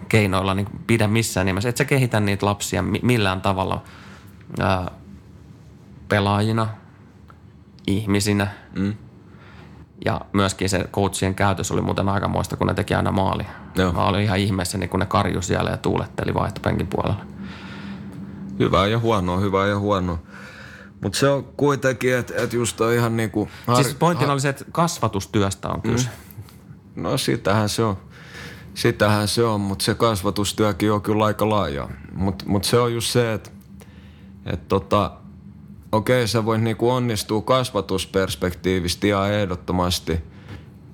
keinoilla 0.09 0.53
niin 0.53 0.65
kuin 0.65 0.79
pidä 0.87 1.07
missään 1.07 1.45
nimessä. 1.45 1.69
Et 1.69 1.77
sä 1.77 1.85
kehitä 1.85 2.19
niitä 2.19 2.45
lapsia 2.45 2.81
millään 2.81 3.41
tavalla 3.41 3.83
ää, 4.59 4.91
pelaajina 6.07 6.67
ihmisinä. 7.87 8.47
Mm. 8.75 8.93
Ja 10.05 10.21
myöskin 10.33 10.69
se 10.69 10.85
coachien 10.91 11.35
käytös 11.35 11.71
oli 11.71 11.81
muuten 11.81 12.09
aikamoista, 12.09 12.57
kun 12.57 12.67
ne 12.67 12.73
teki 12.73 12.93
aina 12.93 13.11
maali. 13.11 13.45
Joo. 13.75 13.91
Mä 13.91 14.05
olin 14.05 14.21
ihan 14.21 14.39
ihmeessä, 14.39 14.77
niin 14.77 14.89
kun 14.89 14.99
ne 14.99 15.05
karju 15.05 15.41
siellä 15.41 15.69
ja 15.69 15.77
tuuletteli 15.77 16.33
vaihtopenkin 16.33 16.87
puolella. 16.87 17.25
Hyvää 18.59 18.87
ja 18.87 18.99
huonoa, 18.99 19.37
hyvää 19.37 19.67
ja 19.67 19.79
huonoa. 19.79 20.19
Mutta 21.03 21.19
se 21.19 21.29
on 21.29 21.43
kuitenkin, 21.43 22.15
että 22.15 22.33
et 22.37 22.53
just 22.53 22.81
on 22.81 22.93
ihan 22.93 23.17
niinku... 23.17 23.49
Har- 23.67 23.83
siis 23.83 23.95
pointtina 23.95 24.33
oli 24.33 24.41
se, 24.41 24.49
että 24.49 24.65
kasvatustyöstä 24.71 25.69
on 25.69 25.81
kyse. 25.81 26.09
Mm. 26.95 27.03
No 27.03 27.17
sitähän 27.17 27.69
se 27.69 27.83
on. 27.83 27.97
Sitähän 28.73 29.27
se 29.27 29.43
on, 29.43 29.61
mutta 29.61 29.85
se 29.85 29.95
kasvatustyökin 29.95 30.91
on 30.91 31.01
kyllä 31.01 31.25
aika 31.25 31.49
laaja. 31.49 31.89
Mutta 32.13 32.45
mut 32.47 32.63
se 32.63 32.79
on 32.79 32.93
just 32.93 33.11
se, 33.11 33.33
että 33.33 33.49
et 34.45 34.67
tota, 34.67 35.11
okei 35.95 36.19
okay, 36.19 36.27
sä 36.27 36.45
voit 36.45 36.61
niinku 36.61 36.89
onnistua 36.89 37.41
kasvatusperspektiivistä 37.41 39.07
ihan 39.07 39.33
ehdottomasti. 39.33 40.19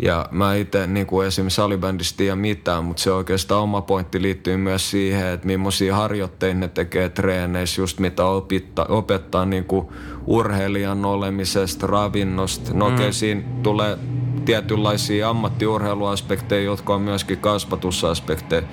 Ja 0.04 0.26
mä 0.32 0.56
itse 0.56 0.88
niinku 0.88 1.22
esimerkiksi 1.22 1.56
salibändistä 1.56 2.18
tiedä 2.18 2.36
mitään, 2.36 2.84
mutta 2.84 3.04
se 3.04 3.12
oikeastaan 3.12 3.62
oma 3.62 3.82
pointti 3.82 4.22
liittyy 4.22 4.58
myös 4.58 4.92
siihen, 4.92 5.28
että 5.28 5.48
millaisia 5.48 5.96
harjoitteita 5.96 6.60
ne 6.60 6.68
tekee 6.68 7.10
treeneissä, 7.10 7.82
just 7.82 8.00
mitä 8.00 8.26
opittaa, 8.26 8.86
opettaa 8.90 9.46
niinku 9.46 9.94
urheilijan 10.28 11.06
olemisesta, 11.06 11.88
ravinnosta. 11.88 12.74
No 12.74 12.86
okei, 12.86 12.96
okay, 12.96 13.14
siinä 13.14 13.44
tulee 13.64 13.98
tietynlaisia 14.46 15.30
ammattiurheiluaspekteja, 15.30 16.64
jotka 16.64 16.96
on 16.96 17.02
myöskin 17.02 17.38
kasvatusaspekteja. 17.38 18.64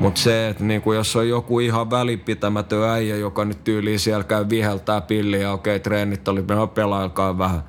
Mutta 0.00 0.20
se, 0.20 0.48
että 0.48 0.64
niinku, 0.64 0.92
jos 0.92 1.16
on 1.16 1.28
joku 1.28 1.60
ihan 1.60 1.90
välipitämätön 1.90 2.82
äijä, 2.82 3.16
joka 3.16 3.44
nyt 3.44 3.64
tyyliin 3.64 3.98
siellä 3.98 4.24
käy 4.24 4.46
viheltää 4.48 5.00
pilliä, 5.00 5.52
okei, 5.52 5.76
okay, 5.76 5.82
treenit 5.82 6.28
oli, 6.28 6.44
no 6.48 6.66
pelailkaa 6.66 7.38
vähän, 7.38 7.62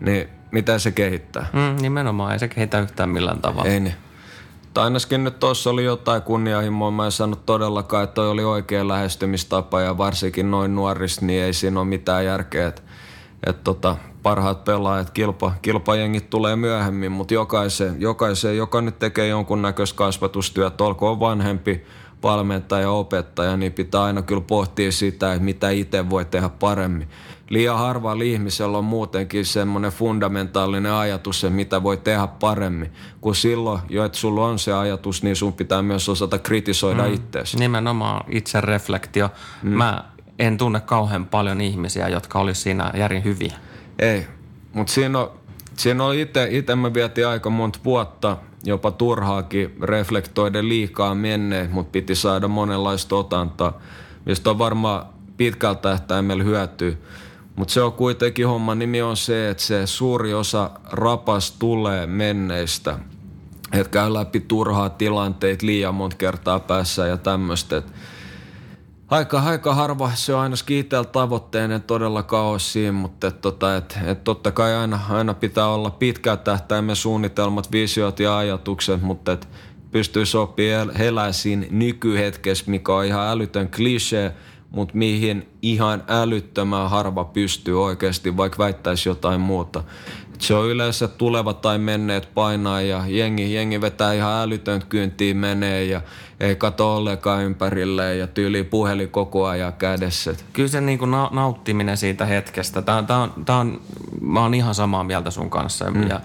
niin 0.00 0.28
mitä 0.52 0.78
se 0.78 0.90
kehittää? 0.90 1.46
Mm, 1.52 1.82
nimenomaan, 1.82 2.32
ei 2.32 2.38
se 2.38 2.48
kehitä 2.48 2.80
yhtään 2.80 3.08
millään 3.08 3.40
tavalla. 3.40 3.70
Ei 3.70 3.80
niin. 3.80 3.94
Tai 4.74 4.84
ainakin 4.84 5.24
nyt 5.24 5.38
tuossa 5.38 5.70
oli 5.70 5.84
jotain 5.84 6.22
kunnianhimoa. 6.22 6.90
Mä 6.90 7.04
en 7.04 7.12
sanonut 7.12 7.46
todellakaan, 7.46 8.04
että 8.04 8.14
toi 8.14 8.28
oli 8.28 8.44
oikea 8.44 8.88
lähestymistapa 8.88 9.80
ja 9.80 9.98
varsinkin 9.98 10.50
noin 10.50 10.74
nuorista, 10.74 11.26
niin 11.26 11.42
ei 11.42 11.52
siinä 11.52 11.80
ole 11.80 11.88
mitään 11.88 12.24
järkeä. 12.24 12.68
Että 12.68 12.82
et 13.46 13.64
tota, 13.64 13.96
parhaat 14.22 14.64
pelaajat, 14.64 15.10
kilpa, 15.10 15.52
kilpajengit 15.62 16.30
tulee 16.30 16.56
myöhemmin, 16.56 17.12
mutta 17.12 17.34
jokaisen, 17.34 18.00
jokaisen, 18.00 18.56
joka 18.56 18.80
nyt 18.80 18.98
tekee 18.98 19.28
jonkunnäköistä 19.28 19.96
kasvatustyötä, 19.96 20.84
olkoon 20.84 21.20
vanhempi, 21.20 21.84
valmentaja, 22.22 22.90
opettaja, 22.90 23.56
niin 23.56 23.72
pitää 23.72 24.02
aina 24.02 24.22
kyllä 24.22 24.40
pohtia 24.40 24.92
sitä, 24.92 25.32
että 25.32 25.44
mitä 25.44 25.70
itse 25.70 26.10
voi 26.10 26.24
tehdä 26.24 26.48
paremmin. 26.48 27.08
Liian 27.50 27.78
harvalla 27.78 28.24
ihmisellä 28.24 28.78
on 28.78 28.84
muutenkin 28.84 29.44
semmoinen 29.44 29.90
fundamentaalinen 29.90 30.92
ajatus, 30.92 31.44
että 31.44 31.56
mitä 31.56 31.82
voi 31.82 31.96
tehdä 31.96 32.26
paremmin. 32.26 32.92
Kun 33.20 33.34
silloin, 33.34 33.80
jo 33.88 34.04
että 34.04 34.18
sulla 34.18 34.46
on 34.46 34.58
se 34.58 34.72
ajatus, 34.72 35.22
niin 35.22 35.36
sun 35.36 35.52
pitää 35.52 35.82
myös 35.82 36.08
osata 36.08 36.38
kritisoida 36.38 37.06
mm. 37.08 37.14
itseäsi. 37.14 37.58
Nimenomaan 37.58 38.24
itsereflektio. 38.28 39.30
Mm. 39.62 39.70
Mä 39.70 40.04
en 40.38 40.58
tunne 40.58 40.80
kauhean 40.80 41.26
paljon 41.26 41.60
ihmisiä, 41.60 42.08
jotka 42.08 42.38
olisi 42.38 42.60
siinä 42.60 42.90
järin 42.94 43.24
hyviä. 43.24 43.54
Ei, 43.98 44.26
mutta 44.72 44.92
siinä 44.92 45.28
siinä 45.76 46.04
on 46.04 46.14
itse, 46.14 46.48
itse 46.50 46.76
mä 46.76 46.94
vietin 46.94 47.26
aika 47.26 47.50
monta 47.50 47.78
vuotta 47.84 48.36
jopa 48.64 48.90
turhaakin 48.90 49.76
reflektoiden 49.82 50.68
liikaa 50.68 51.14
menneen, 51.14 51.70
mutta 51.70 51.90
piti 51.92 52.14
saada 52.14 52.48
monenlaista 52.48 53.16
otantaa, 53.16 53.80
mistä 54.26 54.50
on 54.50 54.58
varmaan 54.58 55.06
pitkältä 55.36 55.80
tähtäimellä 55.80 56.44
hyötyä. 56.44 56.92
Mutta 57.56 57.74
se 57.74 57.82
on 57.82 57.92
kuitenkin 57.92 58.46
homma 58.46 58.74
nimi 58.74 59.02
on 59.02 59.16
se, 59.16 59.50
että 59.50 59.62
se 59.62 59.86
suuri 59.86 60.34
osa 60.34 60.70
rapas 60.92 61.52
tulee 61.52 62.06
menneistä. 62.06 62.98
Että 63.72 63.90
käy 63.90 64.14
läpi 64.14 64.40
turhaa 64.40 64.90
tilanteita 64.90 65.66
liian 65.66 65.94
monta 65.94 66.16
kertaa 66.16 66.60
päässä 66.60 67.06
ja 67.06 67.16
tämmöistä. 67.16 67.82
Aika, 69.10 69.40
aika 69.40 69.74
harva 69.74 70.10
se 70.14 70.34
on 70.34 70.40
aina 70.40 70.56
itsellä 70.70 71.04
tavoitteinen 71.04 71.82
todellakaan 71.82 72.44
ole 72.44 72.58
siinä, 72.58 72.92
mutta 72.92 73.26
et, 73.26 73.40
tota, 73.40 73.76
et, 73.76 73.98
et 74.06 74.24
totta 74.24 74.52
kai 74.52 74.74
aina, 74.74 75.00
aina 75.10 75.34
pitää 75.34 75.66
olla 75.66 75.90
pitkää 75.90 76.36
tähtäimen 76.36 76.96
suunnitelmat, 76.96 77.72
visiot 77.72 78.20
ja 78.20 78.38
ajatukset, 78.38 79.02
mutta 79.02 79.32
et 79.32 79.48
pystyy 79.90 80.26
sopii 80.26 80.70
elää 80.98 81.32
siinä 81.32 81.66
nykyhetkessä, 81.70 82.64
mikä 82.66 82.94
on 82.94 83.04
ihan 83.04 83.28
älytön 83.28 83.70
klisee, 83.70 84.34
mutta 84.70 84.96
mihin 84.96 85.48
ihan 85.62 86.02
älyttömän 86.08 86.90
harva 86.90 87.24
pystyy 87.24 87.84
oikeasti, 87.84 88.36
vaikka 88.36 88.58
väittäisi 88.58 89.08
jotain 89.08 89.40
muuta. 89.40 89.84
Se 90.38 90.54
on 90.54 90.68
yleensä 90.68 91.08
tulevat 91.08 91.60
tai 91.60 91.78
menneet 91.78 92.34
painaa 92.34 92.80
ja 92.80 93.04
jengi, 93.06 93.54
jengi 93.54 93.80
vetää 93.80 94.12
ihan 94.12 94.42
älytön 94.42 94.82
kyyntiin 94.88 95.36
menee 95.36 95.84
ja 95.84 96.00
ei 96.40 96.56
kato 96.56 96.96
ollenkaan 96.96 97.42
ympärilleen 97.42 98.18
ja 98.18 98.26
tyyli 98.26 98.64
puhelin 98.64 99.08
koko 99.08 99.46
ajan 99.46 99.72
kädessä. 99.72 100.34
Kyllä 100.52 100.68
se 100.68 100.80
niin 100.80 100.98
kuin 100.98 101.10
na- 101.10 101.30
nauttiminen 101.32 101.96
siitä 101.96 102.26
hetkestä, 102.26 102.82
tää, 102.82 103.02
tää 103.02 103.18
on, 103.18 103.32
tää 103.44 103.56
on, 103.56 103.80
mä 104.20 104.40
oon 104.40 104.54
ihan 104.54 104.74
samaa 104.74 105.04
mieltä 105.04 105.30
sun 105.30 105.50
kanssa 105.50 105.90
mm. 105.90 106.08
ja 106.08 106.20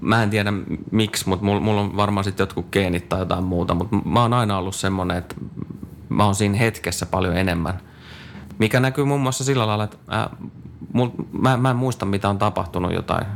mä 0.00 0.22
en 0.22 0.30
tiedä 0.30 0.52
miksi, 0.90 1.28
mutta 1.28 1.44
mulla 1.44 1.60
mul 1.60 1.78
on 1.78 1.96
varmaan 1.96 2.24
sitten 2.24 2.42
jotkut 2.42 2.66
geenit 2.72 3.08
tai 3.08 3.18
jotain 3.18 3.44
muuta, 3.44 3.74
mutta 3.74 3.96
mä 4.04 4.22
oon 4.22 4.32
aina 4.32 4.58
ollut 4.58 4.74
semmoinen, 4.74 5.16
että 5.16 5.34
mä 6.12 6.24
oon 6.24 6.34
siinä 6.34 6.58
hetkessä 6.58 7.06
paljon 7.06 7.36
enemmän. 7.36 7.80
Mikä 8.58 8.80
näkyy 8.80 9.04
muun 9.04 9.20
muassa 9.20 9.44
sillä 9.44 9.66
lailla, 9.66 9.84
että 9.84 9.96
ää, 10.08 10.30
mul, 10.92 11.08
mä, 11.32 11.56
mä 11.56 11.70
en 11.70 11.76
muista 11.76 12.06
mitä 12.06 12.28
on 12.28 12.38
tapahtunut 12.38 12.92
jotain 12.92 13.26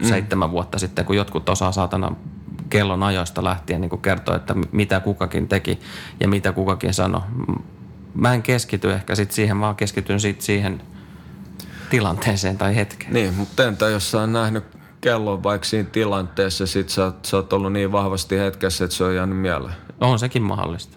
mm. 0.00 0.08
seitsemän 0.08 0.50
vuotta 0.50 0.78
sitten, 0.78 1.04
kun 1.04 1.16
jotkut 1.16 1.48
osaa 1.48 1.72
saatana 1.72 2.12
kellon 2.70 3.02
ajoista 3.02 3.44
lähtien 3.44 3.80
niin 3.80 3.98
kertoa, 4.02 4.36
että 4.36 4.54
mitä 4.72 5.00
kukakin 5.00 5.48
teki 5.48 5.80
ja 6.20 6.28
mitä 6.28 6.52
kukakin 6.52 6.94
sanoi. 6.94 7.20
Mä 8.14 8.34
en 8.34 8.42
keskity 8.42 8.92
ehkä 8.92 9.14
sit 9.14 9.32
siihen, 9.32 9.60
vaan 9.60 9.76
keskityn 9.76 10.20
sit 10.20 10.40
siihen 10.40 10.82
tilanteeseen 11.90 12.58
tai 12.58 12.76
hetkeen. 12.76 13.12
Niin, 13.12 13.34
mutta 13.34 13.64
entä 13.64 13.88
jos 13.88 14.10
sä 14.10 14.22
on 14.22 14.32
nähnyt 14.32 14.64
kellon 15.00 15.42
vaikka 15.42 15.64
siinä 15.64 15.88
tilanteessa, 15.90 16.66
sit 16.66 16.88
sä, 16.88 17.12
sä 17.22 17.36
oot 17.36 17.52
ollut 17.52 17.72
niin 17.72 17.92
vahvasti 17.92 18.38
hetkessä, 18.38 18.84
että 18.84 18.96
se 18.96 19.04
on 19.04 19.14
jäänyt 19.14 19.38
mieleen. 19.38 19.74
On 20.00 20.18
sekin 20.18 20.42
mahdollista. 20.42 20.95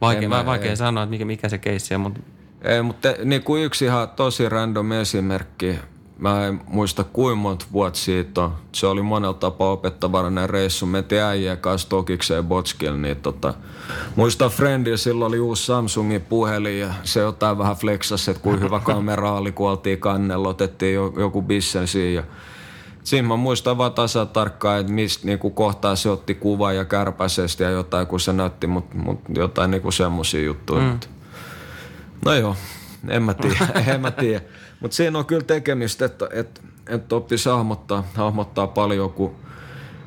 Vaikea, 0.00 0.28
mä, 0.28 0.46
vaikea 0.46 0.76
sanoa, 0.76 1.02
että 1.02 1.10
mikä, 1.10 1.24
mikä 1.24 1.48
se 1.48 1.58
keissi 1.58 1.94
on, 1.94 2.00
mutta... 2.00 2.20
Ei, 2.62 2.82
mutta 2.82 3.08
niin 3.24 3.42
kuin 3.42 3.64
yksi 3.64 3.84
ihan 3.84 4.08
tosi 4.08 4.48
random 4.48 4.92
esimerkki. 4.92 5.78
Mä 6.18 6.46
en 6.46 6.60
muista 6.66 7.04
kuinka 7.04 7.36
monta 7.36 7.66
vuotta 7.72 7.98
siitä 7.98 8.42
on. 8.42 8.54
Se 8.72 8.86
oli 8.86 9.02
monella 9.02 9.34
tapaa 9.34 9.72
opettavarainen 9.72 10.50
reissu. 10.50 10.86
Me 10.86 11.04
äijä 11.24 11.56
kanssa 11.56 11.88
Tokikseen 11.88 12.44
Botskille, 12.44 12.98
niin 12.98 13.16
tota, 13.16 13.54
muista 14.16 14.48
Friendillä 14.48 14.96
silloin 14.96 15.28
oli 15.28 15.40
uusi 15.40 15.66
Samsungin 15.66 16.20
puhelin 16.20 16.80
ja 16.80 16.94
se 17.02 17.20
jotain 17.20 17.58
vähän 17.58 17.76
flexasi, 17.76 18.30
että 18.30 18.42
kuin 18.42 18.60
hyvä 18.60 18.80
kamera 18.94 19.32
oli, 19.32 19.52
kun 19.52 19.70
oltiin 19.70 19.98
kannella, 19.98 20.48
otettiin 20.48 20.94
joku 20.94 21.42
bissen 21.42 21.86
ja 22.14 22.22
Siinä 23.04 23.28
mä 23.28 23.36
muistan 23.36 23.78
vaan 23.78 23.92
tasa 23.92 24.26
tarkkaan, 24.26 24.80
että 24.80 24.92
mistä 24.92 25.26
niinku 25.26 25.50
kohtaa 25.50 25.96
se 25.96 26.10
otti 26.10 26.34
kuva 26.34 26.72
ja 26.72 26.84
kärpäisesti 26.84 27.62
ja 27.62 27.70
jotain, 27.70 28.06
kun 28.06 28.20
se 28.20 28.32
näytti, 28.32 28.66
mutta 28.66 28.96
mut 28.96 29.20
jotain 29.34 29.70
niinku 29.70 29.90
semmosia 29.90 30.42
juttuja. 30.42 30.82
Mm. 30.82 30.98
No 32.24 32.34
joo, 32.34 32.56
en 33.08 33.22
mä 33.22 33.34
tiedä, 33.34 33.66
en 33.94 34.00
mä 34.00 34.10
tiedä. 34.10 34.40
Mutta 34.80 34.94
siinä 34.94 35.18
on 35.18 35.26
kyllä 35.26 35.44
tekemistä, 35.44 36.04
että, 36.04 36.28
että, 36.32 36.60
että 36.88 37.16
oppisi 37.16 37.48
hahmottaa, 37.48 38.04
hahmottaa 38.14 38.66
paljon, 38.66 39.12
kun 39.12 39.34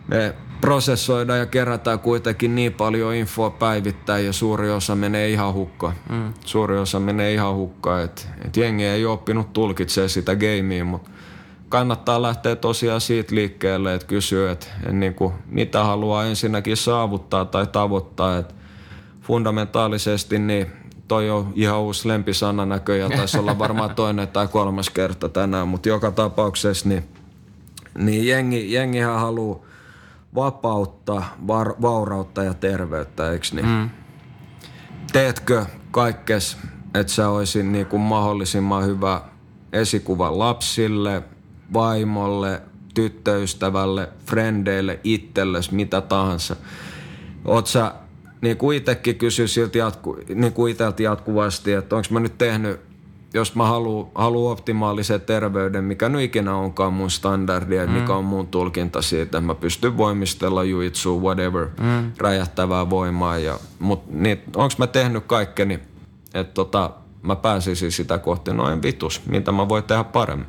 me 0.07 0.35
prosessoidaan 0.61 1.39
ja 1.39 1.45
kerätään 1.45 1.99
kuitenkin 1.99 2.55
niin 2.55 2.73
paljon 2.73 3.15
infoa 3.15 3.49
päivittäin 3.49 4.25
ja 4.25 4.33
suuri 4.33 4.71
osa 4.71 4.95
menee 4.95 5.29
ihan 5.29 5.53
hukkaan. 5.53 5.93
Mm. 6.09 6.33
Suuri 6.45 6.77
osa 6.77 6.99
menee 6.99 7.33
ihan 7.33 7.55
hukkaan, 7.55 8.03
että 8.03 8.21
et 8.45 8.57
jengi 8.57 8.85
ei 8.85 9.05
ole 9.05 9.13
oppinut 9.13 9.53
tulkitsemaan 9.53 10.09
sitä 10.09 10.35
gamea, 10.35 10.85
mutta 10.85 11.11
kannattaa 11.73 12.21
lähteä 12.21 12.55
tosiaan 12.55 13.01
siitä 13.01 13.35
liikkeelle, 13.35 13.93
että 13.93 14.07
kysyy, 14.07 14.49
että 14.49 14.67
niin 14.91 15.13
kuin, 15.13 15.33
mitä 15.45 15.83
haluaa 15.83 16.25
ensinnäkin 16.25 16.77
saavuttaa 16.77 17.45
tai 17.45 17.67
tavoittaa. 17.67 18.37
Että 18.37 18.53
fundamentaalisesti 19.21 20.39
niin 20.39 20.67
toi 21.07 21.29
on 21.29 21.53
ihan 21.55 21.79
uusi 21.79 22.07
lempisana 22.07 22.65
näköjään, 22.65 23.11
taisi 23.11 23.37
olla 23.37 23.59
varmaan 23.59 23.95
toinen 24.01 24.27
tai 24.27 24.47
kolmas 24.47 24.89
kerta 24.89 25.29
tänään, 25.29 25.67
mutta 25.67 25.89
joka 25.89 26.11
tapauksessa 26.11 26.89
niin, 26.89 27.03
niin 27.97 28.27
jengi, 28.27 28.73
jengihän 28.73 29.19
haluaa 29.19 29.59
vapautta, 30.35 31.23
var, 31.47 31.73
vaurautta 31.81 32.43
ja 32.43 32.53
terveyttä, 32.53 33.31
eikö 33.31 33.45
niin? 33.51 33.67
Mm. 33.67 33.89
Teetkö 35.13 35.65
kaikkes, 35.91 36.57
että 36.93 37.13
sä 37.13 37.29
olisin 37.29 37.71
niin 37.71 37.85
kuin 37.85 38.01
mahdollisimman 38.01 38.85
hyvä 38.85 39.21
esikuva 39.71 40.39
lapsille, 40.39 41.23
vaimolle, 41.73 42.61
tyttöystävälle, 42.93 44.09
frendeille, 44.25 44.99
itsellesi, 45.03 45.75
mitä 45.75 46.01
tahansa. 46.01 46.55
Oot 47.45 47.67
sä, 47.67 47.93
niin 48.41 48.57
kuin 48.57 48.77
itsekin 48.77 49.15
kysy 49.15 49.47
siltä 49.47 49.77
jatku, 49.77 50.17
niin 50.35 50.53
kuin 50.53 50.75
jatkuvasti, 50.99 51.73
että 51.73 51.95
onko 51.95 52.07
mä 52.11 52.19
nyt 52.19 52.37
tehnyt 52.37 52.79
jos 53.33 53.55
mä 53.55 53.67
haluan 53.67 54.07
halu 54.15 54.47
optimaalisen 54.47 55.21
terveyden, 55.21 55.83
mikä 55.83 56.09
nyt 56.09 56.21
ikinä 56.21 56.55
onkaan 56.55 56.93
mun 56.93 57.11
standardi, 57.11 57.87
mm. 57.87 57.91
mikä 57.91 58.13
on 58.13 58.25
mun 58.25 58.47
tulkinta 58.47 59.01
siitä, 59.01 59.23
että 59.23 59.41
mä 59.41 59.55
pystyn 59.55 59.97
voimistella 59.97 60.63
juitsua, 60.63 61.21
whatever, 61.21 61.67
mm. 61.79 62.11
räjähtävää 62.17 62.89
voimaa. 62.89 63.37
Ja, 63.37 63.59
mut 63.79 64.11
niin, 64.11 64.41
onks 64.55 64.77
mä 64.77 64.87
tehnyt 64.87 65.23
kaikkeni, 65.27 65.79
että 66.33 66.53
tota, 66.53 66.91
mä 67.21 67.35
pääsisin 67.35 67.91
sitä 67.91 68.17
kohti 68.17 68.53
noin 68.53 68.81
vitus, 68.81 69.21
mitä 69.25 69.51
mä 69.51 69.69
voin 69.69 69.83
tehdä 69.83 70.03
paremmin. 70.03 70.47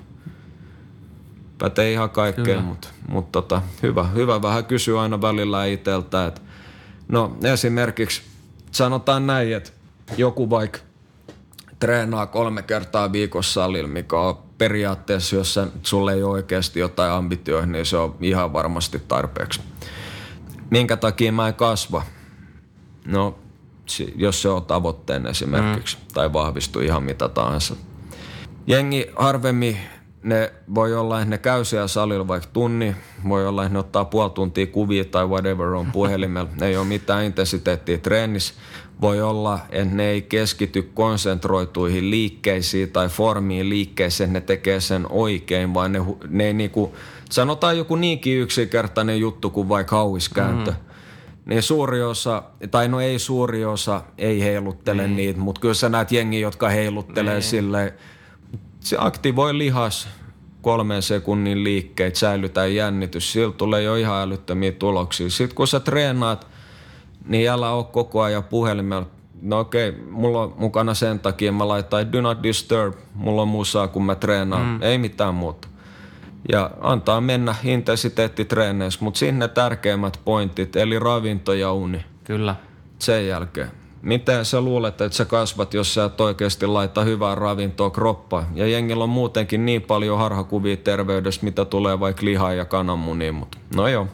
Pätee 1.59 1.93
ihan 1.93 2.11
kaikkeen, 2.11 2.65
mutta 2.65 2.89
mut 3.09 3.33
tota, 3.33 3.63
hyvä, 3.83 4.05
hyvä 4.05 4.43
vähän 4.43 4.65
kysyä 4.65 5.01
aina 5.01 5.21
välillä 5.21 5.65
itseltä, 5.65 6.27
että 6.27 6.41
no 7.09 7.37
esimerkiksi 7.43 8.23
sanotaan 8.71 9.27
näin, 9.27 9.57
että 9.57 9.71
joku 10.17 10.51
vaikka 10.51 10.79
treenaa 11.79 12.27
kolme 12.27 12.63
kertaa 12.63 13.13
viikossa 13.13 13.53
salilla, 13.53 13.89
mikä 13.89 14.17
on 14.19 14.39
periaatteessa, 14.59 15.37
jos 15.37 15.61
sulle 15.83 16.13
ei 16.13 16.23
ole 16.23 16.33
oikeasti 16.33 16.81
jotain 16.81 17.13
ambitioita, 17.13 17.67
niin 17.67 17.87
se 17.87 17.97
on 17.97 18.17
ihan 18.21 18.53
varmasti 18.53 19.03
tarpeeksi. 19.09 19.61
Minkä 20.71 20.97
takia 20.97 21.33
mä 21.33 21.49
en 21.49 21.55
kasva? 21.55 22.03
No, 23.07 23.39
jos 24.17 24.43
se 24.43 24.49
on 24.49 24.65
tavoitteen 24.65 25.27
esimerkiksi, 25.27 25.97
mm. 25.97 26.03
tai 26.15 26.33
vahvistuu 26.33 26.83
ihan 26.83 27.03
mitä 27.03 27.29
tahansa. 27.29 27.77
Jengi 28.67 29.07
harvemmin 29.17 29.79
ne 30.25 30.53
voi 30.75 30.95
olla, 30.95 31.21
että 31.21 31.31
ne 31.31 31.39
käy 31.39 31.65
siellä 31.65 31.89
salilla 31.89 32.29
vaikka 32.29 32.49
tunni, 32.53 32.97
voi 33.29 33.47
olla, 33.47 33.63
että 33.63 33.73
ne 33.73 33.79
ottaa 33.79 34.05
puoli 34.05 34.31
tuntia 34.31 34.67
kuvia 34.67 35.05
tai 35.05 35.27
whatever 35.27 35.67
on 35.67 35.93
puhelimella. 35.93 36.51
ei 36.63 36.77
ole 36.77 36.87
mitään 36.87 37.25
intensiteettiä 37.25 37.99
treenissä. 37.99 38.55
Voi 39.01 39.23
olla, 39.23 39.59
että 39.71 39.95
ne 39.95 40.07
ei 40.07 40.23
keskity 40.23 40.83
konsentroituihin 40.83 42.11
liikkeisiin 42.11 42.91
tai 42.91 43.09
formiin 43.09 43.69
liikkeeseen, 43.69 44.33
ne 44.33 44.41
tekee 44.41 44.81
sen 44.81 45.07
oikein, 45.11 45.75
vaan 45.75 45.93
ne, 45.93 46.01
ne 46.29 46.47
ei 46.47 46.53
niinku, 46.53 46.95
sanotaan 47.31 47.79
joku 47.79 47.97
niinkin 47.97 48.41
yksinkertainen 48.41 49.21
juttu 49.21 49.51
kuin 49.51 49.69
vaikka 49.69 49.97
hauiskääntö. 49.97 50.71
Mm. 50.71 50.77
Niin 51.47 51.63
suuri 51.63 52.03
osa, 52.03 52.43
tai 52.71 52.89
no 52.89 53.01
ei 53.01 53.19
suuri 53.19 53.65
osa, 53.65 54.03
ei 54.19 54.43
heiluttele 54.43 55.03
niin. 55.03 55.17
niitä, 55.17 55.41
mutta 55.41 55.61
kyllä 55.61 55.75
sä 55.75 55.89
näet 55.89 56.13
jengi, 56.13 56.41
jotka 56.41 56.69
heiluttelee 56.69 57.35
niin. 57.35 57.43
silleen, 57.43 57.93
se 58.85 58.97
aktivoi 59.01 59.59
lihas 59.59 60.09
kolmen 60.63 61.03
sekunnin 61.03 61.65
liikkeet, 61.65 62.17
säilytään 62.17 62.75
jännitys. 62.75 63.33
Siltä 63.33 63.57
tulee 63.57 63.83
jo 63.83 63.97
ihan 63.97 64.23
älyttömiä 64.23 64.73
tuloksia. 64.73 65.31
Sitten 65.31 65.57
kun 65.57 65.69
sä 65.69 65.81
treenaat, 65.81 66.47
niin 67.25 67.51
älä 67.51 67.71
ole 67.71 67.85
koko 67.85 68.23
ajan 68.23 68.45
puhelimella. 68.45 69.07
No 69.43 69.61
okei, 69.61 69.89
okay, 69.89 70.03
mulla 70.11 70.43
on 70.43 70.55
mukana 70.59 70.95
sen 70.95 71.21
takia, 71.21 71.53
mä 71.53 71.69
laitan 71.69 72.13
do 72.13 72.21
not 72.21 72.43
disturb, 72.43 72.95
mulla 73.15 73.43
on 73.43 73.49
musaa 73.49 73.89
kun 73.89 74.05
mä 74.05 74.15
treenaan, 74.15 74.67
mm. 74.67 74.83
ei 74.83 74.99
mitään 74.99 75.35
muuta. 75.35 75.69
Ja 76.53 76.71
antaa 76.81 77.21
mennä 77.21 77.55
intensiteettitreeneissä, 77.65 79.05
mutta 79.05 79.19
sinne 79.19 79.49
tärkeimmät 79.49 80.21
pointit, 80.25 80.77
eli 80.77 80.99
ravinto 80.99 81.53
ja 81.53 81.73
uni. 81.73 82.05
Kyllä. 82.25 82.57
Sen 82.99 83.27
jälkeen 83.27 83.84
miten 84.05 84.45
sä 84.45 84.61
luulet, 84.61 85.01
että 85.01 85.17
sä 85.17 85.25
kasvat, 85.25 85.75
jos 85.75 85.95
sä 85.95 86.05
et 86.05 86.21
oikeasti 86.21 86.67
laita 86.67 87.05
hyvää 87.05 87.35
ravintoa 87.35 87.91
kroppaan? 87.91 88.47
Ja 88.55 88.67
jengillä 88.67 89.05
on 89.05 89.11
muutenkin 89.11 89.67
niin 89.67 89.83
paljon 89.83 90.19
harhakuvia 90.19 90.77
terveydestä, 90.77 91.45
mitä 91.45 91.65
tulee 91.65 92.01
vaikka 92.01 92.25
lihaa 92.25 92.53
ja 92.53 92.65
kananmuniin, 92.65 93.35
mutta 93.35 93.59
no 93.77 93.89
joo. 93.89 94.07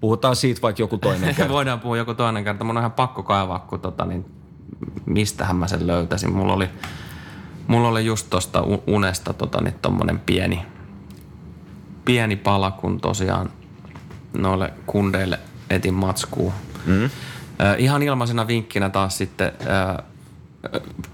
Puhutaan 0.00 0.36
siitä 0.36 0.62
vaikka 0.62 0.82
joku 0.82 0.98
toinen 0.98 1.34
kerta. 1.34 1.52
Voidaan 1.52 1.80
puhua 1.80 1.96
joku 1.96 2.14
toinen 2.14 2.44
kerta. 2.44 2.64
Mun 2.64 2.76
on 2.76 2.80
ihan 2.80 2.92
pakko 2.92 3.22
kaivaa, 3.22 3.58
kun 3.58 3.80
tota, 3.80 4.04
niin 4.04 4.24
mistähän 5.06 5.56
mä 5.56 5.68
sen 5.68 5.86
löytäisin. 5.86 6.32
Mulla 6.32 6.52
oli, 6.52 6.68
mulla 7.66 7.88
oli 7.88 8.06
just 8.06 8.26
tosta 8.30 8.64
unesta 8.86 9.32
tota, 9.32 9.60
niin 9.60 9.74
tommonen 9.82 10.18
pieni, 10.18 10.62
pieni 12.04 12.36
pala, 12.36 12.70
kun 12.70 13.00
tosiaan 13.00 13.50
noille 14.38 14.72
kundeille 14.86 15.38
etin 15.70 15.94
matskuu. 15.94 16.52
Mm. 16.86 17.10
Ihan 17.78 18.02
ilmaisena 18.02 18.46
vinkkinä 18.46 18.90
taas 18.90 19.18
sitten, 19.18 19.52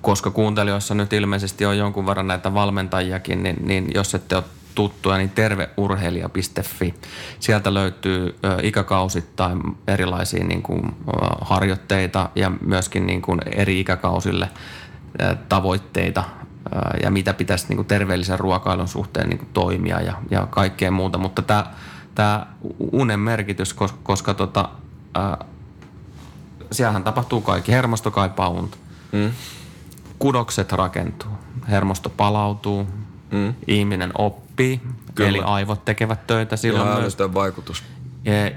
koska 0.01 0.31
kuuntelijoissa 0.31 0.95
nyt 0.95 1.13
ilmeisesti 1.13 1.67
on 1.67 1.79
jonkun 1.79 2.07
verran 2.07 2.27
näitä 2.27 2.55
valmentajiakin, 2.55 3.43
niin, 3.43 3.57
niin 3.61 3.91
jos 3.95 4.15
ette 4.15 4.37
ole 4.37 4.45
tuttuja, 4.75 5.17
niin 5.17 5.31
terveurheilija.fi. 5.31 6.95
Sieltä 7.41 7.75
löytyy 7.75 8.39
ikäkausittain 8.63 9.61
erilaisia 9.87 10.45
niin 10.45 10.63
kuin, 10.63 10.97
harjoitteita 11.41 12.31
ja 12.35 12.53
myöskin 12.61 13.07
niin 13.07 13.23
kuin 13.23 13.41
eri 13.47 13.81
ikäkausille 13.81 14.49
tavoitteita 15.49 16.25
ja 17.03 17.11
mitä 17.11 17.35
pitäisi 17.35 17.69
niin 17.69 17.77
kuin 17.77 17.87
terveellisen 17.87 18.41
ruokailun 18.41 18.89
suhteen 18.89 19.29
niin 19.29 19.39
kuin 19.39 19.51
toimia 19.53 20.01
ja, 20.01 20.15
ja 20.31 20.47
kaikkea 20.51 20.91
muuta. 20.91 21.19
Mutta 21.19 21.43
tämä, 21.43 21.67
tämä 22.15 22.47
unen 22.93 23.21
merkitys, 23.21 23.75
koska, 23.75 23.99
koska 24.03 24.35
tota, 24.35 24.69
siellähän 26.73 27.05
tapahtuu 27.05 27.41
kaikki. 27.41 27.73
Hermosto 27.73 28.11
kaipaa 28.11 28.49
unta. 28.49 28.77
Mm. 29.13 29.31
Kudokset 30.19 30.73
rakentuu. 30.73 31.31
Hermosto 31.71 32.09
palautuu. 32.09 32.87
Mm. 33.31 33.55
Ihminen 33.67 34.13
oppii. 34.19 34.81
Kyllä. 35.15 35.29
Eli 35.29 35.41
aivot 35.45 35.85
tekevät 35.85 36.27
töitä 36.27 36.57
silloin 36.57 36.89
Ihan 36.89 37.01
myös. 37.01 37.17
vaikutus. 37.35 37.83
Ja 38.25 38.51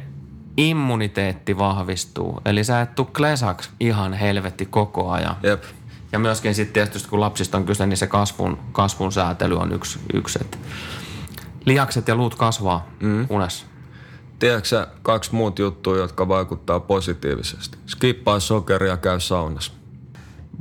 immuniteetti 0.58 1.58
vahvistuu. 1.58 2.42
Eli 2.46 2.64
sä 2.64 2.82
et 2.82 2.96
tuu 2.96 3.06
klesaksi 3.06 3.70
ihan 3.80 4.14
helvetti 4.14 4.66
koko 4.66 5.12
ajan. 5.12 5.36
Jep. 5.44 5.64
Ja 6.12 6.20
myöskin 6.20 6.56
sitten 6.56 6.74
tietysti 6.74 7.10
kun 7.10 7.20
lapsista 7.20 7.58
on 7.58 7.66
kyse, 7.66 7.86
niin 7.86 7.98
se 7.98 8.08
kasvun, 8.08 8.58
kasvun 8.72 9.12
säätely 9.12 9.58
on 9.58 9.72
yksi. 9.72 10.00
yksi 10.14 10.40
että 10.42 10.58
lihakset 11.66 12.08
ja 12.08 12.16
luut 12.16 12.36
kasvaa 12.36 12.88
mm. 13.00 13.28
unessa. 13.30 13.66
Tiedätkö 14.40 14.88
kaksi 15.02 15.36
muut 15.36 15.60
juttua, 15.60 15.98
jotka 15.98 16.28
vaikuttaa 16.28 16.80
positiivisesti? 16.80 17.78
Skippaa 17.88 18.40
sokeria, 18.40 18.98
käy 18.98 19.20
saunassa. 19.20 19.74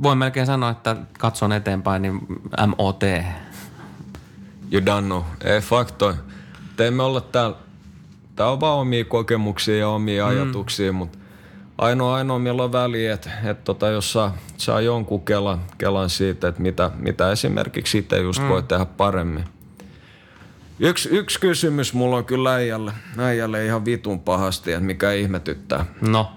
Voin 0.03 0.17
melkein 0.17 0.45
sanoa, 0.45 0.69
että 0.69 0.95
katson 1.19 1.51
eteenpäin, 1.51 2.01
niin 2.01 2.19
MOT. 2.67 3.03
You 4.71 4.81
don't 4.81 5.05
know. 5.05 5.21
Ei 5.43 5.61
faktoi. 5.61 6.13
Teemme 6.77 7.03
olla 7.03 7.21
täällä. 7.21 7.55
Tää 8.35 8.49
on 8.49 8.59
vaan 8.59 8.79
omia 8.79 9.05
kokemuksia 9.05 9.77
ja 9.77 9.89
omia 9.89 10.23
mm. 10.23 10.29
ajatuksia, 10.29 10.93
mutta 10.93 11.17
ainoa, 11.77 12.15
ainoa 12.15 12.39
millä 12.39 12.63
on 12.63 12.71
väliä, 12.71 13.13
että, 13.13 13.29
että 13.43 13.63
tota, 13.63 13.87
jos 13.87 14.11
saa, 14.11 14.37
saa 14.57 14.81
jonkun 14.81 15.25
kelan, 15.25 15.61
kelan 15.77 16.09
siitä, 16.09 16.47
että 16.47 16.61
mitä, 16.61 16.91
mitä 16.95 17.31
esimerkiksi 17.31 17.97
itse 17.97 18.17
just 18.17 18.41
mm. 18.41 18.49
voi 18.49 18.63
tehdä 18.63 18.85
paremmin 18.85 19.54
Yksi, 20.79 21.09
yksi 21.09 21.39
kysymys 21.39 21.93
mulla 21.93 22.17
on 22.17 22.25
kyllä 22.25 22.53
äijälle, 22.53 22.91
äijälle 23.17 23.65
ihan 23.65 23.85
vitun 23.85 24.19
pahasti, 24.19 24.71
että 24.71 24.85
mikä 24.85 25.11
ihmetyttää. 25.11 25.85
No. 26.01 26.31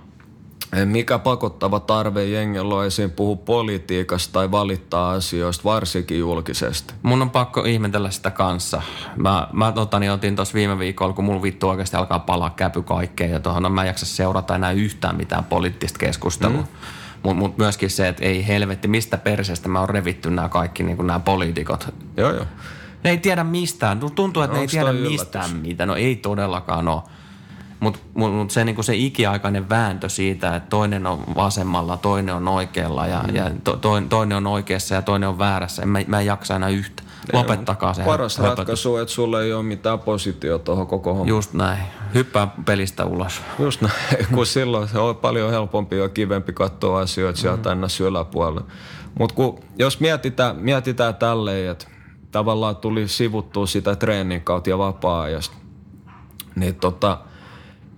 Mikä 0.84 1.18
pakottava 1.18 1.80
tarve 1.80 2.24
jengellä 2.24 2.74
on 2.74 2.86
esiin 2.86 3.10
puhua 3.10 3.36
politiikasta 3.36 4.32
tai 4.32 4.50
valittaa 4.50 5.10
asioista, 5.10 5.64
varsinkin 5.64 6.18
julkisesti? 6.18 6.94
Mun 7.02 7.22
on 7.22 7.30
pakko 7.30 7.64
ihmetellä 7.64 8.10
sitä 8.10 8.30
kanssa. 8.30 8.82
Mä, 9.16 9.48
mä 9.52 9.72
totani, 9.72 10.10
otin 10.10 10.36
tuossa 10.36 10.54
viime 10.54 10.78
viikolla, 10.78 11.12
kun 11.12 11.24
mulla 11.24 11.42
vittu 11.42 11.68
oikeasti 11.68 11.96
alkaa 11.96 12.18
palaa 12.18 12.50
käpy 12.50 12.82
kaikkeen 12.82 13.30
ja 13.30 13.40
tuohon 13.40 13.62
no, 13.62 13.70
mä 13.70 13.82
en 13.82 13.86
jaksa 13.86 14.06
seurata 14.06 14.54
enää 14.54 14.72
yhtään 14.72 15.16
mitään 15.16 15.44
poliittista 15.44 15.98
keskustelua. 15.98 16.60
Mm. 16.60 16.66
Mutta 17.22 17.38
mut 17.38 17.58
myöskin 17.58 17.90
se, 17.90 18.08
että 18.08 18.24
ei 18.24 18.46
helvetti, 18.46 18.88
mistä 18.88 19.18
perseestä 19.18 19.68
mä 19.68 19.80
oon 19.80 19.88
revitty 19.88 20.30
nämä 20.30 20.48
kaikki 20.48 20.82
niin 20.82 21.06
nämä 21.06 21.20
poliitikot. 21.20 21.94
Joo, 22.16 22.34
joo. 22.34 22.46
Ne 23.08 23.12
ei 23.12 23.18
tiedä 23.18 23.44
mistään. 23.44 24.00
Tuntuu, 24.14 24.42
että 24.42 24.54
no, 24.54 24.58
ne 24.58 24.60
ei 24.60 24.68
tiedä 24.68 24.92
mistään 24.92 25.56
mitä. 25.56 25.86
No 25.86 25.96
ei 25.96 26.16
todellakaan 26.16 26.88
ole. 26.88 27.02
Mutta 27.80 27.98
mut, 28.14 28.34
mut 28.34 28.50
se, 28.50 28.64
niinku 28.64 28.82
se 28.82 28.96
ikiaikainen 28.96 29.68
vääntö 29.68 30.08
siitä, 30.08 30.56
että 30.56 30.70
toinen 30.70 31.06
on 31.06 31.24
vasemmalla, 31.34 31.96
toinen 31.96 32.34
on 32.34 32.48
oikealla 32.48 33.06
ja, 33.06 33.24
mm. 33.28 33.36
ja 33.36 33.50
to, 33.64 33.78
toinen 34.08 34.36
on 34.36 34.46
oikeassa 34.46 34.94
ja 34.94 35.02
toinen 35.02 35.28
on 35.28 35.38
väärässä. 35.38 35.82
En, 35.82 35.88
mä, 35.88 35.98
mä 36.06 36.20
en 36.20 36.26
jaksa 36.26 36.56
enää 36.56 36.68
yhtä. 36.68 37.02
Lopettakaa 37.32 37.94
se. 37.94 38.02
Paras 38.02 38.38
höpötys. 38.38 38.58
ratkaisu, 38.58 38.96
että 38.96 39.14
sulle 39.14 39.42
ei 39.42 39.52
ole 39.52 39.62
mitään 39.62 39.98
positio 39.98 40.58
tuohon 40.58 40.86
koko 40.86 41.10
hommaan. 41.10 41.28
Just 41.28 41.52
näin. 41.52 41.78
Hyppää 42.14 42.48
pelistä 42.64 43.04
ulos. 43.04 43.42
Just 43.58 43.80
näin, 43.80 44.26
kun 44.34 44.46
silloin 44.46 44.88
se 44.88 44.98
on 44.98 45.16
paljon 45.16 45.50
helpompi 45.50 45.96
ja 45.96 46.08
kivempi 46.08 46.52
katsoa 46.52 47.00
asioita 47.00 47.40
sieltä 47.40 47.68
mm. 47.68 47.72
ennä 47.72 47.86
yläpuolella. 48.06 48.64
Mutta 49.18 49.34
jos 49.78 50.00
mietitään, 50.00 50.56
mietitään 50.56 51.14
tälleen, 51.14 51.70
että 51.70 51.86
tavallaan 52.30 52.76
tuli 52.76 53.08
sivuttua 53.08 53.66
sitä 53.66 53.96
treenin 53.96 54.40
kautta 54.40 54.70
ja 54.70 54.78
vapaa-ajasta. 54.78 55.56
Niin 56.56 56.74
tota, 56.74 57.18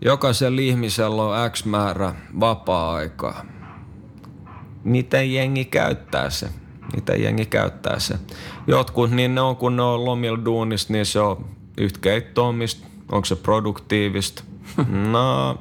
jokaisella 0.00 0.60
ihmisellä 0.60 1.22
on 1.22 1.50
X 1.50 1.64
määrä 1.64 2.14
vapaa-aikaa. 2.40 3.44
Miten 4.84 5.32
jengi 5.32 5.64
käyttää 5.64 6.30
se? 6.30 6.48
Miten 6.94 7.22
jengi 7.22 7.46
käyttää 7.46 7.98
se? 7.98 8.14
Jotkut, 8.66 9.10
niin 9.10 9.34
ne 9.34 9.40
on 9.40 9.56
kun 9.56 9.76
ne 9.76 9.82
on 9.82 10.04
lomilla 10.04 10.44
duunista, 10.44 10.92
niin 10.92 11.06
se 11.06 11.20
on 11.20 11.44
yhtä 11.78 11.98
keittoamista. 12.00 12.86
Onko 13.12 13.24
se 13.24 13.36
produktiivista? 13.36 14.44
No, 15.12 15.58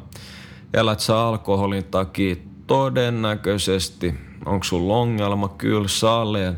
elät 0.74 1.00
sä 1.00 1.20
alkoholin 1.20 1.84
takia? 1.84 2.36
Todennäköisesti. 2.68 4.16
Onko 4.46 4.64
sulla 4.64 4.94
ongelma? 4.94 5.48
Kyllä, 5.48 5.88
saleen 5.88 6.58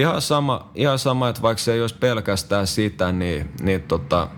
ihan 0.00 0.22
sama, 0.22 0.70
ihan 0.74 0.98
sama, 0.98 1.28
että 1.28 1.42
vaikka 1.42 1.62
se 1.62 1.72
ei 1.72 1.80
olisi 1.80 1.96
pelkästään 2.00 2.66
sitä, 2.66 3.12
niin, 3.12 3.50
niin 3.60 3.82
tota, 3.82 4.28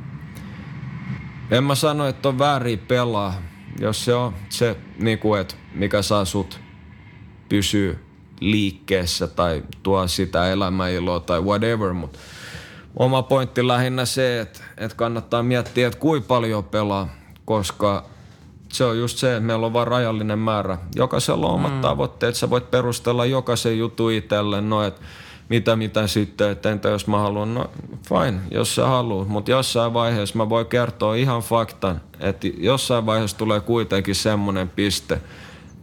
en 1.51 1.65
mä 1.65 1.75
sano, 1.75 2.07
että 2.07 2.29
on 2.29 2.39
väärin 2.39 2.79
pelaa, 2.79 3.35
jos 3.81 4.05
se 4.05 4.15
on 4.15 4.35
se, 4.49 4.77
niin 4.99 5.19
kuin, 5.19 5.41
että 5.41 5.55
mikä 5.75 6.03
saa 6.03 6.25
sut 6.25 6.61
pysyä 7.49 7.95
liikkeessä 8.41 9.27
tai 9.27 9.63
tuo 9.83 10.09
sitä 10.09 10.53
elämäiloa 10.53 11.21
tai 11.21 11.41
whatever, 11.41 11.93
mutta 11.93 12.19
oma 12.97 13.23
pointti 13.23 13.69
lähinnä 13.69 14.05
se, 14.05 14.41
että, 14.41 14.61
että 14.77 14.97
kannattaa 14.97 15.43
miettiä, 15.43 15.87
että 15.87 15.99
kuinka 15.99 16.27
paljon 16.27 16.65
pelaa, 16.65 17.09
koska 17.45 18.05
se 18.73 18.85
on 18.85 18.99
just 18.99 19.19
se, 19.19 19.37
että 19.37 19.47
meillä 19.47 19.67
on 19.67 19.73
vain 19.73 19.87
rajallinen 19.87 20.39
määrä. 20.39 20.79
Jokaisella 20.95 21.47
on 21.47 21.55
omat 21.55 21.75
mm. 21.75 21.81
tavoitteet, 21.81 22.35
sä 22.35 22.51
voit 22.51 22.71
perustella 22.71 23.27
jokaisen 23.27 23.79
jutun 23.79 24.13
itselle, 24.13 24.61
no 24.61 24.83
että 24.83 25.01
mitä 25.49 25.77
mitä 25.77 26.07
sitten, 26.07 26.51
että 26.51 26.71
entä 26.71 26.89
jos 26.89 27.07
mä 27.07 27.19
haluan, 27.19 27.55
no 27.55 27.71
fine, 28.09 28.41
jos 28.51 28.75
sä 28.75 28.87
haluat, 28.87 29.29
mutta 29.29 29.51
jossain 29.51 29.95
vaiheessa 29.95 30.39
mä 30.39 30.49
voin 30.49 30.67
kertoa 30.67 31.15
ihan 31.15 31.43
faktan, 31.43 32.01
että 32.21 32.49
jossain 32.59 33.07
vaiheessa 33.07 33.39
tulee 33.39 33.61
kuitenkin 33.61 34.15
semmoinen 34.15 34.69
piste, 34.69 35.21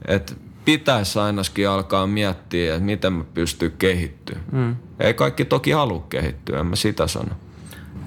että 0.08 0.34
pitäisi 0.66 1.20
ainakin 1.20 1.70
alkaa 1.70 2.08
miettiä, 2.08 2.74
että 2.74 2.86
miten 2.86 3.14
mä 3.14 3.24
pystyn 3.34 3.72
kehittyä. 3.80 4.40
Mm. 4.52 4.76
Ei 5.00 5.14
kaikki 5.14 5.46
toki 5.46 5.72
halua 5.72 6.06
kehittyä, 6.10 6.60
en 6.60 6.66
mä 6.66 6.76
sitä 6.76 7.08
sano. 7.08 7.36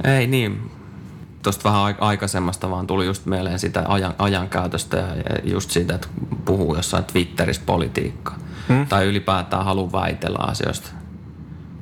Ei 0.05 0.26
niin, 0.26 0.70
tuosta 1.42 1.64
vähän 1.64 1.94
aikaisemmasta 1.98 2.70
vaan 2.70 2.86
tuli 2.86 3.07
just 3.07 3.26
mieleen 3.26 3.59
sitä 3.59 3.84
ajan, 3.88 4.14
ajankäytöstä 4.18 4.96
ja 4.96 5.05
just 5.44 5.70
siitä, 5.70 5.94
että 5.94 6.09
puhuu 6.44 6.76
jossain 6.76 7.05
Twitterissä 7.05 7.62
politiikkaa. 7.66 8.38
Hmm? 8.68 8.86
Tai 8.86 9.07
ylipäätään 9.07 9.64
halu 9.64 9.92
väitellä 9.92 10.38
asioista. 10.40 10.90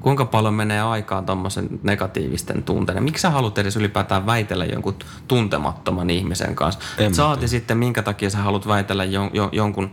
Kuinka 0.02 0.24
paljon 0.24 0.54
menee 0.54 0.80
aikaa 0.80 1.22
tuommoisen 1.22 1.68
negatiivisten 1.82 2.62
tunteiden? 2.62 3.02
Miksi 3.02 3.22
sä 3.22 3.30
haluat 3.30 3.58
edes 3.58 3.76
ylipäätään 3.76 4.26
väitellä 4.26 4.64
jonkun 4.64 4.94
tuntemattoman 5.28 6.10
ihmisen 6.10 6.54
kanssa? 6.54 6.80
En 6.98 7.14
Saati 7.14 7.48
sitten, 7.48 7.78
minkä 7.78 8.02
takia 8.02 8.30
sä 8.30 8.38
haluat 8.38 8.68
väitellä 8.68 9.04
jon, 9.04 9.30
jon, 9.32 9.48
jonkun 9.52 9.90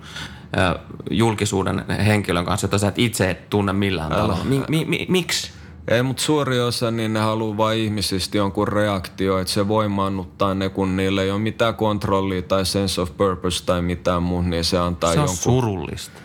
ö, 0.58 0.80
julkisuuden 1.12 1.86
henkilön 2.06 2.46
kanssa, 2.46 2.66
jota 2.66 2.78
sä 2.78 2.88
et 2.88 3.00
itse 3.00 3.30
et 3.30 3.50
tunne 3.50 3.74
millään 3.74 4.12
tavalla. 4.12 4.38
Mi, 4.44 4.64
mi, 4.70 4.86
mi, 4.86 5.06
miksi? 5.10 5.52
Ei, 5.88 6.04
mutta 6.04 6.24
suuri 6.24 6.60
osa, 6.60 6.92
niin 6.92 7.14
ne 7.14 7.20
haluaa 7.20 7.58
vain 7.58 7.80
ihmisistä 7.80 8.38
jonkun 8.38 8.68
reaktio, 8.68 9.40
että 9.40 9.54
se 9.54 9.68
voimaannuttaa 9.68 10.54
ne, 10.54 10.70
kun 10.70 10.96
niillä 10.96 11.24
ei 11.24 11.32
ole 11.32 11.40
mitään 11.40 11.76
kontrollia 11.76 12.42
tai 12.42 12.66
sense 12.66 13.02
of 13.02 13.18
purpose 13.18 13.66
tai 13.66 13.82
mitään 13.82 14.24
muuta, 14.24 14.50
niin 14.50 14.64
se 14.64 14.78
antaa 14.78 15.14
se 15.14 15.20
on 15.20 15.26
jonkun... 15.26 15.38
surullista. 15.38 16.20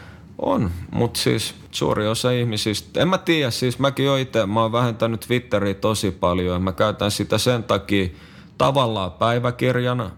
On, 0.45 0.71
mutta 0.93 1.21
siis 1.21 1.55
suuri 1.71 2.07
osa 2.07 2.31
ihmisistä, 2.31 3.01
en 3.01 3.09
mä 3.09 3.19
tiedä, 3.19 3.51
siis 3.51 3.79
mäkin 3.79 4.11
oon 4.11 4.19
itse, 4.19 4.47
mä 4.47 4.63
oon 4.63 4.73
vähentänyt 4.73 5.21
Twitteriä 5.21 5.75
tosi 5.75 6.11
paljon 6.11 6.55
ja 6.55 6.61
mä 6.61 6.73
käytän 6.73 7.11
sitä 7.11 7.39
sen 7.39 7.65
takia 7.65 8.09
tavallaan 8.59 9.13
päiväkirjana, 9.13 10.11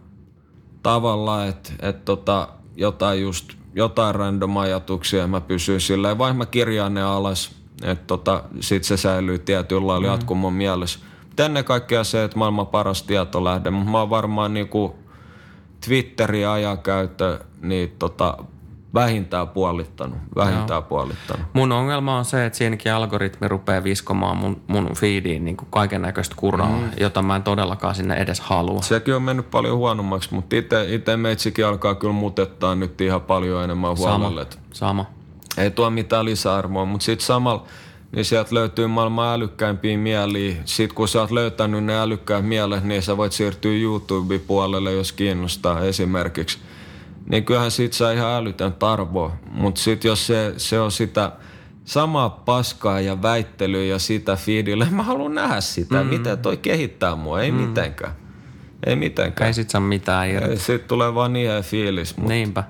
tavallaan, 0.82 1.48
että 1.48 1.72
et 1.82 2.04
tota, 2.04 2.48
jotain 2.76 3.22
just, 3.22 3.52
jotain 3.74 4.14
random 4.14 4.56
ajatuksia 4.56 5.26
mä 5.26 5.40
pysyn 5.40 5.80
silleen, 5.80 6.18
vaikka 6.18 6.38
mä 6.38 6.46
kirjaan 6.46 6.94
ne 6.94 7.02
alas, 7.02 7.50
että 7.82 8.04
tota, 8.06 8.42
sit 8.60 8.84
se 8.84 8.96
säilyy 8.96 9.38
tietyllä 9.38 9.86
lailla 9.86 10.06
mm. 10.06 10.12
jatkumon 10.12 10.52
mielessä. 10.52 10.98
Ennen 11.38 11.64
kaikkea 11.64 12.04
se, 12.04 12.24
että 12.24 12.38
maailman 12.38 12.66
paras 12.66 13.02
tietolähde, 13.02 13.70
mutta 13.70 13.90
mä 13.90 13.98
oon 13.98 14.10
varmaan 14.10 14.54
niinku 14.54 14.96
Twitterin 15.86 16.48
ajankäyttö, 16.48 17.38
niin 17.60 17.94
tota, 17.98 18.36
vähintään 18.96 19.48
puolittanut. 19.48 20.18
Vähintään 20.36 20.78
Joo. 20.78 20.82
puolittanut. 20.82 21.46
Mun 21.52 21.72
ongelma 21.72 22.18
on 22.18 22.24
se, 22.24 22.46
että 22.46 22.56
siinäkin 22.56 22.92
algoritmi 22.92 23.48
rupeaa 23.48 23.84
viskomaan 23.84 24.36
mun, 24.36 24.62
mun 24.66 24.90
feediin 24.94 25.44
niin 25.44 25.56
kaiken 25.70 26.02
näköistä 26.02 26.34
kuraa, 26.38 26.68
mm. 26.68 26.90
jota 27.00 27.22
mä 27.22 27.36
en 27.36 27.42
todellakaan 27.42 27.94
sinne 27.94 28.14
edes 28.14 28.40
halua. 28.40 28.82
Sekin 28.82 29.14
on 29.14 29.22
mennyt 29.22 29.50
paljon 29.50 29.76
huonommaksi, 29.76 30.34
mutta 30.34 30.56
itse 30.88 31.16
meitsikin 31.16 31.66
alkaa 31.66 31.94
kyllä 31.94 32.14
mutettaa 32.14 32.74
nyt 32.74 33.00
ihan 33.00 33.20
paljon 33.20 33.64
enemmän 33.64 33.98
huolelle. 33.98 34.46
Sama. 34.50 34.64
Sama. 34.72 35.06
Ei 35.58 35.70
tuo 35.70 35.90
mitään 35.90 36.24
lisäarvoa, 36.24 36.84
mutta 36.84 37.04
sitten 37.04 37.26
samalla 37.26 37.66
niin 38.12 38.24
sieltä 38.24 38.54
löytyy 38.54 38.86
maailman 38.86 39.34
älykkäimpiä 39.34 39.98
mieliä. 39.98 40.56
Sitten 40.64 40.94
kun 40.94 41.08
sä 41.08 41.20
oot 41.20 41.30
löytänyt 41.30 41.84
ne 41.84 41.98
älykkäät 41.98 42.46
mielet, 42.46 42.84
niin 42.84 43.02
sä 43.02 43.16
voit 43.16 43.32
siirtyä 43.32 43.72
YouTube-puolelle, 43.72 44.92
jos 44.92 45.12
kiinnostaa 45.12 45.80
esimerkiksi– 45.80 46.58
niin 47.30 47.44
kyllähän 47.44 47.70
siitä 47.70 47.96
saa 47.96 48.10
ihan 48.10 48.32
älytön 48.32 48.72
tarvo. 48.72 49.32
Mutta 49.50 49.80
sitten 49.80 50.08
jos 50.08 50.26
se, 50.26 50.54
se 50.56 50.80
on 50.80 50.92
sitä 50.92 51.32
samaa 51.84 52.30
paskaa 52.30 53.00
ja 53.00 53.22
väittelyä 53.22 53.84
ja 53.84 53.98
sitä 53.98 54.36
fiidille, 54.36 54.86
mä 54.90 55.02
haluan 55.02 55.34
nähdä 55.34 55.60
sitä. 55.60 56.02
Mm. 56.02 56.08
Miten 56.08 56.38
toi 56.38 56.56
kehittää 56.56 57.16
mua? 57.16 57.40
Ei 57.40 57.52
mm. 57.52 57.58
mitenkään. 57.58 58.12
Ei 58.86 58.96
mitenkään. 58.96 59.46
Ei 59.46 59.54
sit 59.54 59.70
saa 59.70 59.80
mitään 59.80 60.30
irti. 60.30 60.56
Sitten 60.56 60.88
tulee 60.88 61.14
vaan 61.14 61.32
niihin 61.32 61.62
fiilis. 61.62 62.16
Mut, 62.16 62.28
Niinpä. 62.28 62.64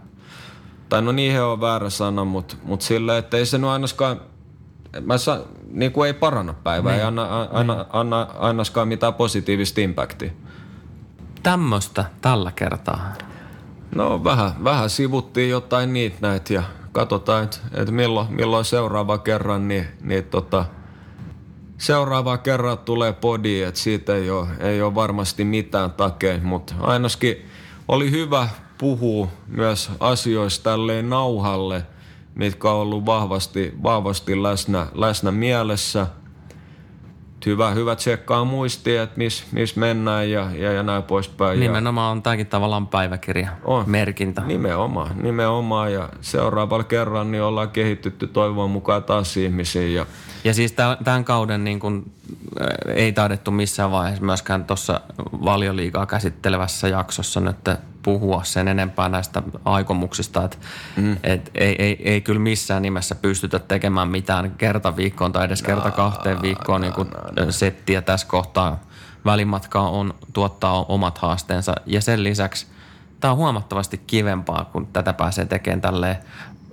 Tai 0.88 1.02
no 1.02 1.12
niihin 1.12 1.42
on 1.42 1.60
väärä 1.60 1.90
sana, 1.90 2.24
mutta 2.24 2.56
mut 2.62 2.82
sillä, 2.82 3.18
että 3.18 3.36
ei 3.36 3.46
se 3.46 3.58
nyt 3.58 3.70
ainakaan, 3.70 4.20
mä 5.00 5.18
sa, 5.18 5.40
niin 5.70 5.92
kuin 5.92 6.06
ei 6.06 6.14
paranna 6.14 6.54
päivää, 6.54 6.92
niin. 6.92 7.00
ei 7.00 7.06
anna, 7.06 7.48
anna, 7.52 7.74
niin. 7.74 7.86
anna 7.92 8.22
ainakaan 8.38 8.88
mitään 8.88 9.14
positiivista 9.14 9.80
impactia. 9.80 10.30
Tämmöistä 11.42 12.04
tällä 12.20 12.52
kertaa. 12.52 13.12
No 13.94 14.24
vähän, 14.24 14.52
vähän 14.64 14.90
sivuttiin 14.90 15.50
jotain 15.50 15.92
niitä 15.92 16.16
näitä 16.20 16.54
ja 16.54 16.62
katsotaan, 16.92 17.44
että, 17.44 17.56
että 17.72 17.92
milloin, 17.92 18.26
milloin 18.30 18.64
seuraava 18.64 19.18
kerran, 19.18 19.68
niin, 19.68 19.86
niin 20.00 20.24
tota, 20.24 20.64
seuraava 21.78 22.38
kerran 22.38 22.78
tulee 22.78 23.12
podi, 23.12 23.62
että 23.62 23.80
siitä 23.80 24.14
ei 24.14 24.30
ole, 24.30 24.48
ei 24.60 24.82
ole 24.82 24.94
varmasti 24.94 25.44
mitään 25.44 25.92
takein, 25.92 26.44
mutta 26.44 26.74
ainakin 26.80 27.46
oli 27.88 28.10
hyvä 28.10 28.48
puhua 28.78 29.28
myös 29.46 29.90
asioista 30.00 30.70
tälleen 30.70 31.10
nauhalle, 31.10 31.82
mitkä 32.34 32.70
on 32.70 32.80
ollut 32.80 33.06
vahvasti, 33.06 33.74
vahvasti 33.82 34.42
läsnä, 34.42 34.86
läsnä 34.94 35.30
mielessä– 35.30 36.06
hyvä, 37.46 37.70
hyvä 37.70 37.96
tsekkaa 37.96 38.44
muistia, 38.44 39.02
että 39.02 39.18
missä 39.18 39.44
mis 39.52 39.76
mennään 39.76 40.30
ja, 40.30 40.50
ja, 40.54 40.72
ja 40.72 40.82
näin 40.82 41.02
poispäin. 41.02 41.60
Nimenomaan 41.60 42.12
on 42.12 42.22
tämäkin 42.22 42.46
tavallaan 42.46 42.86
päiväkirja, 42.86 43.48
on. 43.64 43.84
merkintä. 43.86 44.42
Nimenomaan, 44.42 45.22
nimenomaan 45.22 45.92
ja 45.92 46.08
seuraavalla 46.20 46.84
kerran 46.84 47.30
niin 47.30 47.42
ollaan 47.42 47.70
kehitytty 47.70 48.26
toivon 48.26 48.70
mukaan 48.70 49.04
taas 49.04 49.36
ihmisiin. 49.36 49.94
Ja, 49.94 50.06
ja 50.44 50.54
siis 50.54 50.74
tämän 51.04 51.24
kauden 51.24 51.64
niin 51.64 51.80
kun, 51.80 52.12
ei 52.86 53.12
taidettu 53.12 53.50
missään 53.50 53.90
vaiheessa 53.90 54.24
myöskään 54.24 54.64
tuossa 54.64 55.00
valioliigaa 55.44 56.06
käsittelevässä 56.06 56.88
jaksossa 56.88 57.40
nyt 57.40 57.56
puhua 58.06 58.44
sen 58.44 58.68
enempää 58.68 59.08
näistä 59.08 59.42
aikomuksista, 59.64 60.44
että 60.44 60.56
mm. 60.96 61.16
et 61.22 61.50
ei, 61.54 61.76
ei, 61.78 62.10
ei 62.10 62.20
kyllä 62.20 62.40
missään 62.40 62.82
nimessä 62.82 63.14
pystytä 63.14 63.58
tekemään 63.58 64.08
mitään 64.08 64.50
kerta 64.50 64.96
viikkoon 64.96 65.32
tai 65.32 65.44
edes 65.44 65.62
kerta 65.62 65.90
kahteen 65.90 66.42
viikkoon 66.42 66.80
niin 66.80 66.92
kuin 66.92 67.08
settiä 67.50 68.02
tässä 68.02 68.26
kohtaa. 68.26 68.80
Välimatka 69.24 69.80
on 69.80 70.14
tuottaa 70.32 70.84
omat 70.84 71.18
haasteensa 71.18 71.74
ja 71.86 72.00
sen 72.00 72.24
lisäksi 72.24 72.66
tämä 73.20 73.32
on 73.32 73.36
huomattavasti 73.36 73.98
kivempaa, 73.98 74.64
kun 74.72 74.86
tätä 74.86 75.12
pääsee 75.12 75.46
tekemään 75.46 75.80
tälleen 75.80 76.16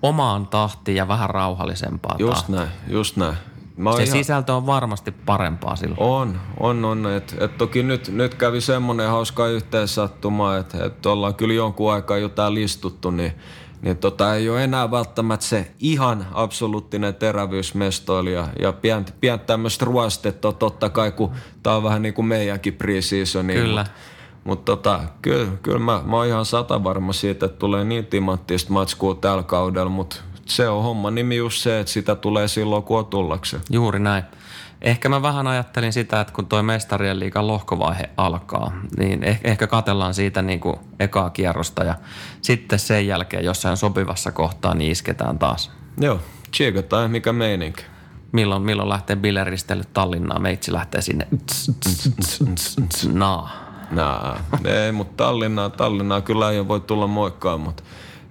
omaan 0.01 0.47
tahtiin 0.47 0.97
ja 0.97 1.07
vähän 1.07 1.29
rauhallisempaa 1.29 2.15
Just 2.19 2.33
tahtiin. 2.33 2.55
näin, 2.55 2.69
just 2.87 3.17
näin. 3.17 3.37
Mä 3.77 3.95
se 3.95 4.03
ihan... 4.03 4.17
sisältö 4.17 4.53
on 4.53 4.65
varmasti 4.65 5.11
parempaa 5.11 5.75
silloin. 5.75 5.99
On, 5.99 6.39
on, 6.59 6.85
on. 6.85 7.11
Et, 7.11 7.35
et 7.39 7.57
toki 7.57 7.83
nyt, 7.83 8.07
nyt 8.07 8.35
kävi 8.35 8.61
semmoinen 8.61 9.09
hauska 9.09 9.47
yhteensattuma, 9.47 10.57
että 10.57 10.85
et 10.85 11.05
ollaan 11.05 11.35
kyllä 11.35 11.53
jonkun 11.53 11.93
aikaa 11.93 12.17
jo 12.17 12.29
täällä 12.29 12.59
istuttu, 12.59 13.11
niin, 13.11 13.33
niin 13.81 13.97
tota, 13.97 14.35
ei 14.35 14.49
ole 14.49 14.63
enää 14.63 14.91
välttämättä 14.91 15.45
se 15.45 15.71
ihan 15.79 16.25
absoluuttinen 16.31 17.15
terävyysmestoilija. 17.15 18.47
Ja 18.61 18.73
pientä 18.73 19.13
pient 19.21 19.45
tämmöistä 19.45 19.85
ruostetta 19.85 20.51
totta 20.51 20.89
kai, 20.89 21.11
kun 21.11 21.31
tää 21.63 21.75
on 21.75 21.83
vähän 21.83 22.01
niin 22.01 22.13
kuin 22.13 22.25
meidänkin 22.25 22.73
pre-seasoni. 22.73 23.53
Kyllä. 23.53 23.85
Mutta 24.43 24.71
tota, 24.71 24.99
kyllä, 25.21 25.47
kyllä 25.61 25.79
mä, 25.79 26.01
mä 26.05 26.15
oon 26.15 26.27
ihan 26.27 26.45
sata 26.45 26.83
varma 26.83 27.13
siitä, 27.13 27.45
että 27.45 27.59
tulee 27.59 27.83
niin 27.83 28.05
timanttista 28.05 28.73
matskua 28.73 29.15
tällä 29.15 29.43
kaudella, 29.43 29.89
mutta 29.89 30.15
se 30.45 30.69
on 30.69 30.83
homma 30.83 31.11
nimi 31.11 31.35
just 31.35 31.61
se, 31.61 31.79
että 31.79 31.93
sitä 31.93 32.15
tulee 32.15 32.47
silloin, 32.47 32.83
kun 32.83 32.99
on 32.99 33.05
tullakseen. 33.05 33.63
Juuri 33.69 33.99
näin. 33.99 34.23
Ehkä 34.81 35.09
mä 35.09 35.21
vähän 35.21 35.47
ajattelin 35.47 35.93
sitä, 35.93 36.21
että 36.21 36.33
kun 36.33 36.45
toi 36.45 36.63
mestarien 36.63 37.19
liikan 37.19 37.47
lohkovaihe 37.47 38.09
alkaa, 38.17 38.71
niin 38.97 39.23
ehkä, 39.23 39.49
ehkä 39.49 39.67
katellaan 39.67 40.13
siitä 40.13 40.41
niin 40.41 40.59
kuin 40.59 40.75
ekaa 40.99 41.29
kierrosta 41.29 41.83
ja 41.83 41.95
sitten 42.41 42.79
sen 42.79 43.07
jälkeen 43.07 43.45
jossain 43.45 43.77
sopivassa 43.77 44.31
kohtaa 44.31 44.73
niin 44.73 44.91
isketään 44.91 45.39
taas. 45.39 45.71
Joo, 45.97 46.19
tsiikataan 46.51 47.11
mikä 47.11 47.33
meininki. 47.33 47.83
Milloin, 48.31 48.61
milloin 48.61 48.89
lähtee 48.89 49.15
bileristely 49.15 49.81
Tallinnaan? 49.93 50.41
Meitsi 50.41 50.73
lähtee 50.73 51.01
sinne. 51.01 51.27
Naa. 53.13 53.49
Naa. 53.91 54.39
Ei, 54.65 54.91
mutta 54.91 55.23
Tallinnaa, 55.23 55.69
Tallinnaa 55.69 56.21
kyllä 56.21 56.51
ei 56.51 56.67
voi 56.67 56.79
tulla 56.79 57.07
moikkaan, 57.07 57.59
mutta 57.59 57.83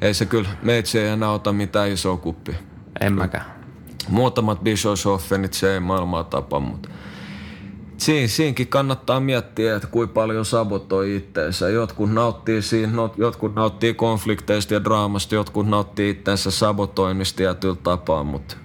ei 0.02 0.14
se 0.14 0.26
kyllä, 0.26 0.48
meitsi 0.62 0.98
ei 0.98 1.08
enää 1.08 1.30
ota 1.30 1.52
mitään 1.52 1.90
isoa 1.90 2.16
kuppia. 2.16 2.54
En 3.00 3.12
mäkään. 3.12 3.44
muutamat 4.08 4.62
Bischofshoffenit, 4.62 5.52
se 5.52 5.74
ei 5.74 5.80
maailmaa 5.80 6.24
tapa, 6.24 6.60
mutta 6.60 6.88
Siin, 7.96 8.28
siinkin 8.28 8.68
kannattaa 8.68 9.20
miettiä, 9.20 9.76
että 9.76 9.88
kuinka 9.88 10.12
paljon 10.12 10.44
sabotoi 10.44 11.16
itteensä. 11.16 11.68
Jotkut 11.68 12.12
nauttii, 12.12 12.62
siinä, 12.62 12.92
no, 12.92 13.14
jotkut 13.16 13.54
nauttii 13.54 13.94
konflikteista 13.94 14.74
ja 14.74 14.84
draamasta, 14.84 15.34
jotkut 15.34 15.68
nauttii 15.68 16.10
itteensä 16.10 16.50
sabotoinnista 16.50 17.36
tietyllä 17.36 17.76
tapaa, 17.82 18.24
mutta 18.24 18.56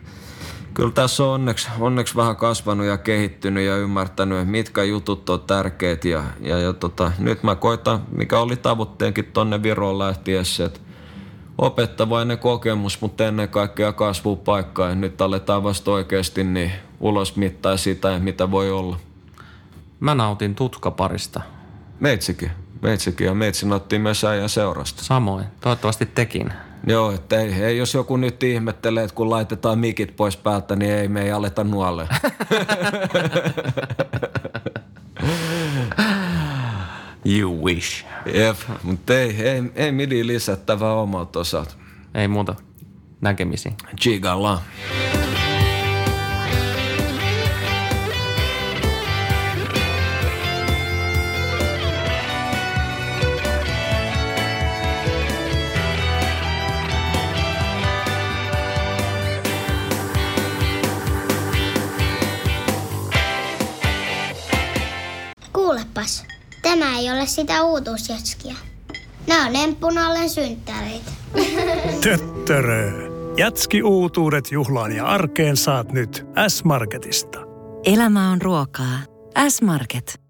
kyllä 0.74 0.92
tässä 0.92 1.24
on 1.24 1.30
onneksi, 1.30 1.70
onneksi 1.80 2.16
vähän 2.16 2.36
kasvanut 2.36 2.86
ja 2.86 2.98
kehittynyt 2.98 3.66
ja 3.66 3.78
ymmärtänyt, 3.78 4.50
mitkä 4.50 4.84
jutut 4.84 5.30
on 5.30 5.42
tärkeät. 5.42 6.06
Ja, 6.06 6.24
ja, 6.42 6.60
ja 6.60 6.74
tota, 6.74 7.12
nyt 7.20 7.44
mä 7.44 7.56
koitan, 7.56 8.04
mikä 8.12 8.40
oli 8.40 8.56
tavoitteenkin 8.56 9.26
tonne 9.26 9.64
Viroon 9.64 10.00
lähtiessä, 10.00 10.66
että 10.66 10.80
opettavainen 11.58 12.38
kokemus, 12.38 13.02
mutta 13.02 13.28
ennen 13.28 13.50
kaikkea 13.50 13.94
kasvupaikka. 13.94 14.90
Ja 14.90 14.96
nyt 14.96 15.22
aletaan 15.22 15.64
vasta 15.64 15.92
oikeasti 15.92 16.44
niin 16.44 16.72
ulos 17.00 17.36
mittaa 17.36 17.78
sitä, 17.78 18.20
mitä 18.20 18.52
voi 18.52 18.72
olla. 18.72 18.98
Mä 20.00 20.16
nautin 20.16 20.56
tutkaparista. 20.56 21.42
Meitsikin. 22.00 22.52
Meitsikin 22.82 23.28
ja 23.28 23.34
meitsi 23.34 23.68
nauttii 23.68 24.00
myös 24.00 24.24
äijän 24.24 24.50
seurasta. 24.50 25.04
Samoin. 25.04 25.46
Toivottavasti 25.62 26.06
tekin. 26.06 26.54
Joo, 26.88 27.12
että 27.12 27.42
ei, 27.42 27.54
ei, 27.54 27.78
jos 27.78 27.94
joku 27.94 28.18
nyt 28.18 28.44
ihmettelee, 28.44 29.04
että 29.04 29.16
kun 29.16 29.30
laitetaan 29.30 29.80
mikit 29.80 30.16
pois 30.16 30.38
päältä, 30.38 30.76
niin 30.76 30.92
ei 30.92 31.08
me 31.08 31.22
ei 31.22 31.32
aleta 31.32 31.64
nuolle. 31.64 32.08
You 37.28 37.66
wish. 37.66 38.06
Jep, 38.34 38.58
mutta 38.84 39.20
ei, 39.20 39.48
ei, 39.48 39.64
ei 39.76 39.92
midi 39.92 40.28
lisättävää 40.28 40.94
omalta 40.94 41.40
osalta. 41.40 41.76
Ei 42.16 42.28
muuta 42.28 42.56
näkemisiin. 43.22 43.76
Chigalla. 44.02 44.62
Tämä 66.70 67.00
ei 67.00 67.12
ole 67.12 67.26
sitä 67.26 67.64
uutuusjatskia. 67.64 68.56
Nämä 69.28 69.46
on 69.46 69.56
emppunallen 69.56 70.30
synttäreitä. 70.30 71.12
Töttörö. 72.04 72.92
Jätski 73.38 73.84
uutuudet 73.84 74.52
juhlaan 74.52 74.96
ja 74.96 75.06
arkeen 75.06 75.58
saat 75.58 75.92
nyt 75.92 76.26
S-Marketista. 76.48 77.40
Elämä 77.86 78.32
on 78.32 78.42
ruokaa. 78.42 79.00
S-Market. 79.50 80.27